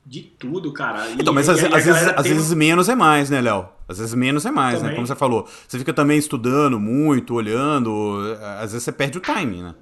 De 0.05 0.23
tudo, 0.23 0.73
cara. 0.73 1.09
E, 1.09 1.15
então, 1.15 1.33
mas 1.33 1.49
às, 1.49 1.61
vezes, 1.61 2.09
às 2.17 2.27
vezes 2.27 2.53
menos 2.53 2.89
é 2.89 2.97
mais, 2.97 3.31
né, 3.31 3.41
Léo? 3.41 3.69
Às 3.89 3.99
vezes 3.99 4.15
menos 4.15 4.45
é 4.45 4.51
mais, 4.51 4.75
né? 4.75 4.79
também. 4.79 4.91
né? 4.91 4.97
Como 4.97 5.07
você 5.07 5.17
falou. 5.17 5.49
Você 5.67 5.79
fica 5.79 5.95
também 5.95 6.19
estudando 6.19 6.79
muito, 6.81 7.35
olhando. 7.35 8.19
Às 8.59 8.73
vezes 8.73 8.83
você 8.83 8.93
perde 8.93 9.17
o 9.17 9.21
time, 9.21 9.63
né? 9.63 9.75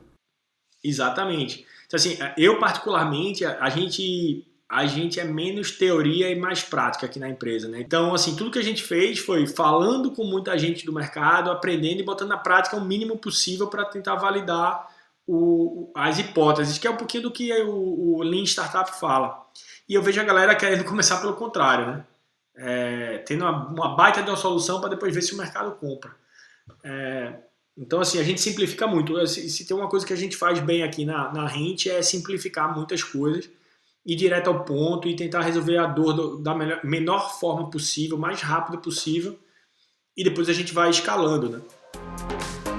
Exatamente. 0.83 1.67
Então, 1.87 1.97
assim, 1.97 2.19
eu 2.37 2.59
particularmente, 2.59 3.45
a 3.45 3.69
gente 3.71 4.45
a 4.69 4.85
gente 4.85 5.19
é 5.19 5.25
menos 5.25 5.73
teoria 5.73 6.31
e 6.31 6.39
mais 6.39 6.63
prática 6.63 7.07
aqui 7.07 7.19
na 7.19 7.29
empresa, 7.29 7.69
né? 7.69 7.81
Então, 7.81 8.15
assim, 8.15 8.37
tudo 8.37 8.51
que 8.51 8.59
a 8.59 8.63
gente 8.63 8.83
fez 8.83 9.19
foi 9.19 9.47
falando 9.47 10.11
com 10.11 10.25
muita 10.25 10.59
gente 10.59 10.85
do 10.85 10.93
mercado, 10.93 11.51
aprendendo 11.51 12.01
e 12.01 12.05
botando 12.05 12.29
na 12.29 12.37
prática 12.37 12.77
o 12.77 12.85
mínimo 12.85 13.17
possível 13.17 13.69
para 13.69 13.87
tentar 13.87 14.17
validar 14.17 14.87
o, 15.27 15.91
as 15.95 16.19
hipóteses, 16.19 16.77
que 16.77 16.87
é 16.87 16.91
um 16.91 16.97
pouquinho 16.99 17.23
do 17.25 17.31
que 17.31 17.51
o, 17.63 18.17
o 18.17 18.23
Lean 18.23 18.45
Startup 18.45 18.91
fala. 18.99 19.47
E 19.89 19.95
eu 19.95 20.03
vejo 20.03 20.21
a 20.21 20.25
galera 20.25 20.55
querendo 20.55 20.85
começar 20.89 21.19
pelo 21.19 21.35
contrário, 21.35 21.87
né? 21.87 22.05
É, 22.61 23.19
tendo 23.19 23.45
uma, 23.45 23.69
uma, 23.69 23.97
baita 23.97 24.23
de 24.23 24.29
uma 24.29 24.37
solução 24.37 24.81
para 24.81 24.91
depois 24.91 25.15
ver 25.15 25.23
se 25.23 25.33
o 25.33 25.39
mercado 25.39 25.71
compra. 25.77 26.15
É, 26.83 27.35
então, 27.79 28.01
assim, 28.01 28.19
a 28.19 28.25
gente 28.25 28.41
simplifica 28.41 28.89
muito. 28.89 29.25
Se, 29.29 29.49
se, 29.49 29.65
tem 29.65 29.77
uma 29.77 29.89
coisa 29.89 30.05
que 30.05 30.13
a 30.13 30.17
gente 30.17 30.37
faz 30.37 30.59
bem 30.59 30.83
aqui 30.83 31.05
na, 31.05 31.33
na 31.33 31.47
rente 31.47 31.89
é 31.89 32.03
simplificar 32.03 32.75
muitas 32.75 33.05
coisas, 33.05 33.49
ir 34.05 34.17
direto 34.17 34.49
ao 34.49 34.65
ponto 34.65 35.07
e 35.07 35.15
tentar 35.15 35.43
resolver 35.43 35.79
a 35.79 35.87
dor 35.87 36.13
do, 36.13 36.43
da 36.43 36.55
melhor, 36.57 36.85
menor 36.85 37.39
forma 37.39 37.71
possível, 37.71 38.19
mais 38.19 38.41
rápido 38.41 38.79
possível, 38.79 39.39
e 40.17 40.25
depois 40.25 40.49
a 40.49 40.53
gente 40.53 40.75
vai 40.75 40.91
escalando, 40.91 41.49
né? 41.49 42.78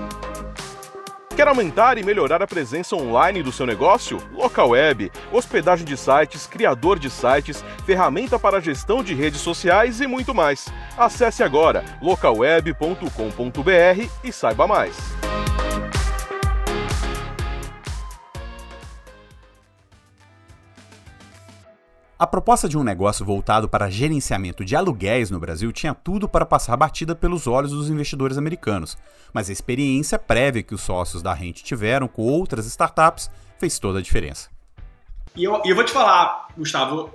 Quer 1.40 1.48
aumentar 1.48 1.98
e 1.98 2.04
melhorar 2.04 2.42
a 2.42 2.48
presença 2.48 2.98
online 2.98 3.42
do 3.42 3.50
seu 3.50 3.66
negócio? 3.66 4.18
Local 4.34 4.72
web, 4.72 5.10
hospedagem 5.32 5.86
de 5.86 5.96
sites, 5.96 6.46
criador 6.46 7.00
de 7.00 7.10
sites, 7.10 7.64
ferramenta 7.86 8.38
para 8.38 8.60
gestão 8.60 9.02
de 9.02 9.14
redes 9.14 9.40
sociais 9.40 10.02
e 10.02 10.06
muito 10.06 10.36
mais. 10.36 10.68
Acesse 10.98 11.42
agora 11.42 11.86
localweb.com.br 12.02 14.10
e 14.22 14.34
saiba 14.34 14.68
mais. 14.68 14.98
A 22.20 22.28
proposta 22.28 22.68
de 22.68 22.78
um 22.78 22.84
negócio 22.84 23.26
voltado 23.26 23.70
para 23.70 23.90
gerenciamento 23.90 24.66
de 24.66 24.76
aluguéis 24.76 25.32
no 25.32 25.40
Brasil 25.40 25.72
tinha 25.72 25.94
tudo 25.94 26.28
para 26.28 26.46
passar 26.46 26.76
batida 26.76 27.16
pelos 27.16 27.48
olhos 27.48 27.72
dos 27.72 27.90
investidores 27.90 28.38
americanos, 28.38 28.98
mas 29.32 29.50
a 29.50 29.54
experiência 29.54 30.20
prévia 30.20 30.62
que 30.62 30.76
os 30.76 30.82
sócios 30.82 31.24
da 31.24 31.34
Rente 31.34 31.64
tiveram 31.64 32.10
com 32.10 32.24
outras 32.24 32.66
startups 32.66 33.32
fez 33.58 33.80
toda 33.80 34.00
a 34.00 34.02
diferença. 34.02 34.50
E 35.34 35.46
eu, 35.46 35.62
eu 35.64 35.74
vou 35.74 35.86
te 35.86 35.94
falar, 35.94 36.50
Gustavo, 36.58 37.10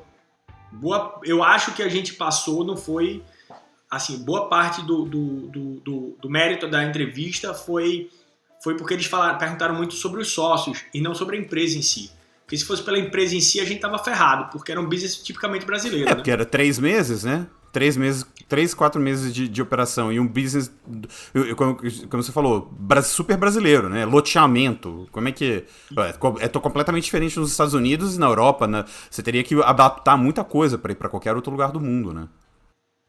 boa, 0.72 1.20
eu 1.22 1.44
acho 1.44 1.74
que 1.74 1.82
a 1.82 1.88
gente 1.90 2.14
passou, 2.14 2.64
não 2.64 2.74
foi. 2.74 3.22
Assim, 3.90 4.24
boa 4.24 4.48
parte 4.48 4.80
do, 4.86 5.04
do, 5.04 5.48
do, 5.48 5.80
do, 5.80 6.18
do 6.18 6.30
mérito 6.30 6.66
da 6.66 6.82
entrevista 6.82 7.52
foi, 7.52 8.10
foi 8.62 8.74
porque 8.74 8.94
eles 8.94 9.04
falaram, 9.04 9.36
perguntaram 9.36 9.74
muito 9.74 9.92
sobre 9.92 10.22
os 10.22 10.32
sócios 10.32 10.82
e 10.94 11.00
não 11.02 11.14
sobre 11.14 11.36
a 11.36 11.40
empresa 11.40 11.76
em 11.76 11.82
si. 11.82 12.10
Porque 12.44 12.58
se 12.58 12.64
fosse 12.64 12.82
pela 12.82 12.98
empresa 12.98 13.34
em 13.34 13.40
si, 13.40 13.58
a 13.60 13.64
gente 13.64 13.80
tava 13.80 13.98
ferrado, 13.98 14.50
porque 14.52 14.70
era 14.70 14.80
um 14.80 14.86
business 14.86 15.16
tipicamente 15.16 15.64
brasileiro. 15.64 16.06
É, 16.06 16.10
né? 16.10 16.14
porque 16.14 16.30
era 16.30 16.44
três 16.44 16.78
meses, 16.78 17.24
né? 17.24 17.46
Três 17.72 17.96
meses, 17.96 18.24
três, 18.48 18.72
quatro 18.72 19.00
meses 19.00 19.34
de, 19.34 19.48
de 19.48 19.60
operação 19.60 20.12
e 20.12 20.20
um 20.20 20.28
business, 20.28 20.72
como, 21.56 21.76
como 22.08 22.22
você 22.22 22.30
falou, 22.30 22.72
super 23.02 23.36
brasileiro, 23.36 23.88
né? 23.88 24.04
Loteamento. 24.04 25.08
Como 25.10 25.28
é 25.28 25.32
que. 25.32 25.64
É, 25.98 26.44
é 26.44 26.48
completamente 26.48 27.04
diferente 27.04 27.36
nos 27.40 27.50
Estados 27.50 27.74
Unidos 27.74 28.14
e 28.14 28.20
na 28.20 28.26
Europa, 28.26 28.68
né? 28.68 28.84
Você 29.10 29.24
teria 29.24 29.42
que 29.42 29.60
adaptar 29.60 30.16
muita 30.16 30.44
coisa 30.44 30.78
para 30.78 30.92
ir 30.92 30.94
para 30.94 31.08
qualquer 31.08 31.34
outro 31.34 31.50
lugar 31.50 31.72
do 31.72 31.80
mundo, 31.80 32.12
né? 32.12 32.28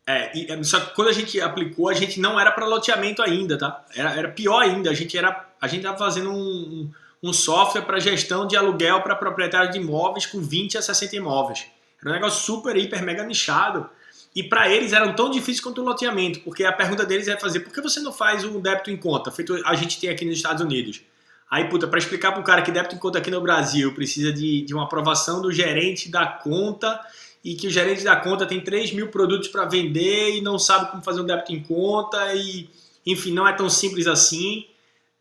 É, 0.07 0.37
e, 0.37 0.63
só 0.63 0.79
que 0.79 0.95
quando 0.95 1.09
a 1.09 1.13
gente 1.13 1.39
aplicou, 1.41 1.89
a 1.89 1.93
gente 1.93 2.19
não 2.19 2.39
era 2.39 2.51
para 2.51 2.65
loteamento 2.65 3.21
ainda, 3.21 3.57
tá? 3.57 3.85
Era, 3.95 4.11
era 4.13 4.29
pior 4.29 4.61
ainda. 4.61 4.89
A 4.89 4.93
gente 4.93 5.17
era, 5.17 5.47
a 5.59 5.67
gente 5.67 5.83
tava 5.83 5.97
fazendo 5.97 6.31
um, 6.31 6.35
um 6.35 6.91
um 7.27 7.33
software 7.33 7.81
para 7.81 7.99
gestão 7.99 8.45
de 8.45 8.55
aluguel 8.55 9.01
para 9.01 9.15
proprietários 9.15 9.73
de 9.73 9.79
imóveis 9.79 10.27
com 10.27 10.39
20 10.39 10.77
a 10.77 10.81
60 10.81 11.15
imóveis. 11.15 11.65
Era 11.99 12.11
um 12.11 12.13
negócio 12.13 12.43
super, 12.43 12.77
hiper, 12.77 13.01
mega 13.03 13.23
nichado. 13.23 13.89
E 14.35 14.43
para 14.43 14.69
eles 14.69 14.93
eram 14.93 15.15
tão 15.15 15.31
difíceis 15.31 15.59
quanto 15.59 15.81
o 15.81 15.83
loteamento, 15.83 16.41
porque 16.41 16.63
a 16.63 16.71
pergunta 16.71 17.03
deles 17.03 17.27
é 17.27 17.35
fazer 17.35 17.61
por 17.61 17.73
que 17.73 17.81
você 17.81 17.99
não 17.99 18.13
faz 18.13 18.43
um 18.43 18.59
débito 18.59 18.91
em 18.91 18.97
conta, 18.97 19.31
feito 19.31 19.59
a 19.65 19.73
gente 19.73 19.99
tem 19.99 20.09
aqui 20.09 20.23
nos 20.23 20.35
Estados 20.35 20.61
Unidos? 20.61 21.01
Aí, 21.49 21.67
puta, 21.67 21.87
para 21.87 21.97
explicar 21.97 22.31
para 22.31 22.41
o 22.41 22.43
cara 22.43 22.61
que 22.61 22.71
débito 22.71 22.95
em 22.95 22.99
conta 22.99 23.17
aqui 23.17 23.31
no 23.31 23.41
Brasil 23.41 23.93
precisa 23.93 24.31
de, 24.31 24.61
de 24.61 24.73
uma 24.73 24.83
aprovação 24.83 25.41
do 25.41 25.51
gerente 25.51 26.09
da 26.09 26.27
conta 26.27 26.99
e 27.43 27.55
que 27.55 27.67
o 27.67 27.71
gerente 27.71 28.03
da 28.03 28.15
conta 28.15 28.45
tem 28.45 28.61
3 28.61 28.91
mil 28.93 29.07
produtos 29.07 29.47
para 29.47 29.65
vender 29.65 30.35
e 30.35 30.41
não 30.41 30.59
sabe 30.59 30.91
como 30.91 31.01
fazer 31.01 31.21
um 31.21 31.25
débito 31.25 31.53
em 31.53 31.63
conta 31.63 32.33
e, 32.35 32.69
enfim, 33.05 33.31
não 33.31 33.47
é 33.47 33.53
tão 33.53 33.69
simples 33.69 34.05
assim. 34.05 34.65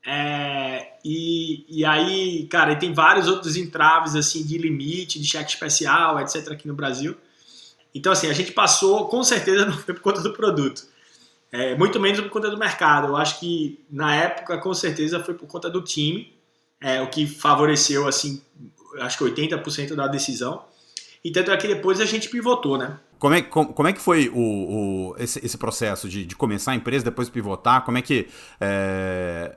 É, 0.06 0.94
e, 1.04 1.64
e 1.68 1.84
aí, 1.84 2.46
cara, 2.46 2.72
e 2.72 2.78
tem 2.78 2.92
vários 2.92 3.26
outros 3.26 3.56
entraves 3.56 4.14
assim 4.14 4.44
de 4.44 4.58
limite, 4.58 5.18
de 5.18 5.26
cheque 5.26 5.50
especial, 5.50 6.20
etc. 6.20 6.52
aqui 6.52 6.68
no 6.68 6.74
Brasil. 6.74 7.16
Então, 7.94 8.12
assim, 8.12 8.28
a 8.28 8.32
gente 8.32 8.52
passou, 8.52 9.06
com 9.06 9.22
certeza 9.22 9.64
não 9.66 9.72
foi 9.72 9.94
por 9.94 10.02
conta 10.02 10.20
do 10.20 10.32
produto. 10.32 10.82
É, 11.50 11.76
muito 11.76 12.00
menos 12.00 12.20
por 12.20 12.30
conta 12.30 12.50
do 12.50 12.58
mercado. 12.58 13.08
Eu 13.08 13.16
acho 13.16 13.38
que 13.38 13.84
na 13.90 14.14
época, 14.14 14.58
com 14.58 14.74
certeza, 14.74 15.22
foi 15.22 15.34
por 15.34 15.46
conta 15.46 15.70
do 15.70 15.80
time, 15.80 16.34
é, 16.80 17.00
o 17.00 17.08
que 17.08 17.26
favoreceu, 17.26 18.08
assim, 18.08 18.42
acho 19.00 19.18
que 19.18 19.24
80% 19.24 19.94
da 19.94 20.08
decisão. 20.08 20.64
E 21.24 21.30
tanto 21.30 21.50
é 21.50 21.56
que 21.56 21.68
depois 21.68 22.00
a 22.00 22.04
gente 22.04 22.28
pivotou, 22.28 22.76
né? 22.76 22.98
Como 23.24 23.34
é, 23.34 23.40
como, 23.40 23.72
como 23.72 23.88
é 23.88 23.92
que 23.94 24.02
foi 24.02 24.28
o, 24.28 24.38
o 24.38 25.16
esse, 25.18 25.42
esse, 25.42 25.56
processo 25.56 26.10
de, 26.10 26.26
de, 26.26 26.36
começar 26.36 26.72
a 26.72 26.74
empresa, 26.74 27.06
depois 27.06 27.30
pivotar? 27.30 27.82
Como 27.82 27.96
é 27.96 28.02
que, 28.02 28.28
é, 28.60 29.50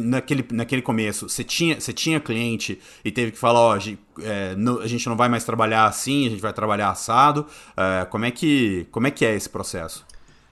naquele, 0.00 0.42
naquele 0.52 0.80
começo, 0.80 1.28
você 1.28 1.44
tinha, 1.44 1.76
tinha 1.76 2.18
cliente 2.18 2.80
e 3.04 3.12
teve 3.12 3.32
que 3.32 3.36
falar, 3.36 3.60
ó, 3.60 3.72
a 3.74 3.78
gente, 3.78 4.00
é, 4.22 4.56
a 4.82 4.86
gente 4.86 5.06
não 5.06 5.18
vai 5.18 5.28
mais 5.28 5.44
trabalhar 5.44 5.84
assim, 5.84 6.28
a 6.28 6.30
gente 6.30 6.40
vai 6.40 6.50
trabalhar 6.54 6.88
assado. 6.88 7.44
É, 7.76 8.06
como, 8.06 8.24
é 8.24 8.30
que, 8.30 8.86
como 8.90 9.06
é 9.06 9.10
que 9.10 9.22
é 9.22 9.34
esse 9.34 9.50
processo? 9.50 10.06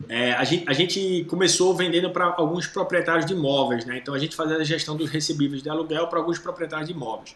É, 0.06 0.32
a, 0.32 0.44
gente, 0.44 0.68
a, 0.68 0.74
gente, 0.74 1.24
começou 1.30 1.74
vendendo 1.74 2.10
para 2.10 2.34
alguns 2.36 2.66
proprietários 2.66 3.24
de 3.24 3.32
imóveis, 3.32 3.86
né? 3.86 3.96
Então 3.96 4.12
a 4.12 4.18
gente 4.18 4.36
fazia 4.36 4.58
a 4.58 4.62
gestão 4.62 4.94
dos 4.94 5.08
recebíveis 5.08 5.62
de 5.62 5.70
aluguel 5.70 6.06
para 6.08 6.18
alguns 6.18 6.38
proprietários 6.38 6.86
de 6.86 6.94
imóveis. 6.94 7.34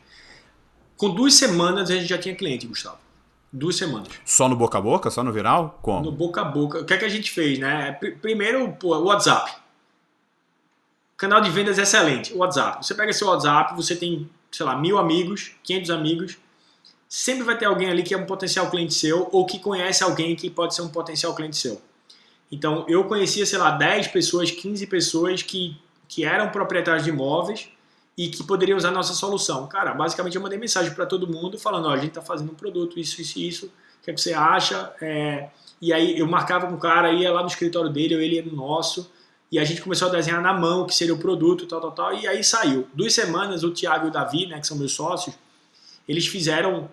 Com 0.95 1.09
duas 1.09 1.33
semanas 1.33 1.91
a 1.91 1.95
gente 1.95 2.07
já 2.07 2.19
tinha 2.19 2.35
cliente, 2.35 2.67
Gustavo. 2.67 2.99
Duas 3.53 3.77
semanas. 3.77 4.09
Só 4.25 4.49
no 4.49 4.55
boca 4.55 4.79
a 4.79 4.81
boca? 4.81 5.11
Só 5.11 5.25
no 5.25 5.33
viral? 5.33 5.79
Como? 5.83 6.05
No 6.05 6.13
boca 6.13 6.41
a 6.41 6.45
boca. 6.45 6.81
O 6.81 6.85
que 6.85 6.95
é 6.95 6.99
que 6.99 7.05
a 7.05 7.09
gente 7.09 7.33
fez, 7.33 7.59
né? 7.59 7.93
Primeiro, 8.23 8.73
pô, 8.79 8.97
o 8.97 9.05
WhatsApp. 9.07 9.53
Canal 11.17 11.41
de 11.41 11.51
vendas 11.51 11.77
excelente. 11.77 12.33
O 12.33 12.39
WhatsApp. 12.39 12.87
Você 12.87 12.95
pega 12.95 13.13
seu 13.13 13.27
WhatsApp, 13.27 13.75
você 13.75 13.97
tem, 13.97 14.31
sei 14.53 14.65
lá, 14.65 14.77
mil 14.77 14.99
amigos, 14.99 15.53
500 15.65 15.91
amigos. 15.91 16.39
Sempre 17.09 17.43
vai 17.43 17.59
ter 17.59 17.65
alguém 17.65 17.91
ali 17.91 18.05
que 18.05 18.15
é 18.15 18.17
um 18.17 18.25
potencial 18.25 18.71
cliente 18.71 18.95
seu 18.95 19.29
ou 19.33 19.45
que 19.45 19.59
conhece 19.59 20.05
alguém 20.05 20.37
que 20.37 20.49
pode 20.49 20.75
ser 20.75 20.83
um 20.83 20.89
potencial 20.89 21.35
cliente 21.35 21.57
seu. 21.57 21.83
Então, 22.53 22.85
eu 22.89 23.05
conhecia, 23.05 23.45
sei 23.45 23.59
lá, 23.59 23.73
10 23.73 24.09
pessoas, 24.09 24.51
15 24.53 24.87
pessoas 24.87 25.43
que, 25.43 25.77
que 26.09 26.25
eram 26.25 26.51
proprietários 26.51 27.03
de 27.03 27.11
imóveis 27.11 27.69
e 28.21 28.29
que 28.29 28.45
poderiam 28.45 28.77
usar 28.77 28.91
a 28.91 28.93
nossa 28.93 29.15
solução. 29.15 29.67
Cara, 29.67 29.95
basicamente 29.95 30.37
eu 30.37 30.43
mandei 30.43 30.59
mensagem 30.59 30.93
para 30.93 31.07
todo 31.07 31.27
mundo 31.27 31.59
falando, 31.59 31.87
ó, 31.87 31.93
a 31.93 31.97
gente 31.97 32.09
está 32.09 32.21
fazendo 32.21 32.53
um 32.53 32.55
produto, 32.55 33.01
isso, 33.01 33.19
isso, 33.19 33.39
isso, 33.39 33.67
o 33.67 34.05
que, 34.05 34.11
é 34.11 34.15
que 34.15 34.21
você 34.21 34.35
acha? 34.35 34.93
É... 35.01 35.49
E 35.81 35.91
aí 35.91 36.19
eu 36.19 36.27
marcava 36.27 36.67
com 36.67 36.75
o 36.75 36.79
cara, 36.79 37.11
ia 37.15 37.33
lá 37.33 37.41
no 37.41 37.47
escritório 37.47 37.89
dele, 37.89 38.15
ou 38.15 38.21
ele 38.21 38.35
ia 38.37 38.43
no 38.43 38.55
nosso, 38.55 39.11
e 39.51 39.59
a 39.59 39.65
gente 39.65 39.81
começou 39.81 40.09
a 40.09 40.11
desenhar 40.11 40.43
na 40.43 40.53
mão 40.53 40.83
o 40.83 40.87
que 40.87 40.95
seria 40.95 41.15
o 41.15 41.19
produto, 41.19 41.65
tal, 41.65 41.81
tal, 41.81 41.93
tal, 41.93 42.15
e 42.15 42.29
aí 42.29 42.45
saiu. 42.45 42.87
Duas 42.93 43.15
semanas, 43.15 43.65
o 43.65 43.71
Thiago 43.71 44.05
e 44.05 44.09
o 44.11 44.13
Davi, 44.13 44.45
né, 44.45 44.61
que 44.61 44.67
são 44.67 44.77
meus 44.77 44.93
sócios, 44.93 45.35
eles 46.07 46.27
fizeram 46.27 46.91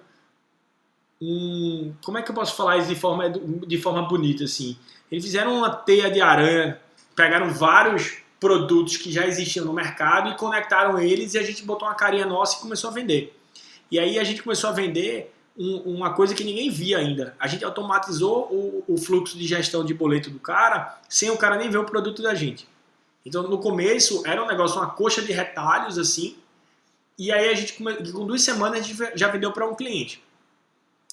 um... 1.22 1.94
Como 2.06 2.18
é 2.18 2.22
que 2.22 2.32
eu 2.32 2.36
posso 2.36 2.56
falar 2.56 2.78
isso 2.78 2.88
de 2.88 2.96
forma, 2.96 3.30
de 3.30 3.78
forma 3.78 4.04
bonita, 4.04 4.46
assim? 4.46 4.78
Eles 5.12 5.26
fizeram 5.26 5.58
uma 5.58 5.72
teia 5.72 6.10
de 6.10 6.22
aranha, 6.22 6.80
pegaram 7.13 7.50
vários 7.50 8.26
produtos 8.39 8.97
que 8.97 9.12
já 9.12 9.26
existiam 9.26 9.65
no 9.65 9.73
mercado 9.73 10.30
e 10.30 10.36
conectaram 10.36 11.00
eles 11.00 11.34
e 11.34 11.39
a 11.39 11.43
gente 11.43 11.63
botou 11.63 11.88
uma 11.88 11.95
carinha 11.95 12.26
nossa 12.26 12.58
e 12.58 12.62
começou 12.62 12.89
a 12.89 12.93
vender. 12.93 13.36
E 13.91 14.00
aí 14.00 14.19
a 14.19 14.23
gente 14.23 14.43
começou 14.43 14.69
a 14.69 14.73
vender 14.73 15.34
um, 15.58 15.78
uma 15.95 16.13
coisa 16.13 16.36
que 16.36 16.43
ninguém 16.43 16.69
via 16.69 17.00
ainda. 17.00 17.36
A 17.39 17.47
gente 17.47 17.65
automatizou 17.65 18.47
o, 18.52 18.84
o, 18.88 18.97
fluxo 18.97 19.38
de 19.38 19.47
gestão 19.47 19.84
de 19.84 19.93
boleto 19.93 20.30
do 20.30 20.39
cara 20.39 21.00
sem 21.10 21.30
o 21.32 21.38
cara 21.38 21.58
nem 21.58 21.69
ver 21.69 21.80
o 21.80 21.86
produto 21.86 22.21
da 22.21 22.36
gente. 22.36 22.67
Então 23.26 23.43
no 23.43 23.58
começo 23.58 24.21
era 24.26 24.43
um 24.43 24.47
negócio, 24.47 24.78
uma 24.78 24.89
coxa 24.91 25.21
de 25.21 25.32
retalhos 25.32 25.97
assim. 25.97 26.38
E 27.17 27.32
aí 27.32 27.50
a 27.50 27.56
gente, 27.56 27.73
com 27.73 28.28
duas 28.28 28.43
semanas, 28.43 28.80
a 28.80 28.84
gente 28.84 29.17
já 29.17 29.28
vendeu 29.30 29.52
para 29.52 29.67
um 29.67 29.73
cliente. 29.73 30.23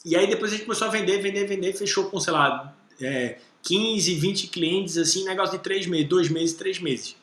E 0.05 0.15
aí 0.15 0.27
depois 0.27 0.53
a 0.53 0.57
gente 0.57 0.67
começou 0.67 0.89
a 0.89 0.91
vender, 0.91 1.23
vender, 1.23 1.47
vender, 1.47 1.73
fechou 1.73 2.11
com, 2.11 2.21
sei 2.21 2.35
lá, 2.35 2.75
é, 3.01 3.39
15, 3.65 4.15
20 4.15 4.47
clientes, 4.49 4.97
assim, 4.97 5.25
negócio 5.25 5.57
de 5.57 5.65
três 5.65 5.87
meses, 5.87 6.09
dois 6.09 6.29
meses, 6.29 6.55
três 6.55 6.79
meses. 6.79 7.17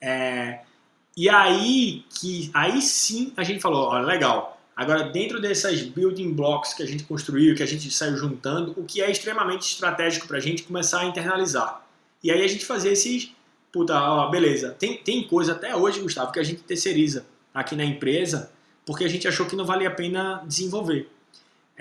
É, 0.00 0.60
e 1.16 1.28
aí 1.28 2.04
que 2.10 2.50
aí 2.52 2.80
sim 2.80 3.32
a 3.36 3.44
gente 3.44 3.60
falou, 3.60 3.88
olha, 3.88 4.04
legal. 4.04 4.60
Agora, 4.74 5.04
dentro 5.04 5.40
dessas 5.40 5.82
building 5.82 6.32
blocks 6.32 6.72
que 6.72 6.82
a 6.82 6.86
gente 6.86 7.04
construiu, 7.04 7.54
que 7.54 7.62
a 7.62 7.66
gente 7.66 7.90
saiu 7.90 8.16
juntando, 8.16 8.72
o 8.76 8.84
que 8.84 9.02
é 9.02 9.10
extremamente 9.10 9.62
estratégico 9.72 10.26
para 10.26 10.38
a 10.38 10.40
gente 10.40 10.62
começar 10.62 11.00
a 11.00 11.04
internalizar. 11.04 11.86
E 12.22 12.30
aí 12.30 12.42
a 12.42 12.48
gente 12.48 12.64
fazer 12.64 12.92
esses, 12.92 13.30
puta, 13.70 13.94
ó, 13.94 14.30
beleza. 14.30 14.70
Tem, 14.78 14.96
tem 14.96 15.26
coisa 15.26 15.52
até 15.52 15.76
hoje, 15.76 16.00
Gustavo, 16.00 16.32
que 16.32 16.40
a 16.40 16.42
gente 16.42 16.62
terceiriza 16.62 17.26
aqui 17.52 17.76
na 17.76 17.84
empresa, 17.84 18.50
porque 18.86 19.04
a 19.04 19.08
gente 19.08 19.28
achou 19.28 19.44
que 19.46 19.54
não 19.54 19.64
valia 19.64 19.88
a 19.88 19.92
pena 19.92 20.42
desenvolver. 20.46 21.08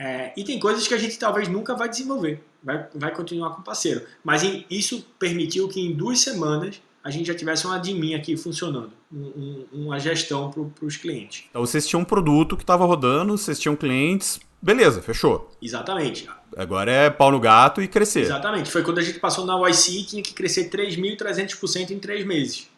É, 0.02 0.32
e 0.38 0.46
tem 0.46 0.58
coisas 0.60 0.88
que 0.88 0.94
a 0.94 0.98
gente 0.98 1.20
talvez 1.20 1.50
nunca 1.50 1.76
vai 1.76 1.90
desenvolver 1.90 2.42
vai, 2.64 2.88
vai 2.94 3.14
continuar 3.14 3.52
com 3.52 3.62
o 3.62 3.64
parceiro. 3.64 4.06
Mas 4.24 4.44
em, 4.44 4.66
isso 4.70 5.06
permitiu 5.18 5.68
que 5.68 5.80
em 5.80 5.94
duas 5.94 6.20
semanas 6.20 6.82
a 7.04 7.10
gente 7.10 7.28
já 7.28 7.36
tivesse 7.36 7.66
um 7.66 7.72
admin 7.72 8.14
aqui 8.14 8.36
funcionando, 8.36 8.92
um, 9.12 9.18
um, 9.18 9.68
uma 9.86 10.00
gestão 10.00 10.52
para 10.52 10.86
os 10.86 10.98
clientes. 10.98 11.46
Então 11.50 11.66
vocês 11.66 11.88
tinham 11.88 12.02
um 12.02 12.06
produto 12.06 12.58
que 12.58 12.64
estava 12.64 12.86
rodando, 12.86 13.38
vocês 13.38 13.58
tinham 13.58 13.76
clientes, 13.76 14.40
beleza, 14.62 15.02
fechou. 15.02 15.50
Exatamente. 15.62 16.30
Agora 16.58 16.92
é 16.92 17.10
pau 17.10 17.32
no 17.32 17.40
gato 17.40 17.82
e 17.82 17.88
crescer. 17.88 18.22
Exatamente. 18.22 18.70
Foi 18.70 18.84
quando 18.84 19.00
a 19.00 19.04
gente 19.04 19.20
passou 19.20 19.46
na 19.46 19.56
YC 19.70 20.00
e 20.00 20.04
tinha 20.04 20.24
que 20.24 20.34
crescer 20.34 20.70
3.300% 20.70 21.92
em 21.92 22.00
três 22.00 22.26
meses. 22.26 22.70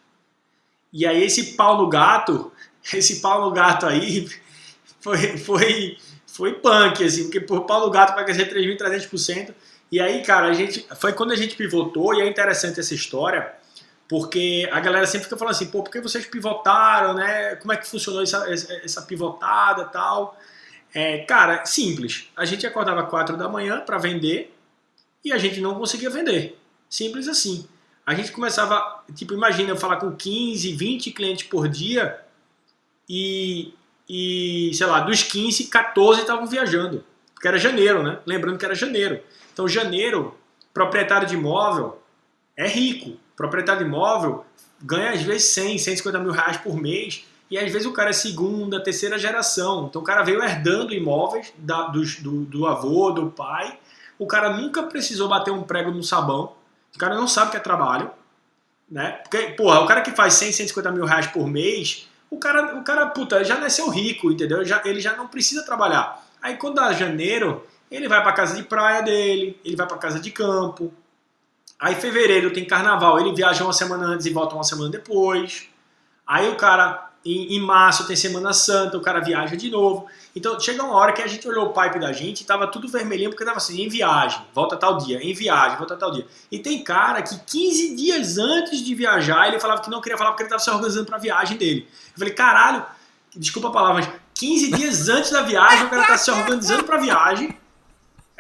E 0.94 1.06
aí 1.06 1.24
esse 1.24 1.56
pau 1.56 1.78
no 1.78 1.90
gato, 1.90 2.52
esse 2.94 3.22
pau 3.22 3.42
no 3.42 3.52
gato 3.52 3.88
aí 3.88 4.30
foi, 5.02 5.38
foi, 5.38 5.98
foi 6.32 6.54
punk, 6.54 7.04
assim, 7.04 7.24
porque 7.24 7.42
por 7.42 7.66
pau 7.66 7.82
no 7.82 7.92
gato 7.92 8.16
vai 8.16 8.24
crescer 8.24 8.54
3.300%. 8.54 9.54
E 9.92 10.00
aí, 10.00 10.24
cara, 10.24 10.48
a 10.48 10.54
gente 10.54 10.88
foi 10.96 11.12
quando 11.12 11.32
a 11.32 11.36
gente 11.36 11.56
pivotou, 11.56 12.16
e 12.16 12.22
é 12.22 12.28
interessante 12.28 12.80
essa 12.80 12.96
história, 12.96 13.54
porque 14.08 14.68
a 14.72 14.80
galera 14.80 15.06
sempre 15.06 15.26
fica 15.26 15.36
falando 15.36 15.54
assim, 15.54 15.68
pô, 15.68 15.84
por 15.84 15.92
que 15.92 16.00
vocês 16.00 16.26
pivotaram, 16.26 17.14
né? 17.14 17.56
Como 17.56 17.74
é 17.74 17.78
que 17.78 17.88
funcionou 17.88 18.24
essa, 18.24 18.46
essa 18.50 19.02
pivotada 19.02 19.86
tal? 19.86 20.38
É, 20.94 21.20
cara, 21.20 21.66
simples. 21.66 22.30
A 22.36 22.46
gente 22.46 22.66
acordava 22.66 23.04
4 23.04 23.36
da 23.36 23.50
manhã 23.50 23.82
para 23.82 23.98
vender 23.98 24.56
e 25.24 25.34
a 25.34 25.38
gente 25.38 25.60
não 25.60 25.76
conseguia 25.76 26.10
vender. 26.10 26.58
Simples 26.90 27.28
assim. 27.28 27.68
A 28.06 28.14
gente 28.14 28.32
começava, 28.32 29.04
tipo, 29.14 29.34
imagina 29.34 29.70
eu 29.70 29.78
falar 29.78 29.98
com 29.98 30.16
15, 30.16 30.74
20 30.74 31.12
clientes 31.12 31.48
por 31.48 31.68
dia 31.68 32.20
e, 33.08 33.74
e 34.08 34.72
sei 34.74 34.88
lá, 34.88 35.00
dos 35.02 35.24
15, 35.24 35.66
14 35.66 36.22
estavam 36.22 36.46
viajando. 36.46 37.04
Porque 37.34 37.48
era 37.48 37.58
janeiro, 37.58 38.04
né? 38.04 38.20
Lembrando 38.26 38.58
que 38.58 38.66
era 38.66 38.76
janeiro. 38.76 39.20
Então, 39.52 39.68
janeiro, 39.68 40.38
proprietário 40.74 41.28
de 41.28 41.36
imóvel 41.36 42.02
é 42.56 42.68
rico. 42.68 43.18
Proprietário 43.36 43.84
de 43.84 43.88
imóvel 43.88 44.46
ganha 44.82 45.12
às 45.12 45.22
vezes 45.22 45.50
100, 45.50 45.78
150 45.78 46.20
mil 46.20 46.32
reais 46.32 46.58
por 46.58 46.76
mês. 46.76 47.26
E 47.50 47.58
às 47.58 47.72
vezes 47.72 47.88
o 47.88 47.92
cara 47.92 48.12
é 48.12 48.14
segunda, 48.14 48.82
terceira 48.82 49.18
geração. 49.18 49.88
Então 49.90 50.02
o 50.02 50.06
cara 50.06 50.24
veio 50.24 50.42
herdando 50.42 50.94
imóveis 50.94 51.52
da, 51.58 51.88
do, 51.88 52.02
do, 52.22 52.46
do 52.46 52.68
avô, 52.68 53.12
do 53.12 53.32
pai. 53.32 53.78
O 54.18 54.28
cara 54.28 54.56
nunca 54.56 54.84
precisou 54.84 55.28
bater 55.28 55.52
um 55.52 55.64
prego 55.64 55.92
no 55.92 56.04
sabão. 56.04 56.54
O 56.96 57.00
cara 57.00 57.16
não 57.16 57.28
sabe 57.28 57.52
que 57.52 57.58
é 57.58 57.60
trabalho. 57.60 58.12
Né? 58.90 59.20
Porque, 59.24 59.54
porra, 59.54 59.80
o 59.82 59.88
cara 59.88 60.02
que 60.02 60.12
faz 60.12 60.36
100, 60.36 60.52
150 60.52 60.92
mil 60.92 61.06
reais 61.06 61.28
por 61.28 61.48
mês, 61.48 62.08
o 62.32 62.38
cara, 62.38 62.78
o 62.78 62.84
cara 62.84 63.08
puta, 63.08 63.44
já 63.44 63.60
nasceu 63.60 63.90
rico, 63.90 64.32
entendeu? 64.32 64.64
Já, 64.66 64.82
ele 64.86 65.02
já 65.02 65.16
não 65.16 65.28
precisa 65.28 65.64
trabalhar. 65.66 66.26
Aí 66.42 66.56
quando 66.56 66.76
dá 66.76 66.94
janeiro, 66.94 67.68
ele 67.92 68.08
vai 68.08 68.24
para 68.24 68.32
casa 68.32 68.56
de 68.56 68.64
praia 68.64 69.04
dele, 69.04 69.60
ele 69.64 69.76
vai 69.76 69.86
para 69.86 69.98
casa 69.98 70.20
de 70.20 70.32
campo. 70.32 70.92
Aí 71.78 71.94
fevereiro 71.94 72.54
tem 72.54 72.64
carnaval, 72.66 73.20
ele 73.20 73.36
viaja 73.36 73.64
uma 73.64 73.74
semana 73.74 74.06
antes 74.06 74.26
e 74.26 74.32
volta 74.32 74.56
uma 74.56 74.64
semana 74.64 74.90
depois. 74.90 75.68
Aí 76.26 76.48
o 76.48 76.56
cara 76.56 77.11
em, 77.26 77.56
em, 77.56 77.60
março 77.60 78.08
tem 78.08 78.16
Semana 78.16 78.54
Santa, 78.54 78.98
o 78.98 79.02
cara 79.02 79.20
viaja 79.20 79.56
de 79.56 79.70
novo. 79.70 80.08
Então 80.36 80.60
chega 80.60 80.84
uma 80.84 80.96
hora 80.96 81.14
que 81.14 81.22
a 81.22 81.28
gente 81.28 81.48
olhou 81.48 81.68
o 81.68 81.74
pipe 81.74 82.00
da 82.00 82.12
gente 82.12 82.42
e 82.42 82.46
tava 82.46 82.68
tudo 82.68 82.88
vermelhinho 82.88 83.30
porque 83.30 83.44
tava 83.44 83.58
assim, 83.58 83.82
em 83.82 83.90
viagem, 83.90 84.42
volta 84.54 84.78
tal 84.78 84.98
dia, 84.98 85.20
em 85.22 85.34
viagem, 85.34 85.78
volta 85.78 85.96
tal 85.96 86.12
dia. 86.12 86.26
E 86.52 86.60
tem 86.60 86.84
cara 86.84 87.22
que 87.22 87.38
15 87.38 87.96
dias 87.96 88.38
antes 88.38 88.84
de 88.84 88.96
viajar, 88.96 89.48
ele 89.48 89.60
falava 89.60 89.82
que 89.82 89.90
não 89.90 90.02
queria 90.02 90.18
falar 90.18 90.32
porque 90.32 90.44
ele 90.44 90.50
tava 90.50 90.62
se 90.62 90.70
organizando 90.70 91.06
para 91.06 91.18
a 91.18 91.20
viagem 91.20 91.58
dele. 91.58 91.88
Eu 92.14 92.20
falei, 92.20 92.34
caralho, 92.34 92.86
desculpa 93.36 93.68
a 93.68 93.72
palavra, 93.72 94.04
mas 94.04 94.10
15 94.36 94.72
dias 94.72 95.10
antes 95.10 95.32
da 95.32 95.42
viagem, 95.42 95.86
o 95.86 95.90
cara 95.90 96.08
tá 96.08 96.18
se 96.18 96.32
organizando 96.32 96.84
para 96.84 96.96
a 96.96 97.00
viagem 97.00 97.56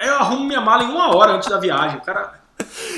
eu 0.01 0.15
arrumo 0.15 0.45
minha 0.45 0.59
mala 0.59 0.83
em 0.83 0.87
uma 0.87 1.15
hora 1.15 1.33
antes 1.33 1.47
da 1.47 1.59
viagem. 1.59 1.99
O 1.99 2.01
cara. 2.01 2.40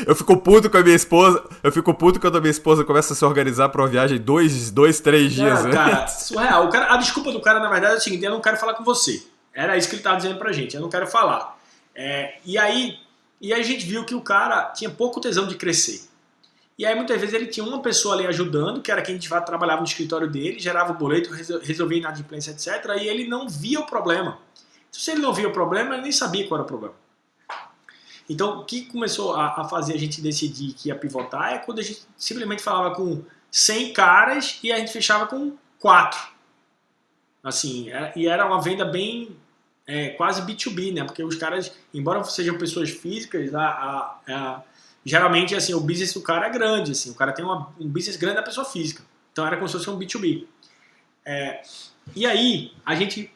Eu 0.06 0.16
fico 0.16 0.38
puto 0.38 0.70
com 0.70 0.78
a 0.78 0.84
minha 0.84 0.96
esposa. 0.96 1.44
Eu 1.62 1.72
fico 1.72 1.94
puto 1.94 2.20
quando 2.20 2.38
a 2.38 2.42
minha 2.42 2.52
esposa 2.52 2.84
começa 2.84 3.14
a 3.14 3.16
se 3.16 3.24
organizar 3.26 3.70
pra 3.70 3.82
uma 3.82 3.88
viagem 3.88 4.18
dois, 4.20 4.72
dois 4.72 5.00
três 5.00 5.34
dias. 5.34 5.64
Não, 5.64 5.72
cara, 5.72 6.08
surreal. 6.08 6.66
O 6.66 6.70
cara, 6.70 6.94
a 6.94 6.98
desculpa 6.98 7.32
do 7.32 7.42
cara, 7.42 7.60
na 7.60 7.70
verdade, 7.70 7.96
é 7.96 7.98
o 7.98 8.02
seguinte: 8.02 8.24
eu 8.24 8.32
não 8.32 8.42
quero 8.42 8.58
falar 8.58 8.74
com 8.74 8.84
você. 8.84 9.24
Era 9.54 9.78
isso 9.78 9.88
que 9.90 9.96
ele 9.96 10.04
tava 10.04 10.18
dizendo 10.18 10.38
pra 10.38 10.52
gente. 10.52 10.76
Eu 10.76 10.82
não 10.82 10.90
quero 10.90 11.08
falar. 11.08 11.58
É, 11.96 12.36
e 12.46 12.58
aí, 12.58 12.98
e 13.40 13.54
aí 13.54 13.62
a 13.62 13.64
gente 13.64 13.86
viu 13.86 14.04
que 14.04 14.16
o 14.16 14.22
cara 14.22 14.72
tinha 14.72 14.90
pouco 14.90 15.22
tesão 15.22 15.48
de 15.48 15.56
crescer. 15.56 16.02
E 16.78 16.86
aí 16.86 16.96
muitas 16.96 17.20
vezes 17.20 17.36
ele 17.36 17.46
tinha 17.48 17.66
uma 17.66 17.82
pessoa 17.82 18.16
ali 18.16 18.26
ajudando, 18.26 18.82
que 18.82 18.92
era 18.92 19.02
quem 19.02 19.18
de 19.18 19.30
fato 19.30 19.46
trabalhava 19.46 19.82
no 19.82 19.88
escritório 19.88 20.28
dele, 20.28 20.60
gerava 20.60 20.92
o 20.92 20.96
boleto, 20.96 21.30
resolvia 21.62 22.00
inadimplência, 22.00 22.52
etc. 22.52 22.98
E 23.00 23.08
ele 23.08 23.28
não 23.28 23.48
via 23.48 23.80
o 23.80 23.86
problema. 23.86 24.40
Se 24.92 25.12
ele 25.12 25.22
não 25.22 25.34
via 25.34 25.48
o 25.48 25.52
problema, 25.52 25.94
ele 25.94 26.04
nem 26.04 26.12
sabia 26.12 26.48
qual 26.48 26.60
era 26.60 26.66
o 26.66 26.68
problema. 26.68 26.96
Então, 28.30 28.60
o 28.60 28.66
que 28.66 28.86
começou 28.86 29.36
a, 29.36 29.62
a, 29.62 29.64
fazer 29.66 29.94
a 29.94 30.00
gente 30.00 30.22
decidir 30.22 30.74
que 30.74 30.90
ia 30.90 30.96
pivotar 30.96 31.54
é 31.54 31.58
quando 31.58 31.80
a 31.80 31.84
gente 31.84 32.04
simplesmente 32.16 32.62
falava 32.62 32.96
com 32.96 33.22
100 33.52 33.94
caras 33.94 34.60
e 34.64 34.72
a 34.72 34.78
gente 34.78 34.92
fechava 34.92 35.28
com 35.28 35.58
4. 35.80 36.20
Assim, 37.44 37.90
era, 37.90 38.08
é, 38.08 38.14
e 38.16 38.28
era 38.28 38.46
uma 38.46 38.62
venda 38.62 38.86
bem 38.86 39.36
é, 39.86 40.10
quase 40.10 40.42
B2B, 40.42 40.94
né? 40.94 41.04
Porque 41.04 41.24
os 41.24 41.36
caras, 41.36 41.74
embora 41.94 42.24
sejam 42.24 42.58
pessoas 42.58 42.90
físicas, 42.90 43.54
a, 43.54 43.66
a, 43.66 44.20
a, 44.28 44.64
geralmente 45.06 45.54
assim, 45.56 45.74
o 45.74 45.82
business 45.82 46.14
do 46.14 46.22
cara 46.22 46.48
é 46.48 46.50
grande, 46.50 46.92
assim, 46.92 47.12
o 47.12 47.16
cara 47.16 47.34
tem 47.34 47.44
uma, 47.44 47.74
um 47.80 47.88
business 47.88 48.16
grande 48.16 48.38
da 48.38 48.44
pessoa 48.44 48.66
física. 48.66 49.04
Então 49.32 49.46
era 49.46 49.58
como 49.58 49.68
se 49.68 49.74
fosse 49.74 49.90
um 49.90 50.00
B2B. 50.00 50.46
É, 51.26 51.62
e 52.16 52.26
aí, 52.26 52.72
a 52.86 52.96
gente, 52.96 53.32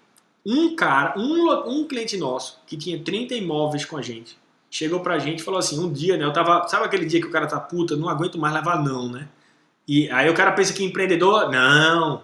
um 0.45 0.76
cara, 0.76 1.13
um, 1.17 1.82
um 1.82 1.88
cliente 1.88 2.15
nosso 2.17 2.60
que 2.65 2.78
tinha 2.78 3.02
30 3.02 3.36
imóveis 3.36 3.84
com 3.86 3.97
a 3.97 4.02
gente, 4.02 4.38
chegou 4.77 4.99
pra 4.99 5.17
gente 5.17 5.39
e 5.39 5.43
falou 5.43 5.57
assim, 5.57 5.79
um 5.79 5.91
dia, 5.91 6.15
né, 6.17 6.23
eu 6.23 6.31
tava, 6.31 6.67
sabe 6.67 6.85
aquele 6.85 7.05
dia 7.05 7.19
que 7.19 7.25
o 7.25 7.31
cara 7.31 7.47
tá 7.47 7.59
puta, 7.59 7.95
não 7.95 8.07
aguento 8.07 8.37
mais 8.37 8.53
levar 8.53 8.83
não, 8.83 9.09
né? 9.09 9.27
E 9.87 10.07
aí 10.11 10.29
o 10.29 10.35
cara 10.35 10.51
pensa 10.51 10.71
que 10.71 10.83
empreendedor, 10.83 11.49
não, 11.49 12.21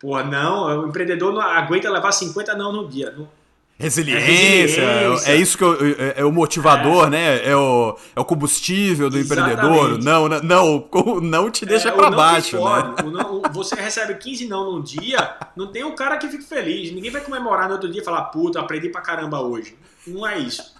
pô, 0.00 0.20
não, 0.24 0.82
o 0.82 0.88
empreendedor 0.88 1.32
não 1.32 1.40
aguenta 1.40 1.88
levar 1.88 2.10
50 2.10 2.56
não 2.56 2.72
no 2.72 2.88
dia. 2.88 3.14
Não, 3.16 3.28
Resiliência, 3.76 4.80
é, 4.80 4.98
resiliência. 4.98 5.32
é 5.32 5.36
isso 5.36 5.58
que 5.58 5.64
eu, 5.64 5.76
é, 5.98 6.14
é, 6.18 6.24
o 6.24 6.32
motivador, 6.32 7.06
é. 7.06 7.10
né? 7.10 7.48
É 7.48 7.56
o, 7.56 7.96
é 8.14 8.20
o 8.20 8.24
combustível 8.24 9.10
do 9.10 9.18
Exatamente. 9.18 9.54
empreendedor. 9.54 10.02
Não, 10.02 10.28
não, 10.28 10.88
não 11.20 11.50
te 11.50 11.66
deixa 11.66 11.90
é, 11.90 11.92
para 11.92 12.10
baixo, 12.10 12.56
né? 12.56 12.94
Não, 13.04 13.42
você 13.52 13.74
recebe 13.74 14.14
15 14.14 14.46
não 14.46 14.72
num 14.72 14.82
dia, 14.82 15.36
não 15.56 15.68
tem 15.68 15.84
um 15.84 15.94
cara 15.94 16.16
que 16.16 16.28
fique 16.28 16.44
feliz. 16.44 16.92
Ninguém 16.92 17.10
vai 17.10 17.20
comemorar 17.20 17.66
no 17.66 17.74
outro 17.74 17.90
dia 17.90 18.00
e 18.00 18.04
falar, 18.04 18.22
puta, 18.26 18.60
aprendi 18.60 18.88
pra 18.88 19.00
caramba 19.00 19.40
hoje. 19.40 19.76
Não 20.06 20.26
é 20.26 20.38
isso. 20.38 20.73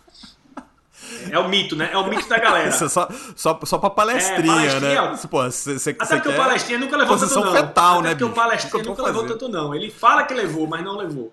É 1.30 1.38
o 1.38 1.48
mito, 1.48 1.76
né? 1.76 1.90
É 1.92 1.96
o 1.98 2.06
mito 2.08 2.28
da 2.28 2.38
galera. 2.38 2.68
É 2.68 2.70
só, 2.70 3.08
só, 3.34 3.60
só 3.64 3.78
pra 3.78 3.90
palestrinha, 3.90 4.52
é, 4.52 4.70
palestrinha 4.70 5.10
né? 5.10 5.20
Pô, 5.30 5.50
cê, 5.50 5.78
cê, 5.78 5.96
Até 5.98 6.16
porque 6.16 6.28
o 6.28 6.36
palestrinha 6.36 6.78
nunca 6.78 6.96
levou 6.96 7.18
tanto 7.18 7.34
não. 7.40 7.52
fetal, 7.52 7.98
Até 7.98 8.02
né, 8.02 8.08
porque 8.10 8.24
bicho? 8.24 8.32
o 8.32 8.34
palestrinha 8.34 8.84
nunca 8.84 9.02
levou 9.02 9.26
tanto 9.26 9.48
não. 9.48 9.74
Ele 9.74 9.90
fala 9.90 10.24
que 10.24 10.34
levou, 10.34 10.66
mas 10.66 10.84
não 10.84 10.96
levou. 10.96 11.32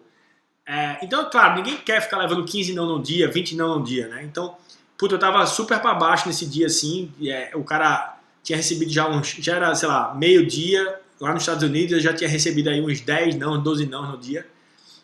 É, 0.65 0.97
então, 1.03 1.29
claro, 1.29 1.55
ninguém 1.55 1.77
quer 1.77 2.01
ficar 2.01 2.17
levando 2.17 2.45
15 2.45 2.73
não 2.73 2.85
no 2.85 3.01
dia, 3.01 3.29
20 3.29 3.55
não 3.55 3.79
no 3.79 3.83
dia, 3.83 4.07
né? 4.07 4.23
Então, 4.23 4.55
puta, 4.97 5.15
eu 5.15 5.19
tava 5.19 5.45
super 5.45 5.79
para 5.79 5.93
baixo 5.95 6.27
nesse 6.27 6.45
dia, 6.45 6.67
assim, 6.67 7.11
é, 7.25 7.51
o 7.55 7.63
cara 7.63 8.17
tinha 8.43 8.55
recebido 8.55 8.91
já 8.91 9.07
uns, 9.07 9.35
já 9.39 9.55
era, 9.55 9.73
sei 9.75 9.87
lá, 9.87 10.13
meio 10.15 10.45
dia, 10.45 10.99
lá 11.19 11.33
nos 11.33 11.43
Estados 11.43 11.63
Unidos 11.63 11.91
eu 11.93 11.99
já 11.99 12.13
tinha 12.13 12.29
recebido 12.29 12.69
aí 12.69 12.81
uns 12.81 13.01
10 13.01 13.35
não, 13.35 13.61
12 13.61 13.85
não 13.85 14.11
no 14.11 14.17
dia. 14.17 14.45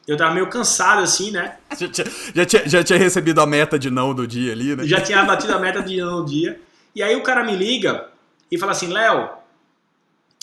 Eu 0.07 0.15
tava 0.15 0.33
meio 0.33 0.49
cansado, 0.49 1.01
assim, 1.01 1.31
né? 1.31 1.57
Já 1.77 1.87
tinha, 1.89 2.07
já, 2.33 2.45
tinha, 2.45 2.69
já 2.69 2.83
tinha 2.83 2.97
recebido 2.97 3.41
a 3.41 3.45
meta 3.45 3.77
de 3.77 3.89
não 3.89 4.13
do 4.13 4.25
dia 4.25 4.53
ali, 4.53 4.75
né? 4.75 4.85
Já 4.85 5.01
tinha 5.01 5.23
batido 5.23 5.53
a 5.53 5.59
meta 5.59 5.81
de 5.81 5.97
não 5.97 6.19
no 6.19 6.25
dia. 6.25 6.59
E 6.95 7.03
aí 7.03 7.15
o 7.15 7.21
cara 7.21 7.43
me 7.43 7.55
liga 7.55 8.07
e 8.49 8.57
fala 8.57 8.71
assim, 8.71 8.87
Léo, 8.87 9.29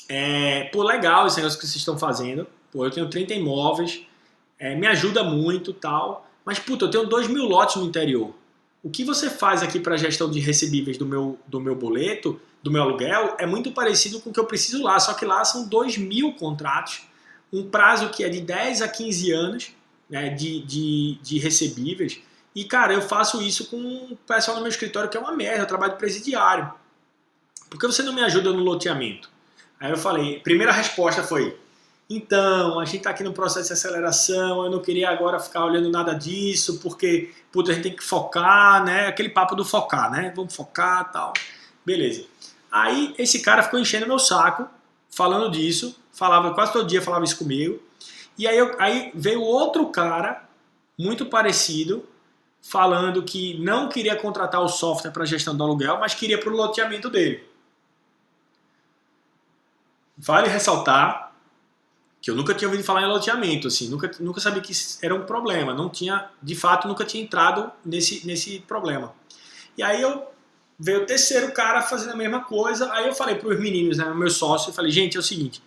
é, 0.08 0.64
pô, 0.64 0.82
legal 0.82 1.26
esse 1.26 1.38
negócio 1.38 1.58
que 1.58 1.66
vocês 1.66 1.76
estão 1.76 1.98
fazendo. 1.98 2.46
Pô, 2.70 2.84
eu 2.84 2.90
tenho 2.90 3.08
30 3.08 3.32
imóveis, 3.34 4.02
é, 4.58 4.74
me 4.74 4.86
ajuda 4.86 5.24
muito 5.24 5.72
tal. 5.72 6.28
Mas, 6.44 6.58
puta, 6.58 6.84
eu 6.84 6.90
tenho 6.90 7.06
2 7.06 7.28
mil 7.28 7.44
lotes 7.44 7.76
no 7.76 7.86
interior. 7.86 8.34
O 8.82 8.90
que 8.90 9.02
você 9.02 9.30
faz 9.30 9.62
aqui 9.62 9.80
para 9.80 9.96
gestão 9.96 10.30
de 10.30 10.40
recebíveis 10.40 10.98
do 10.98 11.06
meu, 11.06 11.38
do 11.46 11.58
meu 11.58 11.74
boleto, 11.74 12.38
do 12.62 12.70
meu 12.70 12.82
aluguel, 12.82 13.34
é 13.38 13.46
muito 13.46 13.72
parecido 13.72 14.20
com 14.20 14.28
o 14.28 14.32
que 14.32 14.38
eu 14.38 14.44
preciso 14.44 14.82
lá, 14.82 14.98
só 15.00 15.14
que 15.14 15.24
lá 15.24 15.42
são 15.44 15.66
2 15.66 15.96
mil 15.96 16.32
contratos, 16.34 17.02
um 17.58 17.68
prazo 17.68 18.10
que 18.10 18.24
é 18.24 18.28
de 18.28 18.40
10 18.40 18.82
a 18.82 18.88
15 18.88 19.32
anos 19.32 19.72
né, 20.08 20.30
de, 20.30 20.60
de, 20.60 21.18
de 21.22 21.38
recebíveis. 21.38 22.20
E, 22.54 22.64
cara, 22.64 22.92
eu 22.92 23.02
faço 23.02 23.42
isso 23.42 23.66
com 23.66 23.76
o 23.76 24.16
pessoal 24.26 24.56
no 24.56 24.62
meu 24.62 24.70
escritório, 24.70 25.08
que 25.08 25.16
é 25.16 25.20
uma 25.20 25.32
merda, 25.32 25.62
eu 25.62 25.66
trabalho 25.66 25.96
presidiário. 25.96 26.72
Por 27.70 27.78
que 27.78 27.86
você 27.86 28.02
não 28.02 28.12
me 28.12 28.22
ajuda 28.22 28.52
no 28.52 28.60
loteamento? 28.60 29.28
Aí 29.80 29.90
eu 29.90 29.96
falei, 29.96 30.40
primeira 30.40 30.72
resposta 30.72 31.22
foi, 31.22 31.58
então, 32.08 32.78
a 32.78 32.84
gente 32.84 32.98
está 32.98 33.10
aqui 33.10 33.24
no 33.24 33.32
processo 33.32 33.68
de 33.68 33.72
aceleração, 33.72 34.64
eu 34.64 34.70
não 34.70 34.80
queria 34.80 35.08
agora 35.08 35.40
ficar 35.40 35.64
olhando 35.64 35.90
nada 35.90 36.12
disso, 36.12 36.78
porque, 36.80 37.32
puta, 37.50 37.70
a 37.70 37.74
gente 37.74 37.84
tem 37.84 37.96
que 37.96 38.04
focar, 38.04 38.84
né? 38.84 39.06
Aquele 39.06 39.30
papo 39.30 39.56
do 39.56 39.64
focar, 39.64 40.10
né? 40.10 40.32
Vamos 40.36 40.54
focar 40.54 41.10
tal. 41.10 41.32
Beleza. 41.84 42.26
Aí 42.70 43.14
esse 43.16 43.40
cara 43.40 43.62
ficou 43.62 43.80
enchendo 43.80 44.06
meu 44.06 44.18
saco, 44.18 44.68
falando 45.10 45.50
disso, 45.50 45.96
falava 46.14 46.54
quase 46.54 46.72
todo 46.72 46.86
dia, 46.86 47.02
falava 47.02 47.24
isso 47.24 47.36
comigo. 47.36 47.80
E 48.38 48.48
aí, 48.48 48.56
eu, 48.56 48.74
aí 48.80 49.12
veio 49.14 49.42
outro 49.42 49.86
cara, 49.88 50.48
muito 50.98 51.26
parecido, 51.26 52.08
falando 52.62 53.22
que 53.22 53.58
não 53.58 53.88
queria 53.88 54.16
contratar 54.16 54.62
o 54.62 54.68
software 54.68 55.10
para 55.10 55.24
gestão 55.26 55.54
do 55.54 55.62
aluguel, 55.62 55.98
mas 55.98 56.14
queria 56.14 56.38
para 56.38 56.50
o 56.50 56.56
loteamento 56.56 57.10
dele. 57.10 57.44
Vale 60.16 60.48
ressaltar 60.48 61.32
que 62.22 62.30
eu 62.30 62.34
nunca 62.34 62.54
tinha 62.54 62.68
ouvido 62.68 62.82
falar 62.82 63.02
em 63.02 63.06
loteamento, 63.06 63.68
assim, 63.68 63.86
nunca, 63.90 64.10
nunca 64.18 64.40
sabia 64.40 64.62
que 64.62 64.72
era 65.02 65.14
um 65.14 65.26
problema, 65.26 65.74
não 65.74 65.90
tinha, 65.90 66.30
de 66.42 66.54
fato, 66.54 66.88
nunca 66.88 67.04
tinha 67.04 67.22
entrado 67.22 67.70
nesse, 67.84 68.26
nesse 68.26 68.60
problema. 68.60 69.12
E 69.76 69.82
aí 69.82 70.00
eu 70.00 70.26
veio 70.78 71.02
o 71.02 71.06
terceiro 71.06 71.52
cara 71.52 71.82
fazendo 71.82 72.12
a 72.12 72.16
mesma 72.16 72.40
coisa, 72.42 72.90
aí 72.94 73.06
eu 73.06 73.14
falei 73.14 73.34
para 73.34 73.48
os 73.50 73.60
meninos, 73.60 73.98
né, 73.98 74.06
meu 74.14 74.30
sócio, 74.30 74.70
eu 74.70 74.74
falei, 74.74 74.90
gente, 74.90 75.18
é 75.18 75.20
o 75.20 75.22
seguinte, 75.22 75.62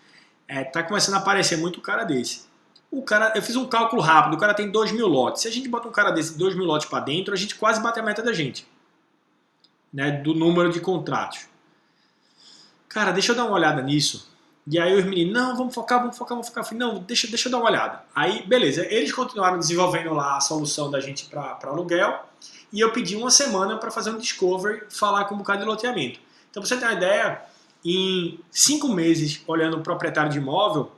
é, 0.47 0.63
tá 0.63 0.83
começando 0.83 1.15
a 1.15 1.17
aparecer 1.17 1.57
muito 1.57 1.81
cara 1.81 2.03
desse. 2.03 2.45
O 2.89 3.01
cara, 3.01 3.33
eu 3.36 3.41
fiz 3.41 3.55
um 3.55 3.65
cálculo 3.65 4.01
rápido, 4.01 4.36
o 4.36 4.39
cara 4.39 4.53
tem 4.53 4.71
2 4.71 4.91
mil 4.91 5.07
lotes. 5.07 5.41
Se 5.41 5.47
a 5.47 5.51
gente 5.51 5.67
bota 5.67 5.88
um 5.88 5.91
cara 5.91 6.12
desse 6.12 6.38
2 6.38 6.55
mil 6.55 6.65
lotes 6.65 6.88
para 6.88 7.03
dentro, 7.03 7.33
a 7.33 7.38
gente 7.38 7.55
quase 7.55 7.81
bate 7.81 7.99
a 7.99 8.03
meta 8.03 8.21
da 8.21 8.31
gente, 8.31 8.65
né, 9.91 10.12
do 10.12 10.33
número 10.33 10.71
de 10.71 10.79
contratos. 10.79 11.47
Cara, 12.88 13.12
deixa 13.12 13.33
eu 13.33 13.36
dar 13.36 13.45
uma 13.45 13.55
olhada 13.55 13.81
nisso 13.81 14.27
e 14.69 14.77
aí 14.77 14.93
os 14.97 15.05
meninos, 15.05 15.33
não, 15.33 15.55
vamos 15.55 15.73
focar, 15.73 16.01
vamos 16.01 16.17
focar, 16.17 16.36
vamos 16.36 16.49
focar. 16.49 16.65
Falei, 16.65 16.79
não, 16.79 16.99
deixa, 16.99 17.25
deixa 17.27 17.47
eu 17.47 17.51
dar 17.51 17.60
uma 17.60 17.69
olhada. 17.69 18.03
Aí, 18.13 18.45
beleza, 18.45 18.86
eles 18.89 19.13
continuaram 19.13 19.57
desenvolvendo 19.57 20.13
lá 20.13 20.36
a 20.36 20.41
solução 20.41 20.91
da 20.91 20.99
gente 20.99 21.25
para 21.25 21.57
aluguel. 21.63 22.25
E 22.73 22.81
eu 22.81 22.91
pedi 22.91 23.15
uma 23.15 23.31
semana 23.31 23.77
para 23.77 23.89
fazer 23.89 24.10
um 24.10 24.17
discovery, 24.17 24.83
falar 24.89 25.23
com 25.23 25.36
um 25.36 25.38
bocado 25.38 25.62
de 25.62 25.65
loteamento. 25.65 26.19
Então, 26.51 26.62
pra 26.62 26.67
você 26.67 26.75
ter 26.75 26.83
uma 26.83 26.93
ideia, 26.93 27.41
em 27.84 28.40
cinco 28.52 28.90
meses, 28.90 29.42
olhando 29.48 29.78
o 29.78 29.82
proprietário 29.82 30.32
de 30.32 30.38
imóvel, 30.38 30.92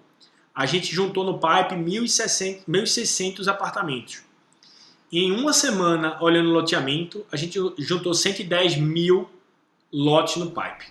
a 0.54 0.66
gente 0.66 0.94
juntou 0.94 1.24
no 1.24 1.36
pipe 1.36 1.76
1.600 1.76 3.48
apartamentos. 3.48 4.22
E 5.12 5.24
em 5.24 5.32
uma 5.32 5.54
semana, 5.54 6.18
olhando 6.22 6.50
o 6.50 6.54
loteamento, 6.54 7.26
a 7.32 7.38
gente 7.38 7.60
juntou 7.78 8.14
110 8.14 8.78
mil 8.78 9.30
lotes 9.92 10.36
no 10.36 10.52
pipe. 10.52 10.86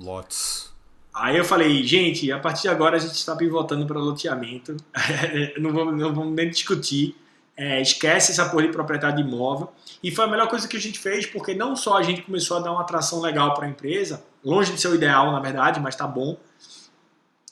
Lotes. 0.00 0.72
Aí 1.12 1.36
eu 1.36 1.44
falei, 1.44 1.82
gente, 1.82 2.30
a 2.30 2.38
partir 2.38 2.62
de 2.62 2.68
agora 2.68 2.96
a 2.96 2.98
gente 3.00 3.14
está 3.14 3.34
pivotando 3.34 3.84
para 3.86 3.98
loteamento, 3.98 4.76
não, 5.58 5.72
vamos, 5.72 6.00
não 6.00 6.14
vamos 6.14 6.34
nem 6.34 6.48
discutir, 6.48 7.16
é, 7.58 7.82
esquece 7.82 8.30
essa 8.30 8.48
porra 8.48 8.62
de 8.62 8.68
proprietário 8.68 9.16
de 9.16 9.22
imóvel. 9.22 9.72
E 10.00 10.12
foi 10.12 10.24
a 10.24 10.28
melhor 10.28 10.48
coisa 10.48 10.68
que 10.68 10.76
a 10.76 10.80
gente 10.80 10.96
fez, 10.96 11.26
porque 11.26 11.54
não 11.54 11.74
só 11.74 11.98
a 11.98 12.02
gente 12.04 12.22
começou 12.22 12.56
a 12.56 12.60
dar 12.60 12.70
uma 12.70 12.82
atração 12.82 13.20
legal 13.20 13.52
para 13.52 13.66
a 13.66 13.68
empresa, 13.68 14.22
longe 14.44 14.72
de 14.72 14.80
ser 14.80 14.86
o 14.86 14.94
ideal, 14.94 15.32
na 15.32 15.40
verdade, 15.40 15.80
mas 15.80 15.96
tá 15.96 16.06
bom, 16.06 16.38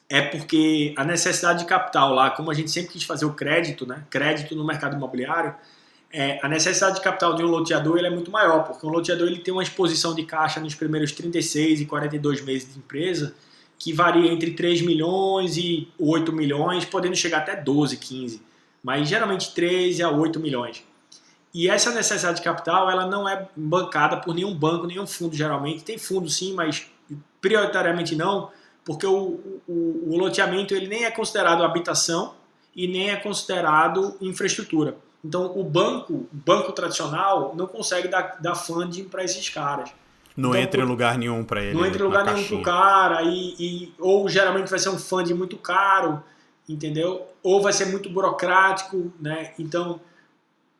é 0.09 0.23
porque 0.23 0.95
a 0.97 1.05
necessidade 1.05 1.59
de 1.59 1.65
capital 1.65 2.15
lá, 2.15 2.31
como 2.31 2.53
a 2.53 2.55
gente 2.55 2.71
sempre 2.71 2.93
quis 2.93 3.03
fazer 3.03 3.25
o 3.25 3.33
crédito, 3.33 3.85
né, 3.85 4.05
crédito 4.09 4.55
no 4.55 4.65
mercado 4.65 4.95
imobiliário, 4.95 5.53
é, 6.13 6.39
a 6.41 6.49
necessidade 6.49 6.97
de 6.97 7.03
capital 7.03 7.35
de 7.35 7.43
um 7.43 7.49
loteador 7.49 7.99
ele 7.99 8.07
é 8.07 8.11
muito 8.11 8.31
maior, 8.31 8.63
porque 8.63 8.87
um 8.87 8.91
loteador 8.91 9.27
ele 9.27 9.41
tem 9.41 9.53
uma 9.53 9.63
exposição 9.65 10.15
de 10.15 10.23
caixa 10.23 10.61
nos 10.61 10.77
primeiros 10.77 11.11
36 11.11 11.81
e 11.81 11.85
42 11.85 12.43
meses 12.43 12.73
de 12.73 12.79
empresa, 12.79 13.35
que 13.77 13.93
varia 13.93 14.33
entre 14.33 14.53
3 14.53 14.83
milhões 14.83 15.57
e 15.57 15.89
8 15.99 16.33
milhões, 16.33 16.85
podendo 16.85 17.17
chegar 17.17 17.39
até 17.39 17.57
12, 17.57 17.97
15, 17.97 18.41
mas 18.87 19.09
geralmente 19.09 19.53
3 19.53 20.01
a 20.01 20.11
8 20.11 20.39
milhões. 20.39 20.85
E 21.53 21.69
essa 21.69 21.91
necessidade 21.91 22.37
de 22.37 22.45
capital, 22.45 22.89
ela 22.89 23.05
não 23.05 23.29
é 23.29 23.49
bancada 23.57 24.19
por 24.19 24.33
nenhum 24.33 24.55
banco, 24.55 24.87
nenhum 24.87 25.09
fundo 25.09 25.35
geralmente. 25.35 25.83
Tem 25.83 25.99
fundo 25.99 26.31
sim, 26.31 26.55
mas 26.55 26.87
prioritariamente 27.41 28.15
não, 28.15 28.49
porque 28.85 29.05
o, 29.05 29.41
o, 29.67 30.05
o 30.07 30.17
loteamento 30.17 30.73
ele 30.73 30.87
nem 30.87 31.05
é 31.05 31.11
considerado 31.11 31.65
habitação 31.65 32.35
e 32.77 32.87
nem 32.87 33.11
é 33.11 33.17
considerado 33.17 34.17
infraestrutura. 34.21 34.97
Então 35.25 35.59
o 35.59 35.65
banco, 35.65 36.13
o 36.13 36.29
banco 36.31 36.71
tradicional, 36.71 37.55
não 37.57 37.67
consegue 37.67 38.07
dar, 38.07 38.37
dar 38.41 38.55
funding 38.55 39.07
para 39.07 39.25
esses 39.25 39.49
caras. 39.49 39.91
Não 40.37 40.51
então, 40.51 40.61
entra 40.61 40.81
em 40.83 40.85
lugar 40.85 41.19
nenhum 41.19 41.43
para 41.43 41.61
ele. 41.61 41.75
Não 41.75 41.85
entra 41.85 42.01
em 42.01 42.05
lugar 42.05 42.25
nenhum 42.25 42.47
pro 42.47 42.63
cara, 42.63 43.23
e, 43.25 43.57
e, 43.59 43.95
ou 43.99 44.29
geralmente 44.29 44.71
vai 44.71 44.79
ser 44.79 44.91
um 44.91 44.99
fund 44.99 45.29
muito 45.33 45.57
caro, 45.57 46.23
entendeu? 46.69 47.27
Ou 47.43 47.63
vai 47.63 47.73
ser 47.73 47.87
muito 47.87 48.11
burocrático, 48.11 49.13
né? 49.21 49.53
Então, 49.59 50.01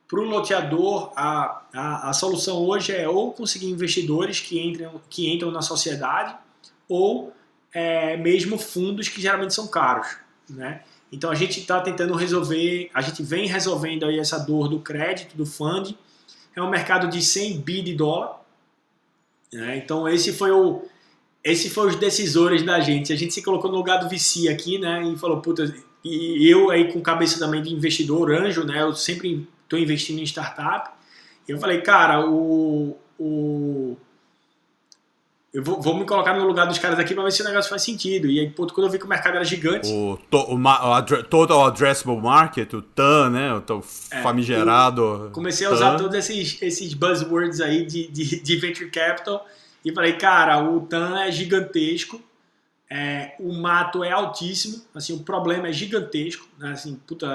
para 0.09 0.21
o 0.21 0.25
loteador, 0.25 1.13
a, 1.17 1.63
a, 1.73 2.11
a 2.11 2.13
solução 2.13 2.59
hoje 2.59 2.93
é 2.93 3.09
ou 3.09 3.33
conseguir 3.33 3.67
investidores 3.67 4.41
que 4.41 4.61
entram, 4.61 5.01
que 5.11 5.33
entram 5.33 5.51
na 5.51 5.63
sociedade, 5.63 6.37
ou 6.89 7.33
é, 7.73 8.17
mesmo 8.17 8.59
fundos 8.59 9.09
que 9.09 9.21
geralmente 9.21 9.55
são 9.55 9.67
caros, 9.67 10.17
né? 10.49 10.83
Então 11.11 11.31
a 11.31 11.35
gente 11.35 11.61
está 11.61 11.81
tentando 11.81 12.15
resolver, 12.15 12.91
a 12.93 13.01
gente 13.01 13.23
vem 13.23 13.47
resolvendo 13.47 14.05
aí 14.05 14.19
essa 14.19 14.39
dor 14.39 14.69
do 14.69 14.81
crédito, 14.81 15.37
do 15.37 15.47
fund. 15.47 15.97
É 16.55 16.61
um 16.61 16.69
mercado 16.69 17.09
de 17.09 17.23
100 17.23 17.61
bi 17.61 17.81
de 17.81 17.95
dólar. 17.95 18.41
Né? 19.53 19.79
Então 19.79 20.09
esse 20.09 20.33
foi 20.33 20.51
o, 20.51 20.83
esse 21.47 21.71
foi 21.71 21.87
os 21.87 21.95
decisores 21.95 22.65
da 22.65 22.81
gente. 22.81 23.13
A 23.13 23.17
gente 23.17 23.33
se 23.33 23.41
colocou 23.41 23.71
no 23.71 23.77
lugar 23.77 23.99
do 23.99 24.09
VC 24.09 24.49
aqui, 24.49 24.79
né? 24.79 25.05
E 25.05 25.17
falou, 25.17 25.41
puta, 25.41 25.73
e 26.05 26.53
eu 26.53 26.71
aí 26.71 26.93
com 26.93 27.01
cabeça 27.01 27.39
também 27.39 27.63
de 27.63 27.73
investidor 27.73 28.33
anjo, 28.33 28.65
né? 28.65 28.83
Eu 28.83 28.93
sempre 28.95 29.47
estou 29.63 29.79
investindo 29.79 30.19
em 30.19 30.25
startup. 30.25 30.91
E 31.49 31.53
eu 31.53 31.59
falei, 31.59 31.83
cara, 31.83 32.29
o, 32.29 32.99
o 33.17 33.97
eu 35.55 35.63
vou, 35.63 35.81
vou, 35.81 35.97
me 35.97 36.05
colocar 36.05 36.35
no 36.35 36.45
lugar 36.45 36.67
dos 36.67 36.79
caras 36.79 36.99
aqui 36.99 37.15
para 37.15 37.23
ver 37.23 37.31
se 37.31 37.43
o 37.43 37.45
negócio 37.45 37.71
faz 37.71 37.81
sentido. 37.81 38.27
E 38.27 38.41
aí, 38.41 38.51
pô, 38.51 38.67
quando 38.67 38.89
eu 38.89 38.91
vi 38.91 38.99
que 38.99 39.07
o 39.07 39.09
mercado 39.09 39.37
era 39.37 39.45
gigante. 39.45 39.89
O, 39.89 40.19
to, 40.29 40.39
o, 40.39 40.57
o 40.57 41.23
Total 41.23 41.65
Addressable 41.65 42.21
Market, 42.21 42.73
o 42.73 42.83
TAM, 42.83 43.31
né? 43.31 43.55
O 43.55 43.61
tão 43.61 43.83
é, 44.11 44.21
famigerado. 44.21 45.31
Comecei 45.33 45.65
a 45.69 45.71
usar 45.71 45.97
todos 45.97 46.15
esses, 46.17 46.61
esses 46.61 46.93
buzzwords 46.93 47.61
aí 47.61 47.87
de, 47.87 48.09
de, 48.09 48.43
de, 48.43 48.57
venture 48.57 48.91
capital 48.91 49.47
e 49.87 49.95
falei, 49.95 50.15
cara, 50.15 50.61
o 50.65 50.81
TAM 50.81 51.17
é 51.21 51.31
gigantesco, 51.31 52.21
é, 52.91 53.37
o 53.39 53.53
mato 53.53 54.03
é 54.03 54.11
altíssimo, 54.11 54.85
assim, 54.93 55.13
o 55.13 55.21
problema 55.21 55.69
é 55.69 55.73
gigantesco, 55.73 56.49
né? 56.59 56.73
Assim, 56.73 56.97
puta, 57.07 57.27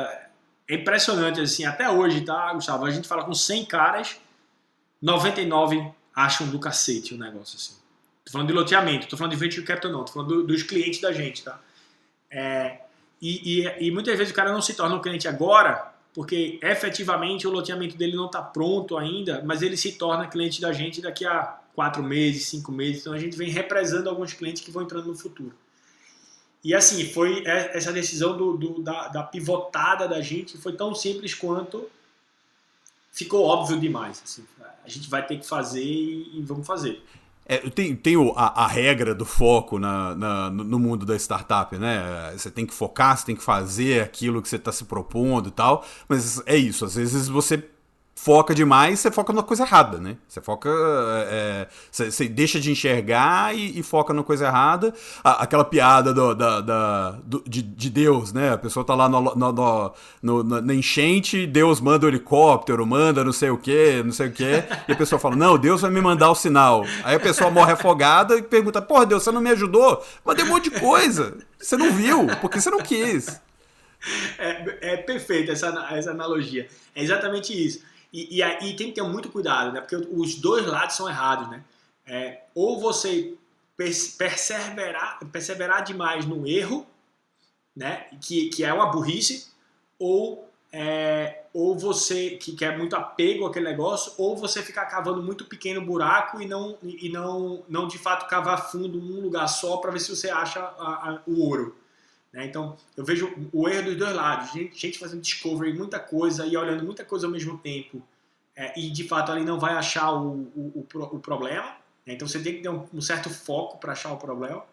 é 0.68 0.76
impressionante, 0.76 1.40
assim, 1.40 1.64
até 1.64 1.90
hoje, 1.90 2.20
tá, 2.22 2.54
Gustavo? 2.54 2.86
A 2.86 2.92
gente 2.92 3.08
fala 3.08 3.24
com 3.24 3.34
100 3.34 3.64
caras, 3.64 4.18
99 5.02 5.94
acham 6.14 6.46
do 6.50 6.60
cacete 6.60 7.14
o 7.14 7.18
negócio, 7.18 7.56
assim. 7.56 7.74
Tô 8.26 8.34
falando 8.34 8.48
de 8.48 8.54
loteamento, 8.54 9.08
tô 9.08 9.16
falando 9.16 9.32
de 9.32 9.38
venture 9.38 9.66
capital 9.66 9.90
não, 9.90 10.04
tô 10.04 10.12
falando 10.12 10.28
do, 10.28 10.48
dos 10.48 10.62
clientes 10.62 11.00
da 11.00 11.14
gente, 11.14 11.44
tá? 11.44 11.58
É, 12.30 12.80
e, 13.22 13.62
e, 13.62 13.88
e, 13.88 13.92
muitas 13.92 14.18
vezes 14.18 14.34
o 14.34 14.36
cara 14.36 14.52
não 14.52 14.62
se 14.62 14.74
torna 14.74 14.94
um 14.94 15.02
cliente 15.02 15.26
agora, 15.26 15.91
porque 16.14 16.60
efetivamente 16.62 17.48
o 17.48 17.52
loteamento 17.52 17.96
dele 17.96 18.16
não 18.16 18.26
está 18.26 18.42
pronto 18.42 18.98
ainda, 18.98 19.42
mas 19.46 19.62
ele 19.62 19.78
se 19.78 19.94
torna 19.94 20.28
cliente 20.28 20.60
da 20.60 20.74
gente 20.74 21.02
daqui 21.02 21.26
a 21.26 21.58
quatro 21.74 22.04
meses, 22.04 22.48
cinco 22.48 22.72
meses. 22.72 23.02
Então 23.02 23.14
a 23.14 23.20
gente 23.20 23.38
vem 23.38 23.50
represando 23.50 24.10
alguns 24.10 24.34
clientes 24.34 24.62
que 24.62 24.72
vão 24.72 24.84
entrando 24.84 25.08
no 25.08 25.16
futuro. 25.16 25.54
E 26.64 26.76
assim, 26.76 27.06
foi 27.06 27.44
essa 27.46 27.92
decisão 27.92 28.38
do, 28.38 28.56
do 28.56 28.82
da, 28.82 29.08
da, 29.08 29.24
pivotada 29.24 30.08
da 30.08 30.22
gente 30.22 30.58
foi 30.58 30.74
tão 30.74 30.94
simples 30.94 31.34
quanto 31.34 31.90
ficou 33.12 33.46
óbvio 33.46 33.80
demais. 33.80 34.22
Assim, 34.24 34.46
a 34.84 34.90
gente 34.90 35.10
vai 35.10 35.26
ter 35.26 35.40
que 35.40 35.48
fazer 35.48 35.84
e, 35.84 36.38
e 36.38 36.42
vamos 36.42 36.68
fazer. 36.68 37.02
É, 37.46 37.58
tem 37.70 37.96
tem 37.96 38.16
a, 38.36 38.64
a, 38.64 38.68
regra 38.68 39.16
do 39.16 39.26
foco 39.26 39.80
na, 39.80 40.16
na, 40.16 40.50
no 40.50 40.80
mundo 40.80 41.06
da 41.06 41.16
startup, 41.16 41.76
né? 41.78 42.32
Você 42.38 42.52
tem 42.52 42.66
que 42.66 42.74
focar, 42.74 43.18
você 43.18 43.26
tem 43.26 43.36
que 43.36 43.44
fazer 43.44 44.04
aquilo 44.04 44.42
que 44.42 44.48
você 44.48 44.56
está 44.58 44.72
se 44.72 44.86
propondo 44.86 45.50
e 45.50 45.52
tal, 45.52 45.84
mas 46.08 46.42
é 46.46 46.56
isso, 46.56 46.86
às 46.86 46.96
vezes 46.96 47.28
você 47.28 47.58
foca 48.24 48.54
demais, 48.54 49.00
você 49.00 49.10
foca 49.10 49.34
na 49.34 49.42
coisa 49.42 49.64
errada, 49.64 49.98
né? 49.98 50.16
Você 50.28 50.40
foca. 50.40 50.70
É, 51.28 51.68
você, 51.90 52.12
você, 52.12 52.28
deixa 52.28 52.60
de 52.60 52.72
enxergar 52.72 53.56
e, 53.56 53.80
e, 53.80 53.82
foca 53.82 54.14
na 54.14 54.22
coisa 54.22 54.46
errada. 54.46 54.94
aquela 55.24 55.66
piada 55.66 56.14
do, 56.14 56.36
da, 56.36 56.62
da 56.62 57.12
do, 57.24 57.44
de, 57.48 57.64
de, 57.64 57.90
Deus, 57.90 58.32
né? 58.32 58.54
A 58.54 58.60
pessoa 58.60 58.86
tá 58.86 58.94
lá 58.94 59.10
no, 59.10 59.34
no, 59.34 59.94
no, 60.22 60.62
na 60.62 60.74
enchente, 60.74 61.48
Deus 61.48 61.82
manda 61.82 62.06
o 62.06 62.10
helicóptero, 62.10 62.86
manda 62.86 63.24
não 63.24 63.34
sei 63.34 63.50
o 63.50 63.58
que, 63.58 64.04
não 64.04 64.12
sei 64.12 64.28
o 64.28 64.32
que, 64.32 64.64
e 64.88 64.92
a 64.92 64.96
pessoa 64.96 65.18
fala: 65.18 65.36
Não, 65.36 65.58
Deus 65.58 65.82
vai 65.82 65.90
me 65.90 66.00
mandar 66.00 66.30
o 66.30 66.36
sinal. 66.36 66.86
Aí 67.04 67.16
a 67.16 67.20
pessoa 67.20 67.50
morre 67.50 67.74
afogada 67.74 68.38
e 68.38 68.44
pergunta: 68.44 68.84
Porra, 68.84 69.08
Deus, 69.08 69.24
você 69.24 69.32
não 69.32 69.42
me 69.42 69.50
ajudou? 69.50 70.06
Mandei 70.24 70.46
um 70.46 70.50
monte 70.50 70.70
de 70.70 70.80
coisa. 70.80 71.40
Você 71.58 71.76
não 71.76 71.92
viu, 71.92 72.28
porque 72.40 72.62
você 72.62 72.70
não 72.70 72.84
quis. 72.84 73.42
É, 74.38 74.94
é 74.94 74.98
perfeito 74.98 75.52
essa, 75.52 75.88
essa 75.92 76.12
analogia. 76.12 76.68
É 76.96 77.02
exatamente 77.02 77.52
isso. 77.52 77.90
E, 78.12 78.42
e, 78.42 78.44
e, 78.44 78.76
tem 78.76 78.88
que 78.88 78.94
ter 78.94 79.04
muito 79.04 79.30
cuidado, 79.30 79.72
né? 79.72 79.80
Porque 79.80 79.96
os 79.96 80.36
dois 80.36 80.66
lados 80.66 80.96
são 80.96 81.08
errados, 81.08 81.50
né? 81.50 81.64
É, 82.06 82.42
ou 82.54 82.80
você 82.80 83.36
perseverar, 83.78 85.20
perseverar 85.32 85.84
demais 85.84 86.26
no 86.26 86.46
erro, 86.46 86.86
né? 87.76 88.08
Que, 88.22 88.50
que 88.50 88.64
é 88.66 88.74
uma 88.74 88.88
burrice, 88.88 89.48
ou, 89.98 90.50
é, 90.74 91.44
ou 91.54 91.78
você 91.78 92.32
que 92.32 92.54
quer 92.54 92.78
muito 92.78 92.96
apego 92.96 93.46
àquele 93.46 93.70
negócio, 93.70 94.14
ou 94.18 94.36
você 94.36 94.62
ficar 94.62 94.86
cavando 94.88 95.24
muito 95.24 95.46
pequeno 95.46 95.82
buraco 95.82 96.42
e 96.42 96.46
não, 96.46 96.78
e 96.84 97.08
não, 97.10 97.64
não 97.70 97.88
de 97.88 97.98
fato 97.98 98.28
cavar 98.28 98.72
fundo 98.72 99.00
num 99.00 99.22
lugar 99.22 99.48
só 99.48 99.78
para 99.78 99.92
ver 99.92 100.00
se 100.00 100.14
você 100.14 100.30
acha 100.30 100.60
a, 100.60 101.12
a, 101.12 101.22
o 101.26 101.48
ouro. 101.48 101.81
Né? 102.34 102.46
Então, 102.46 102.78
eu 102.96 103.04
vejo 103.04 103.34
o 103.52 103.68
erro 103.68 103.86
dos 103.90 103.98
dois 103.98 104.16
lados. 104.16 104.52
Gente, 104.52 104.80
gente 104.80 105.00
fazendo 105.00 105.22
discovery, 105.22 105.74
muita 105.74 106.00
coisa 106.00 106.46
e 106.46 106.56
olhando 106.56 106.84
muita 106.84 107.04
coisa 107.04 107.28
ao 107.28 107.32
mesmo 107.32 107.58
tempo. 107.58 108.02
É, 108.56 108.80
e, 108.80 108.90
de 108.90 109.08
fato, 109.08 109.32
ali 109.32 109.44
não 109.44 109.60
vai 109.60 109.74
achar 109.74 110.12
o, 110.12 110.52
o, 110.56 110.88
o, 110.94 111.00
o 111.16 111.20
problema. 111.20 111.76
Né? 112.06 112.14
Então, 112.14 112.28
você 112.28 112.40
tem 112.40 112.56
que 112.56 112.62
ter 112.62 112.70
um, 112.70 112.88
um 112.94 113.02
certo 113.02 113.30
foco 113.30 113.78
para 113.78 113.94
achar 113.94 114.12
o 114.14 114.18
problema. 114.18 114.64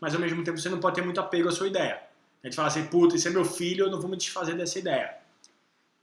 Mas, 0.00 0.14
ao 0.14 0.20
mesmo 0.20 0.42
tempo, 0.44 0.58
você 0.58 0.68
não 0.68 0.80
pode 0.80 0.96
ter 0.96 1.02
muito 1.02 1.20
apego 1.20 1.48
à 1.48 1.52
sua 1.52 1.66
ideia. 1.66 2.02
A 2.42 2.46
gente 2.46 2.56
fala 2.56 2.68
assim, 2.68 2.84
puta, 2.86 3.16
esse 3.16 3.26
é 3.26 3.30
meu 3.30 3.44
filho, 3.44 3.86
eu 3.86 3.90
não 3.90 4.00
vou 4.00 4.08
me 4.08 4.16
desfazer 4.16 4.56
dessa 4.56 4.78
ideia. 4.78 5.16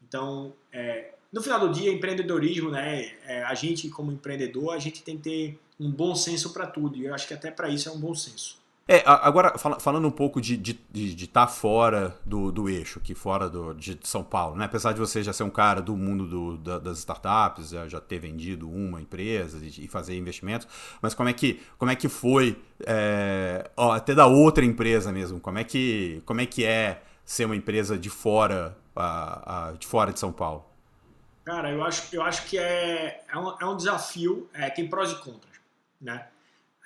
Então, 0.02 0.54
é, 0.72 1.13
no 1.32 1.41
final 1.41 1.60
do 1.60 1.72
dia, 1.72 1.91
empreendedorismo, 1.91 2.70
né? 2.70 3.13
É, 3.26 3.44
a 3.44 3.54
gente, 3.54 3.89
como 3.89 4.12
empreendedor, 4.12 4.74
a 4.74 4.80
gente 4.80 5.02
tem 5.02 5.18
que 5.18 5.24
ter 5.24 5.60
um 5.80 5.89
bom 5.89 6.13
senso 6.15 6.52
para 6.52 6.68
tudo. 6.68 6.98
E 6.98 7.06
eu 7.06 7.13
acho 7.13 7.28
que 7.28 7.34
até 7.34 7.52
para 7.52 7.70
isso 7.70 7.89
é 7.89 7.91
um 7.91 8.00
bom 8.00 8.13
senso. 8.13 8.58
É, 8.88 9.02
agora, 9.04 9.58
falando 9.58 10.08
um 10.08 10.12
pouco 10.12 10.39
de 10.39 10.54
estar 10.54 10.78
de, 10.91 11.15
de, 11.15 11.28
tá 11.28 11.48
fora 11.48 12.15
do, 12.24 12.52
do 12.52 12.69
eixo, 12.69 13.00
aqui 13.00 13.15
fora 13.15 13.50
do, 13.50 13.74
de 13.74 13.98
São 14.04 14.24
Paulo, 14.24 14.56
né? 14.56 14.65
Apesar 14.65 14.93
de 14.93 15.00
você 15.00 15.24
já 15.24 15.34
ser 15.34 15.41
um 15.41 15.50
cara 15.50 15.82
do 15.82 15.98
mundo 15.98 16.28
do, 16.28 16.58
da, 16.58 16.78
das 16.78 17.00
startups, 17.00 17.69
já, 17.69 18.00
ter 18.00 18.19
vendido 18.19 18.69
uma 18.69 19.02
empresa 19.02 19.58
e, 19.58 19.86
e, 19.86 19.88
fazer 19.88 20.15
investimentos, 20.15 20.67
mas 21.02 21.15
como 21.15 21.28
é 21.28 21.34
que, 21.34 21.63
como 21.80 21.89
é 21.89 21.95
que 21.95 22.08
foi, 22.08 22.62
é, 22.86 23.71
ó, 23.76 23.91
até 23.91 24.13
da 24.13 24.28
outra 24.28 24.63
empresa 24.63 25.12
mesmo, 25.12 25.39
como 25.39 25.58
é 25.58 25.63
que, 25.63 26.21
como 26.24 26.41
é, 26.41 26.45
que 26.45 26.63
é 26.63 27.02
ser 27.26 27.45
uma 27.45 27.56
empresa 27.56 27.98
de 27.98 28.12
fora, 28.12 28.78
a, 28.95 29.69
a, 29.69 29.71
de 29.71 29.88
fora 29.88 30.13
de 30.13 30.19
São 30.19 30.32
Paulo? 30.32 30.63
Cara, 31.43 31.71
eu 31.71 31.84
acho, 31.84 32.15
eu 32.15 32.21
acho 32.21 32.45
que 32.45 32.60
é, 32.60 33.24
é, 33.28 33.36
um, 33.36 33.56
é 33.60 33.65
um 33.65 33.76
desafio, 33.76 34.48
é, 34.54 34.69
tem 34.69 34.88
prós 34.88 35.12
e 35.12 35.15
contras, 35.15 35.60
né? 36.00 36.28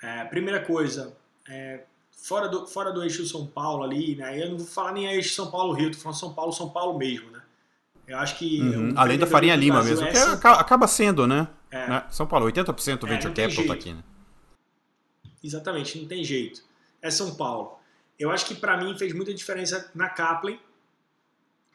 É, 0.02 0.24
primeira 0.24 0.60
coisa, 0.60 1.14
é, 1.48 1.84
fora 2.12 2.48
do, 2.48 2.66
fora 2.66 2.92
do 2.92 3.02
eixo 3.02 3.24
São 3.26 3.46
Paulo 3.46 3.82
ali, 3.82 4.16
né? 4.16 4.42
Eu 4.42 4.50
não 4.50 4.58
vou 4.58 4.66
falar 4.66 4.92
nem 4.92 5.06
eixo 5.06 5.34
São 5.34 5.50
Paulo-Rio, 5.50 5.90
tô 5.90 5.98
falando 5.98 6.18
São 6.18 6.32
Paulo, 6.34 6.52
São 6.52 6.70
Paulo 6.70 6.98
mesmo, 6.98 7.30
né? 7.30 7.42
Eu 8.06 8.18
acho 8.18 8.36
que. 8.38 8.60
Uhum. 8.60 8.92
Além 8.96 9.18
da 9.18 9.26
Farinha 9.26 9.54
Lima 9.54 9.82
mesmo, 9.82 10.04
é 10.04 10.10
que 10.10 10.46
acaba 10.46 10.86
sendo, 10.86 11.26
né? 11.26 11.48
É. 11.70 11.88
né? 11.88 12.04
São 12.10 12.26
Paulo, 12.26 12.46
80% 12.46 12.98
do 12.98 13.06
é, 13.06 13.10
venture 13.10 13.32
capital 13.32 13.66
tá 13.66 13.74
aqui, 13.74 13.92
né? 13.92 14.02
Exatamente, 15.42 15.98
não 15.98 16.08
tem 16.08 16.24
jeito. 16.24 16.62
É 17.00 17.10
São 17.10 17.34
Paulo. 17.34 17.78
Eu 18.18 18.30
acho 18.30 18.44
que 18.44 18.54
para 18.54 18.76
mim 18.76 18.98
fez 18.98 19.14
muita 19.14 19.32
diferença 19.32 19.90
na 19.94 20.08
Kaplan, 20.08 20.58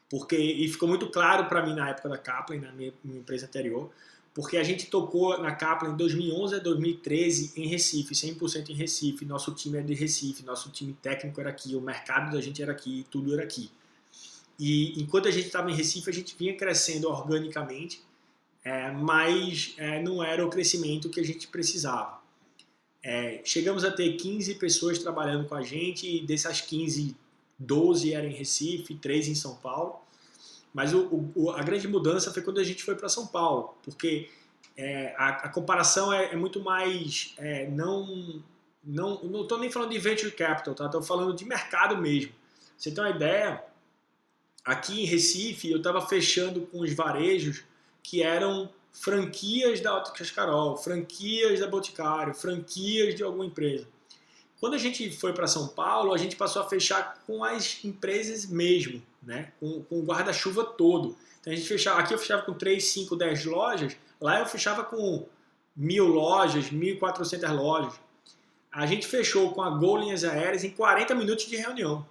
porque 0.08 0.36
e 0.36 0.68
ficou 0.68 0.88
muito 0.88 1.08
claro 1.10 1.46
para 1.46 1.64
mim 1.64 1.74
na 1.74 1.88
época 1.88 2.08
da 2.08 2.18
Kaplan, 2.18 2.60
na 2.60 2.70
minha, 2.72 2.92
minha 3.02 3.18
empresa 3.18 3.46
anterior, 3.46 3.90
porque 4.36 4.58
a 4.58 4.62
gente 4.62 4.88
tocou 4.88 5.40
na 5.40 5.50
Kaplan 5.54 5.94
em 5.94 5.96
2011 5.96 6.56
a 6.56 6.58
2013 6.58 7.54
em 7.56 7.68
Recife, 7.68 8.14
100% 8.14 8.68
em 8.68 8.74
Recife. 8.74 9.24
Nosso 9.24 9.54
time 9.54 9.78
é 9.78 9.80
de 9.80 9.94
Recife, 9.94 10.44
nosso 10.44 10.68
time 10.68 10.92
técnico 10.92 11.40
era 11.40 11.48
aqui, 11.48 11.74
o 11.74 11.80
mercado 11.80 12.30
da 12.30 12.40
gente 12.42 12.62
era 12.62 12.70
aqui, 12.70 13.06
tudo 13.10 13.32
era 13.32 13.42
aqui. 13.42 13.70
E 14.60 15.00
enquanto 15.00 15.26
a 15.26 15.30
gente 15.30 15.46
estava 15.46 15.70
em 15.70 15.74
Recife, 15.74 16.10
a 16.10 16.12
gente 16.12 16.36
vinha 16.38 16.54
crescendo 16.54 17.08
organicamente, 17.08 18.02
é, 18.62 18.90
mas 18.90 19.72
é, 19.78 20.02
não 20.02 20.22
era 20.22 20.44
o 20.44 20.50
crescimento 20.50 21.08
que 21.08 21.18
a 21.18 21.24
gente 21.24 21.48
precisava. 21.48 22.20
É, 23.02 23.40
chegamos 23.42 23.84
a 23.84 23.90
ter 23.90 24.18
15 24.18 24.56
pessoas 24.56 24.98
trabalhando 24.98 25.48
com 25.48 25.54
a 25.54 25.62
gente, 25.62 26.14
e 26.14 26.26
dessas 26.26 26.60
15, 26.60 27.16
12 27.58 28.12
eram 28.12 28.28
em 28.28 28.34
Recife, 28.34 28.96
3 28.96 29.28
em 29.28 29.34
São 29.34 29.54
Paulo. 29.56 29.98
Mas 30.76 30.92
o, 30.92 31.32
o, 31.34 31.50
a 31.52 31.62
grande 31.62 31.88
mudança 31.88 32.30
foi 32.30 32.42
quando 32.42 32.60
a 32.60 32.62
gente 32.62 32.84
foi 32.84 32.94
para 32.94 33.08
São 33.08 33.26
Paulo, 33.26 33.78
porque 33.82 34.28
é, 34.76 35.14
a, 35.16 35.28
a, 35.28 35.48
comparação 35.48 36.12
é, 36.12 36.34
é 36.34 36.36
muito 36.36 36.60
mais. 36.60 37.32
É, 37.38 37.66
não 37.66 38.44
não 38.84 39.40
estou 39.40 39.58
nem 39.58 39.70
falando 39.70 39.92
de 39.92 39.98
venture 39.98 40.30
capital, 40.30 40.74
tá? 40.74 40.84
Estou 40.84 41.02
falando 41.02 41.34
de 41.34 41.46
mercado 41.46 41.96
mesmo. 41.96 42.30
Você 42.76 42.90
tem 42.90 43.02
uma 43.02 43.08
ideia? 43.08 43.64
Aqui 44.66 45.00
em 45.00 45.06
Recife, 45.06 45.70
eu 45.70 45.78
estava 45.78 46.06
fechando 46.06 46.66
com 46.66 46.80
os 46.80 46.92
varejos 46.92 47.64
que 48.02 48.22
eram 48.22 48.68
franquias 48.92 49.80
da 49.80 49.96
Óticas 49.96 50.30
Carol, 50.30 50.76
franquias 50.76 51.58
da 51.58 51.66
Boticário, 51.66 52.34
franquias 52.34 53.14
de 53.14 53.22
alguma 53.22 53.46
empresa. 53.46 53.88
Quando 54.60 54.74
a 54.74 54.78
gente 54.78 55.10
foi 55.10 55.32
para 55.32 55.46
São 55.46 55.68
Paulo, 55.68 56.12
a 56.12 56.18
gente 56.18 56.36
passou 56.36 56.60
a 56.60 56.68
fechar 56.68 57.22
com 57.26 57.42
as 57.42 57.82
empresas 57.82 58.44
mesmo, 58.44 59.02
né? 59.26 59.52
com, 59.58 59.82
com 59.82 59.98
o 59.98 60.02
guarda-chuva 60.02 60.64
todo. 60.64 61.16
Então 61.40 61.52
a 61.52 61.56
gente 61.56 61.68
fechava, 61.68 62.00
aqui 62.00 62.14
eu 62.14 62.18
fechava 62.18 62.42
com 62.42 62.54
3, 62.54 62.82
5, 62.82 63.16
10 63.16 63.44
lojas, 63.44 63.96
lá 64.20 64.38
eu 64.38 64.46
fechava 64.46 64.84
com 64.84 65.26
mil 65.76 66.06
lojas, 66.06 66.70
1.400 66.70 67.52
lojas. 67.52 68.00
A 68.72 68.86
gente 68.86 69.06
fechou 69.06 69.52
com 69.52 69.62
a 69.62 69.70
Gol 69.70 69.98
Linhas 69.98 70.22
Aéreas 70.24 70.62
em 70.62 70.70
40 70.70 71.14
minutos 71.14 71.46
de 71.46 71.56
reunião. 71.56 72.06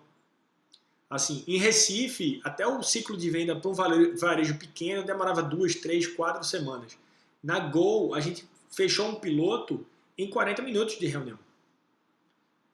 Assim, 1.09 1.43
em 1.47 1.57
Recife, 1.57 2.41
até 2.43 2.67
o 2.67 2.81
ciclo 2.81 3.15
de 3.15 3.29
venda 3.29 3.55
para 3.55 3.69
um 3.69 3.73
varejo 3.73 4.57
pequeno 4.57 5.03
demorava 5.03 5.41
duas, 5.41 5.75
três, 5.75 6.07
quatro 6.07 6.43
semanas. 6.43 6.97
Na 7.43 7.59
Gol, 7.59 8.15
a 8.15 8.19
gente 8.19 8.47
fechou 8.69 9.07
um 9.07 9.15
piloto 9.15 9.85
em 10.17 10.29
40 10.29 10.63
minutos 10.63 10.97
de 10.97 11.05
reunião. 11.05 11.37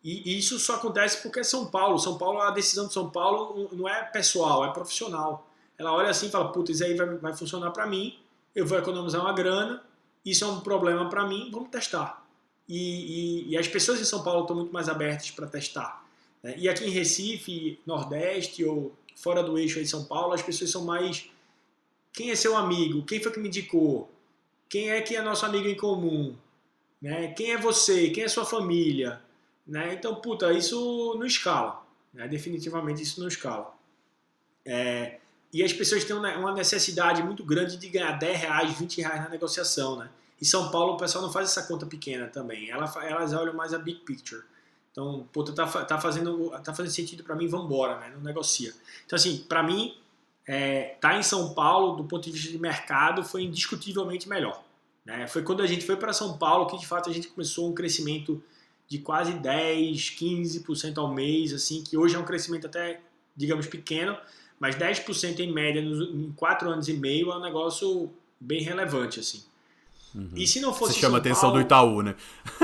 E 0.04 0.38
isso 0.38 0.58
só 0.58 0.76
acontece 0.76 1.22
porque 1.22 1.42
é 1.42 1.44
São 1.44 1.68
Paulo. 1.68 2.00
São 2.00 2.18
Paulo, 2.18 2.42
a 2.42 2.50
decisão 2.50 2.88
de 2.88 2.94
São 2.94 3.10
Paulo 3.10 3.70
não 3.72 3.88
é 3.88 4.04
pessoal, 4.04 4.66
é 4.66 4.72
profissional. 4.72 5.48
Ela 5.78 5.94
olha 5.94 6.10
assim 6.10 6.28
e 6.28 6.32
fala: 6.32 6.52
Putz, 6.52 6.72
isso 6.72 6.84
aí 6.84 6.96
vai, 6.96 7.08
vai 7.18 7.36
funcionar 7.36 7.72
para 7.72 7.86
mim, 7.86 8.18
eu 8.56 8.66
vou 8.66 8.78
economizar 8.78 9.22
uma 9.22 9.34
grana, 9.34 9.84
isso 10.26 10.44
é 10.44 10.48
um 10.48 10.60
problema 10.60 11.08
para 11.10 11.28
mim, 11.28 11.50
vamos 11.52 11.70
testar. 11.70 12.26
E, 12.68 13.48
e, 13.48 13.50
e, 13.50 13.58
as 13.58 13.68
pessoas 13.68 14.00
em 14.00 14.06
São 14.06 14.24
Paulo 14.24 14.42
estão 14.42 14.56
muito 14.56 14.72
mais 14.72 14.88
abertas 14.88 15.30
para 15.32 15.46
testar. 15.46 16.06
Né? 16.42 16.56
E 16.58 16.70
aqui 16.70 16.86
em 16.86 16.90
Recife, 16.90 17.80
Nordeste 17.86 18.64
ou 18.64 18.96
fora 19.16 19.44
do 19.44 19.58
eixo 19.58 19.78
aí 19.78 19.84
de 19.84 19.90
São 19.90 20.06
Paulo, 20.06 20.34
as 20.34 20.42
pessoas 20.42 20.72
são 20.72 20.86
mais. 20.86 21.30
Quem 22.14 22.32
é 22.32 22.36
seu 22.36 22.56
amigo? 22.56 23.04
Quem 23.04 23.22
foi 23.22 23.32
que 23.32 23.40
me 23.40 23.48
indicou? 23.48 24.10
Quem 24.70 24.90
é 24.90 25.02
que 25.02 25.16
é 25.16 25.22
nosso 25.22 25.46
amigo 25.46 25.68
em 25.68 25.76
comum? 25.76 26.36
Né? 27.02 27.28
Quem 27.34 27.52
é 27.52 27.58
você? 27.58 28.10
Quem 28.10 28.24
é 28.24 28.28
sua 28.28 28.46
família? 28.46 29.22
Né? 29.66 29.94
Então, 29.94 30.16
puta, 30.16 30.52
isso 30.54 31.16
não 31.18 31.26
escala. 31.26 31.86
Né? 32.14 32.28
Definitivamente 32.28 33.02
isso 33.02 33.20
não 33.20 33.28
escala. 33.28 33.74
É, 34.66 35.20
e 35.54 35.64
as 35.64 35.74
pessoas 35.74 36.04
têm 36.04 36.16
uma 36.16 36.54
necessidade 36.54 37.22
muito 37.24 37.44
grande 37.44 37.78
de 37.78 37.90
ganhar 37.90 38.14
10 38.14 38.40
reais, 38.40 38.78
20 38.78 39.02
reais 39.02 39.22
na 39.22 39.30
negociação. 39.30 39.98
Né? 39.98 40.10
Em 40.42 40.46
São 40.46 40.72
Paulo, 40.72 40.94
o 40.94 40.98
pessoal 40.98 41.24
não 41.24 41.32
faz 41.32 41.50
essa 41.50 41.64
conta 41.64 41.86
pequena 41.86 42.28
também. 42.28 42.70
Elas, 42.70 43.34
olham 43.34 43.54
mais 43.54 43.74
a 43.74 43.78
big 43.78 44.00
picture. 44.00 44.44
Então, 44.92 45.28
puta, 45.32 45.54
tá, 45.54 45.66
tá, 45.86 46.00
fazendo, 46.00 46.50
tá 46.64 46.74
fazendo 46.74 46.92
sentido 46.92 47.24
para 47.24 47.36
mim, 47.36 47.48
vambora, 47.48 47.98
né? 48.00 48.12
Não 48.14 48.22
negocia. 48.22 48.74
Então, 49.06 49.16
assim, 49.16 49.38
para 49.48 49.64
mim, 49.64 49.96
é, 50.46 50.96
tá 51.00 51.18
em 51.18 51.24
São 51.24 51.54
Paulo, 51.54 51.96
do 51.96 52.04
ponto 52.04 52.26
de 52.26 52.32
vista 52.32 52.52
de 52.52 52.58
mercado, 52.58 53.24
foi 53.24 53.44
indiscutivelmente 53.44 54.28
melhor. 54.28 54.62
Né? 55.06 55.28
Foi 55.28 55.44
quando 55.44 55.62
a 55.62 55.68
gente 55.68 55.86
foi 55.86 55.96
para 55.96 56.14
São 56.14 56.38
Paulo 56.38 56.68
que, 56.68 56.78
de 56.78 56.86
fato, 56.86 57.10
a 57.10 57.14
gente 57.14 57.28
começou 57.30 57.70
um 57.70 57.74
crescimento 57.74 58.44
de 58.92 58.98
quase 58.98 59.32
10, 59.32 60.18
15% 60.20 60.98
ao 60.98 61.14
mês, 61.14 61.54
assim, 61.54 61.82
que 61.82 61.96
hoje 61.96 62.18
é 62.18 62.20
um 62.20 62.26
crescimento 62.26 62.68
até, 62.68 63.00
digamos, 63.34 63.66
pequeno, 63.66 64.18
mas 64.60 64.76
10% 64.76 65.40
em 65.40 65.50
média 65.50 65.82
nos, 65.82 66.10
em 66.10 66.30
4 66.34 66.70
anos 66.70 66.90
e 66.90 66.94
meio 66.94 67.32
é 67.32 67.38
um 67.38 67.40
negócio 67.40 68.12
bem 68.38 68.62
relevante, 68.62 69.22
assim. 69.22 69.46
Uhum. 70.14 70.32
E 70.36 70.46
se 70.46 70.60
não 70.60 70.74
fosse. 70.74 70.96
Você 70.96 71.00
chama 71.00 71.12
São 71.12 71.16
a 71.16 71.20
atenção 71.20 71.42
Paulo, 71.42 71.56
do 71.56 71.62
Itaú, 71.62 72.02
né? 72.02 72.16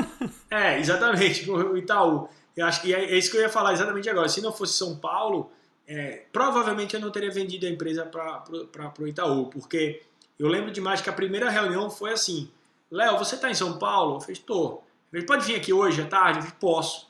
é, 0.51 0.77
exatamente, 0.81 1.47
o 1.49 1.77
Itaú. 1.77 2.27
Eu 2.57 2.65
acho 2.65 2.81
que 2.81 2.93
é, 2.93 3.05
é 3.05 3.17
isso 3.17 3.31
que 3.31 3.37
eu 3.37 3.41
ia 3.41 3.49
falar 3.49 3.71
exatamente 3.71 4.09
agora. 4.09 4.27
Se 4.27 4.41
não 4.41 4.51
fosse 4.51 4.73
São 4.73 4.97
Paulo, 4.97 5.49
é, 5.87 6.25
provavelmente 6.33 6.93
eu 6.93 6.99
não 6.99 7.09
teria 7.09 7.31
vendido 7.31 7.65
a 7.65 7.69
empresa 7.69 8.05
para 8.05 8.93
o 8.99 9.07
Itaú, 9.07 9.45
porque 9.45 10.01
eu 10.37 10.49
lembro 10.49 10.71
demais 10.71 10.99
que 10.99 11.09
a 11.09 11.13
primeira 11.13 11.49
reunião 11.49 11.89
foi 11.89 12.11
assim: 12.11 12.51
Léo, 12.91 13.17
você 13.17 13.35
está 13.35 13.49
em 13.49 13.55
São 13.55 13.77
Paulo? 13.77 14.17
Eu 14.17 14.19
falei, 14.19 14.33
estou. 14.33 14.85
Ele 15.11 15.25
pode 15.25 15.45
vir 15.45 15.55
aqui 15.55 15.71
hoje 15.71 16.01
à 16.01 16.05
tarde? 16.05 16.39
Eu 16.39 16.43
falei, 16.43 16.57
posso. 16.59 17.07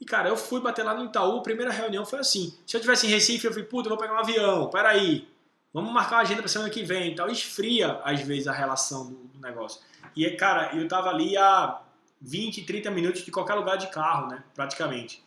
E, 0.00 0.04
cara, 0.04 0.28
eu 0.28 0.36
fui 0.36 0.60
bater 0.60 0.84
lá 0.84 0.94
no 0.94 1.06
Itaú, 1.06 1.38
a 1.38 1.42
primeira 1.42 1.72
reunião 1.72 2.04
foi 2.04 2.18
assim. 2.18 2.54
Se 2.66 2.76
eu 2.76 2.80
tivesse 2.80 3.06
em 3.06 3.10
Recife, 3.10 3.46
eu 3.46 3.52
falei, 3.52 3.66
puta, 3.66 3.88
eu 3.88 3.90
vou 3.90 3.98
pegar 3.98 4.14
um 4.14 4.18
avião, 4.18 4.68
peraí. 4.68 5.28
Vamos 5.72 5.92
marcar 5.92 6.16
uma 6.16 6.22
agenda 6.22 6.40
para 6.40 6.48
semana 6.48 6.70
que 6.70 6.82
vem 6.82 7.12
e 7.12 7.14
tal. 7.14 7.28
Esfria, 7.28 8.00
às 8.04 8.20
vezes, 8.20 8.46
a 8.46 8.52
relação 8.52 9.06
do, 9.06 9.16
do, 9.16 9.40
negócio. 9.40 9.80
E, 10.14 10.28
cara, 10.30 10.74
eu 10.74 10.86
tava 10.88 11.10
ali 11.10 11.36
a 11.36 11.80
20, 12.20 12.64
30 12.64 12.90
minutos 12.90 13.22
de 13.22 13.30
qualquer 13.30 13.54
lugar 13.54 13.76
de 13.76 13.88
carro, 13.88 14.28
né? 14.28 14.42
Praticamente. 14.54 15.22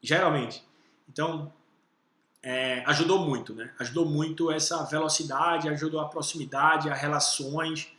Geralmente. 0.00 0.62
Então, 1.08 1.52
é, 2.42 2.84
ajudou 2.86 3.20
muito, 3.20 3.54
né? 3.54 3.72
Ajudou 3.78 4.06
muito 4.06 4.50
essa 4.50 4.84
velocidade, 4.84 5.68
ajudou 5.68 6.00
a 6.00 6.08
proximidade, 6.08 6.90
as 6.90 7.00
relações. 7.00 7.90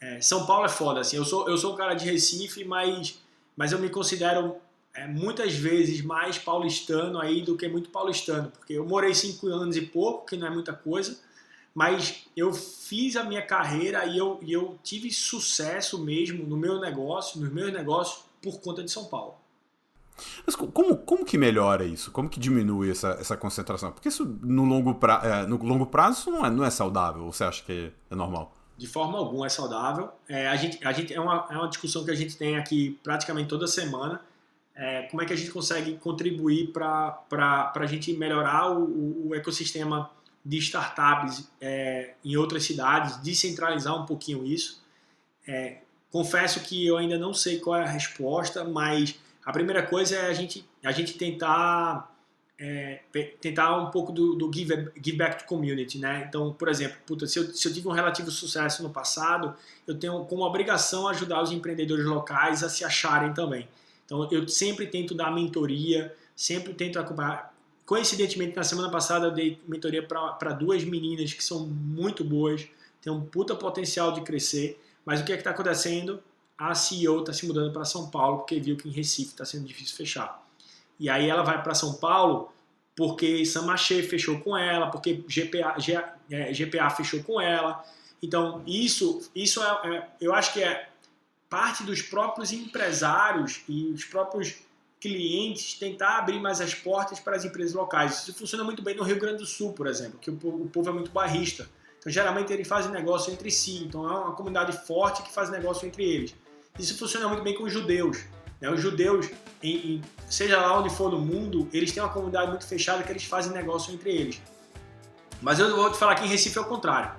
É, 0.00 0.20
São 0.20 0.46
Paulo 0.46 0.66
é 0.66 0.68
foda, 0.68 1.00
assim. 1.00 1.16
Eu 1.16 1.24
sou, 1.24 1.48
eu 1.48 1.56
sou 1.56 1.72
um 1.72 1.76
cara 1.76 1.94
de 1.94 2.04
Recife, 2.04 2.64
mas, 2.64 3.18
mas 3.56 3.72
eu 3.72 3.78
me 3.78 3.88
considero 3.88 4.56
é, 4.94 5.06
muitas 5.06 5.54
vezes 5.54 6.02
mais 6.02 6.38
paulistano 6.38 7.18
aí 7.18 7.42
do 7.42 7.56
que 7.56 7.66
muito 7.68 7.90
paulistano, 7.90 8.50
porque 8.50 8.74
eu 8.74 8.86
morei 8.86 9.14
cinco 9.14 9.48
anos 9.48 9.76
e 9.76 9.82
pouco, 9.82 10.26
que 10.26 10.36
não 10.36 10.46
é 10.46 10.50
muita 10.50 10.72
coisa, 10.72 11.18
mas 11.74 12.26
eu 12.36 12.52
fiz 12.52 13.16
a 13.16 13.24
minha 13.24 13.42
carreira 13.42 14.06
e 14.06 14.16
eu, 14.16 14.38
e 14.40 14.52
eu 14.52 14.78
tive 14.82 15.10
sucesso 15.10 15.98
mesmo 16.04 16.46
no 16.46 16.56
meu 16.56 16.80
negócio, 16.80 17.40
nos 17.40 17.52
meus 17.52 17.72
negócios, 17.72 18.24
por 18.40 18.60
conta 18.60 18.82
de 18.84 18.90
São 18.90 19.06
Paulo. 19.06 19.34
Mas 20.46 20.54
como, 20.54 20.96
como 20.98 21.24
que 21.24 21.36
melhora 21.36 21.84
isso? 21.84 22.12
Como 22.12 22.28
que 22.28 22.38
diminui 22.38 22.90
essa, 22.90 23.16
essa 23.20 23.36
concentração? 23.36 23.90
Porque 23.90 24.08
isso 24.08 24.24
no 24.42 24.64
longo, 24.64 24.94
pra, 24.94 25.20
é, 25.24 25.46
no 25.46 25.56
longo 25.56 25.86
prazo 25.86 26.30
não 26.30 26.46
é, 26.46 26.50
não 26.50 26.64
é 26.64 26.70
saudável, 26.70 27.24
você 27.24 27.42
acha 27.42 27.64
que 27.64 27.92
é 28.08 28.14
normal? 28.14 28.53
De 28.76 28.86
forma 28.86 29.18
alguma 29.18 29.46
é 29.46 29.48
saudável. 29.48 30.10
É, 30.28 30.48
a 30.48 30.56
gente, 30.56 30.84
a 30.84 30.92
gente 30.92 31.14
é, 31.14 31.20
uma, 31.20 31.46
é 31.50 31.56
uma 31.56 31.68
discussão 31.68 32.04
que 32.04 32.10
a 32.10 32.14
gente 32.14 32.36
tem 32.36 32.56
aqui 32.56 32.98
praticamente 33.02 33.48
toda 33.48 33.66
semana. 33.66 34.20
É, 34.74 35.02
como 35.02 35.22
é 35.22 35.26
que 35.26 35.32
a 35.32 35.36
gente 35.36 35.50
consegue 35.50 35.96
contribuir 35.98 36.72
para 36.72 37.72
a 37.74 37.86
gente 37.86 38.12
melhorar 38.14 38.72
o, 38.72 39.28
o, 39.28 39.34
ecossistema 39.34 40.10
de 40.44 40.58
startups 40.58 41.48
é, 41.60 42.14
em 42.24 42.36
outras 42.36 42.64
cidades, 42.64 43.22
descentralizar 43.22 43.96
um 43.96 44.04
pouquinho 44.04 44.44
isso. 44.44 44.82
É, 45.46 45.78
confesso 46.10 46.60
que 46.60 46.84
eu 46.84 46.96
ainda 46.96 47.16
não 47.16 47.32
sei 47.32 47.60
qual 47.60 47.76
é 47.76 47.84
a 47.84 47.88
resposta, 47.88 48.64
mas 48.64 49.14
a 49.44 49.52
primeira 49.52 49.86
coisa 49.86 50.16
é 50.16 50.26
a 50.26 50.32
gente, 50.32 50.68
a 50.82 50.90
gente 50.90 51.14
tentar 51.14 52.13
é, 52.64 53.00
tentar 53.40 53.76
um 53.76 53.90
pouco 53.90 54.10
do, 54.10 54.34
do 54.34 54.50
give, 54.50 54.90
give, 55.02 55.16
back 55.18 55.40
to 55.40 55.44
community, 55.44 55.98
né? 55.98 56.24
Então, 56.26 56.52
por 56.52 56.68
exemplo, 56.68 56.96
puta, 57.06 57.26
se, 57.26 57.38
eu, 57.38 57.52
se 57.52 57.68
eu 57.68 57.74
tive 57.74 57.86
um 57.86 57.92
relativo 57.92 58.30
sucesso 58.30 58.82
no 58.82 58.88
passado, 58.88 59.54
eu 59.86 59.94
tenho 59.94 60.24
como 60.24 60.42
obrigação 60.42 61.06
ajudar 61.08 61.42
os 61.42 61.52
empreendedores 61.52 62.06
locais 62.06 62.62
a 62.62 62.70
se 62.70 62.82
acharem 62.82 63.34
também. 63.34 63.68
Então, 64.06 64.26
eu 64.32 64.48
sempre 64.48 64.86
tento 64.86 65.14
dar 65.14 65.30
mentoria, 65.30 66.14
sempre 66.34 66.72
tento 66.72 66.98
acompanhar. 66.98 67.54
Coincidentemente, 67.84 68.56
na 68.56 68.64
semana 68.64 68.90
passada 68.90 69.26
eu 69.26 69.30
dei 69.30 69.60
mentoria 69.68 70.02
para 70.02 70.52
duas 70.54 70.82
meninas 70.84 71.34
que 71.34 71.44
são 71.44 71.66
muito 71.66 72.24
boas, 72.24 72.66
têm 73.02 73.12
um 73.12 73.20
puta 73.20 73.54
potencial 73.54 74.12
de 74.12 74.22
crescer, 74.22 74.80
mas 75.04 75.20
o 75.20 75.24
que 75.24 75.32
é 75.32 75.36
que 75.36 75.42
está 75.42 75.50
acontecendo? 75.50 76.22
A 76.56 76.74
CEO 76.74 77.20
está 77.20 77.32
se 77.32 77.46
mudando 77.46 77.72
para 77.74 77.84
São 77.84 78.08
Paulo 78.08 78.38
porque 78.38 78.58
viu 78.58 78.74
que 78.74 78.88
em 78.88 78.92
Recife 78.92 79.32
está 79.32 79.44
sendo 79.44 79.66
difícil 79.66 79.94
fechar. 79.94 80.42
E 80.98 81.10
aí 81.10 81.28
ela 81.28 81.42
vai 81.42 81.62
para 81.62 81.74
São 81.74 81.94
Paulo 81.94 82.53
porque 82.96 83.44
Samaché 83.44 84.02
fechou 84.02 84.40
com 84.40 84.56
ela, 84.56 84.90
porque 84.90 85.24
GPA, 85.28 85.76
GPA 85.78 86.86
é, 86.86 86.90
fechou 86.90 87.22
com 87.22 87.40
ela. 87.40 87.84
Então, 88.22 88.62
isso, 88.66 89.30
isso 89.34 89.62
é, 89.62 89.96
é, 89.96 90.08
eu 90.20 90.34
acho 90.34 90.52
que 90.52 90.62
é 90.62 90.88
parte 91.48 91.82
dos 91.82 92.02
próprios 92.02 92.52
empresários 92.52 93.62
e 93.68 93.86
os 93.86 94.04
próprios 94.04 94.54
clientes 95.00 95.74
tentar 95.74 96.18
abrir 96.18 96.40
mais 96.40 96.60
as 96.60 96.74
portas 96.74 97.20
para 97.20 97.36
as 97.36 97.44
empresas 97.44 97.74
locais. 97.74 98.22
Isso 98.22 98.34
funciona 98.34 98.64
muito 98.64 98.82
bem 98.82 98.96
no 98.96 99.02
Rio 99.02 99.18
Grande 99.18 99.38
do 99.38 99.46
Sul, 99.46 99.72
por 99.72 99.86
exemplo, 99.86 100.18
que 100.18 100.30
o 100.30 100.36
povo, 100.36 100.64
o 100.64 100.68
povo 100.68 100.88
é 100.88 100.92
muito 100.92 101.10
barrista. 101.10 101.68
Então, 101.98 102.10
geralmente, 102.10 102.52
eles 102.52 102.66
fazem 102.66 102.90
negócio 102.90 103.32
entre 103.32 103.50
si. 103.50 103.84
Então, 103.84 104.06
é 104.08 104.18
uma 104.18 104.32
comunidade 104.32 104.72
forte 104.86 105.22
que 105.22 105.32
faz 105.32 105.50
negócio 105.50 105.86
entre 105.86 106.04
eles. 106.04 106.34
Isso 106.78 106.96
funciona 106.96 107.28
muito 107.28 107.42
bem 107.42 107.54
com 107.54 107.64
os 107.64 107.72
judeus. 107.72 108.24
Né? 108.64 108.70
Os 108.70 108.80
judeus, 108.80 109.28
em, 109.62 109.76
em, 109.76 110.02
seja 110.28 110.58
lá 110.58 110.78
onde 110.78 110.88
for 110.88 111.10
no 111.10 111.18
mundo, 111.18 111.68
eles 111.70 111.92
têm 111.92 112.02
uma 112.02 112.08
comunidade 112.08 112.48
muito 112.48 112.66
fechada 112.66 113.02
que 113.02 113.12
eles 113.12 113.24
fazem 113.24 113.52
negócio 113.52 113.92
entre 113.92 114.10
eles. 114.10 114.40
Mas 115.42 115.58
eu 115.58 115.76
vou 115.76 115.92
te 115.92 115.98
falar 115.98 116.14
que 116.14 116.24
em 116.24 116.28
Recife 116.28 116.56
é 116.56 116.60
o 116.62 116.64
contrário. 116.64 117.12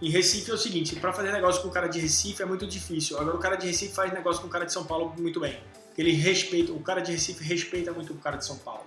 Em 0.00 0.08
Recife 0.08 0.48
é 0.48 0.54
o 0.54 0.58
seguinte, 0.58 0.94
para 0.94 1.12
fazer 1.12 1.32
negócio 1.32 1.60
com 1.60 1.68
o 1.68 1.72
cara 1.72 1.88
de 1.88 1.98
Recife 1.98 2.40
é 2.40 2.46
muito 2.46 2.64
difícil. 2.64 3.18
Agora 3.18 3.36
o 3.36 3.40
cara 3.40 3.56
de 3.56 3.66
Recife 3.66 3.92
faz 3.92 4.12
negócio 4.12 4.40
com 4.40 4.46
o 4.46 4.50
cara 4.50 4.64
de 4.64 4.72
São 4.72 4.84
Paulo 4.84 5.12
muito 5.18 5.40
bem. 5.40 5.58
Ele 5.96 6.12
respeita, 6.12 6.70
o 6.70 6.78
cara 6.78 7.00
de 7.00 7.10
Recife 7.10 7.42
respeita 7.42 7.90
muito 7.90 8.12
o 8.12 8.16
cara 8.16 8.36
de 8.36 8.46
São 8.46 8.56
Paulo. 8.58 8.84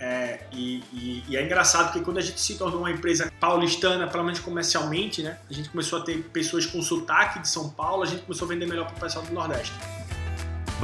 É, 0.00 0.40
e, 0.50 0.82
e, 0.92 1.24
e, 1.28 1.36
é 1.36 1.44
engraçado 1.44 1.92
que 1.92 2.00
quando 2.00 2.18
a 2.18 2.20
gente 2.20 2.40
se 2.40 2.58
tornou 2.58 2.80
uma 2.80 2.90
empresa 2.90 3.32
paulistana, 3.38 4.08
pelo 4.08 4.24
menos 4.24 4.40
comercialmente, 4.40 5.22
né? 5.22 5.38
A 5.48 5.52
gente 5.52 5.68
começou 5.68 6.00
a 6.00 6.02
ter 6.02 6.20
pessoas 6.24 6.66
com 6.66 6.82
sotaque 6.82 7.38
de 7.38 7.48
São 7.48 7.70
Paulo, 7.70 8.02
a 8.02 8.06
gente 8.06 8.24
começou 8.24 8.46
a 8.46 8.48
vender 8.48 8.66
melhor 8.66 8.86
para 8.86 8.96
o 8.96 9.00
pessoal 9.00 9.24
do 9.24 9.32
Nordeste. 9.32 9.72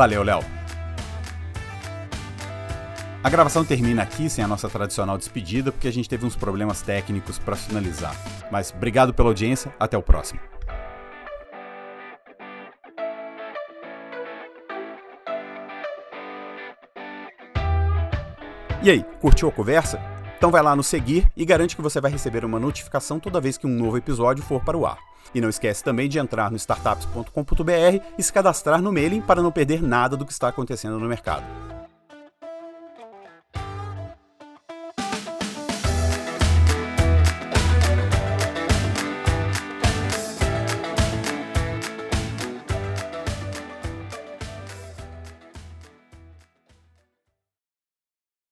Valeu, 0.01 0.23
Léo. 0.23 0.41
A 3.23 3.29
gravação 3.29 3.63
termina 3.67 4.03
aqui 4.03 4.31
sem 4.31 4.43
a 4.43 4.49
nossa 4.49 4.67
tradicional 4.67 5.19
despedida, 5.19 5.71
porque 5.71 5.87
a 5.87 5.93
gente 5.93 6.09
teve 6.09 6.25
uns 6.25 6.35
problemas 6.35 6.81
técnicos 6.81 7.39
para 7.39 7.55
finalizar. 7.55 8.17
Mas 8.51 8.73
obrigado 8.75 9.13
pela 9.13 9.29
audiência, 9.29 9.71
até 9.79 9.99
o 9.99 10.03
próximo. 10.03 10.41
E 18.83 18.91
aí, 18.91 19.05
curtiu 19.21 19.51
a 19.51 19.53
conversa? 19.53 20.01
Então 20.41 20.51
vai 20.51 20.63
lá 20.63 20.75
no 20.75 20.83
seguir 20.83 21.31
e 21.37 21.45
garante 21.45 21.77
que 21.77 21.83
você 21.83 22.01
vai 22.01 22.11
receber 22.11 22.47
uma 22.47 22.59
notificação 22.59 23.21
toda 23.21 23.43
vez 23.43 23.59
que 23.59 23.67
um 23.67 23.77
novo 23.77 23.99
episódio 23.99 24.43
for 24.43 24.65
para 24.65 24.75
o 24.75 24.87
ar. 24.87 24.97
E 25.35 25.41
não 25.41 25.51
esquece 25.51 25.85
também 25.85 26.09
de 26.09 26.19
entrar 26.19 26.51
no 26.51 26.57
startups.com.br 26.57 28.03
e 28.17 28.23
se 28.23 28.33
cadastrar 28.33 28.81
no 28.81 28.91
mailing 28.91 29.21
para 29.21 29.43
não 29.43 29.53
perder 29.53 29.83
nada 29.83 30.17
do 30.17 30.25
que 30.25 30.33
está 30.33 30.49
acontecendo 30.49 30.99
no 30.99 31.07
mercado. 31.07 31.45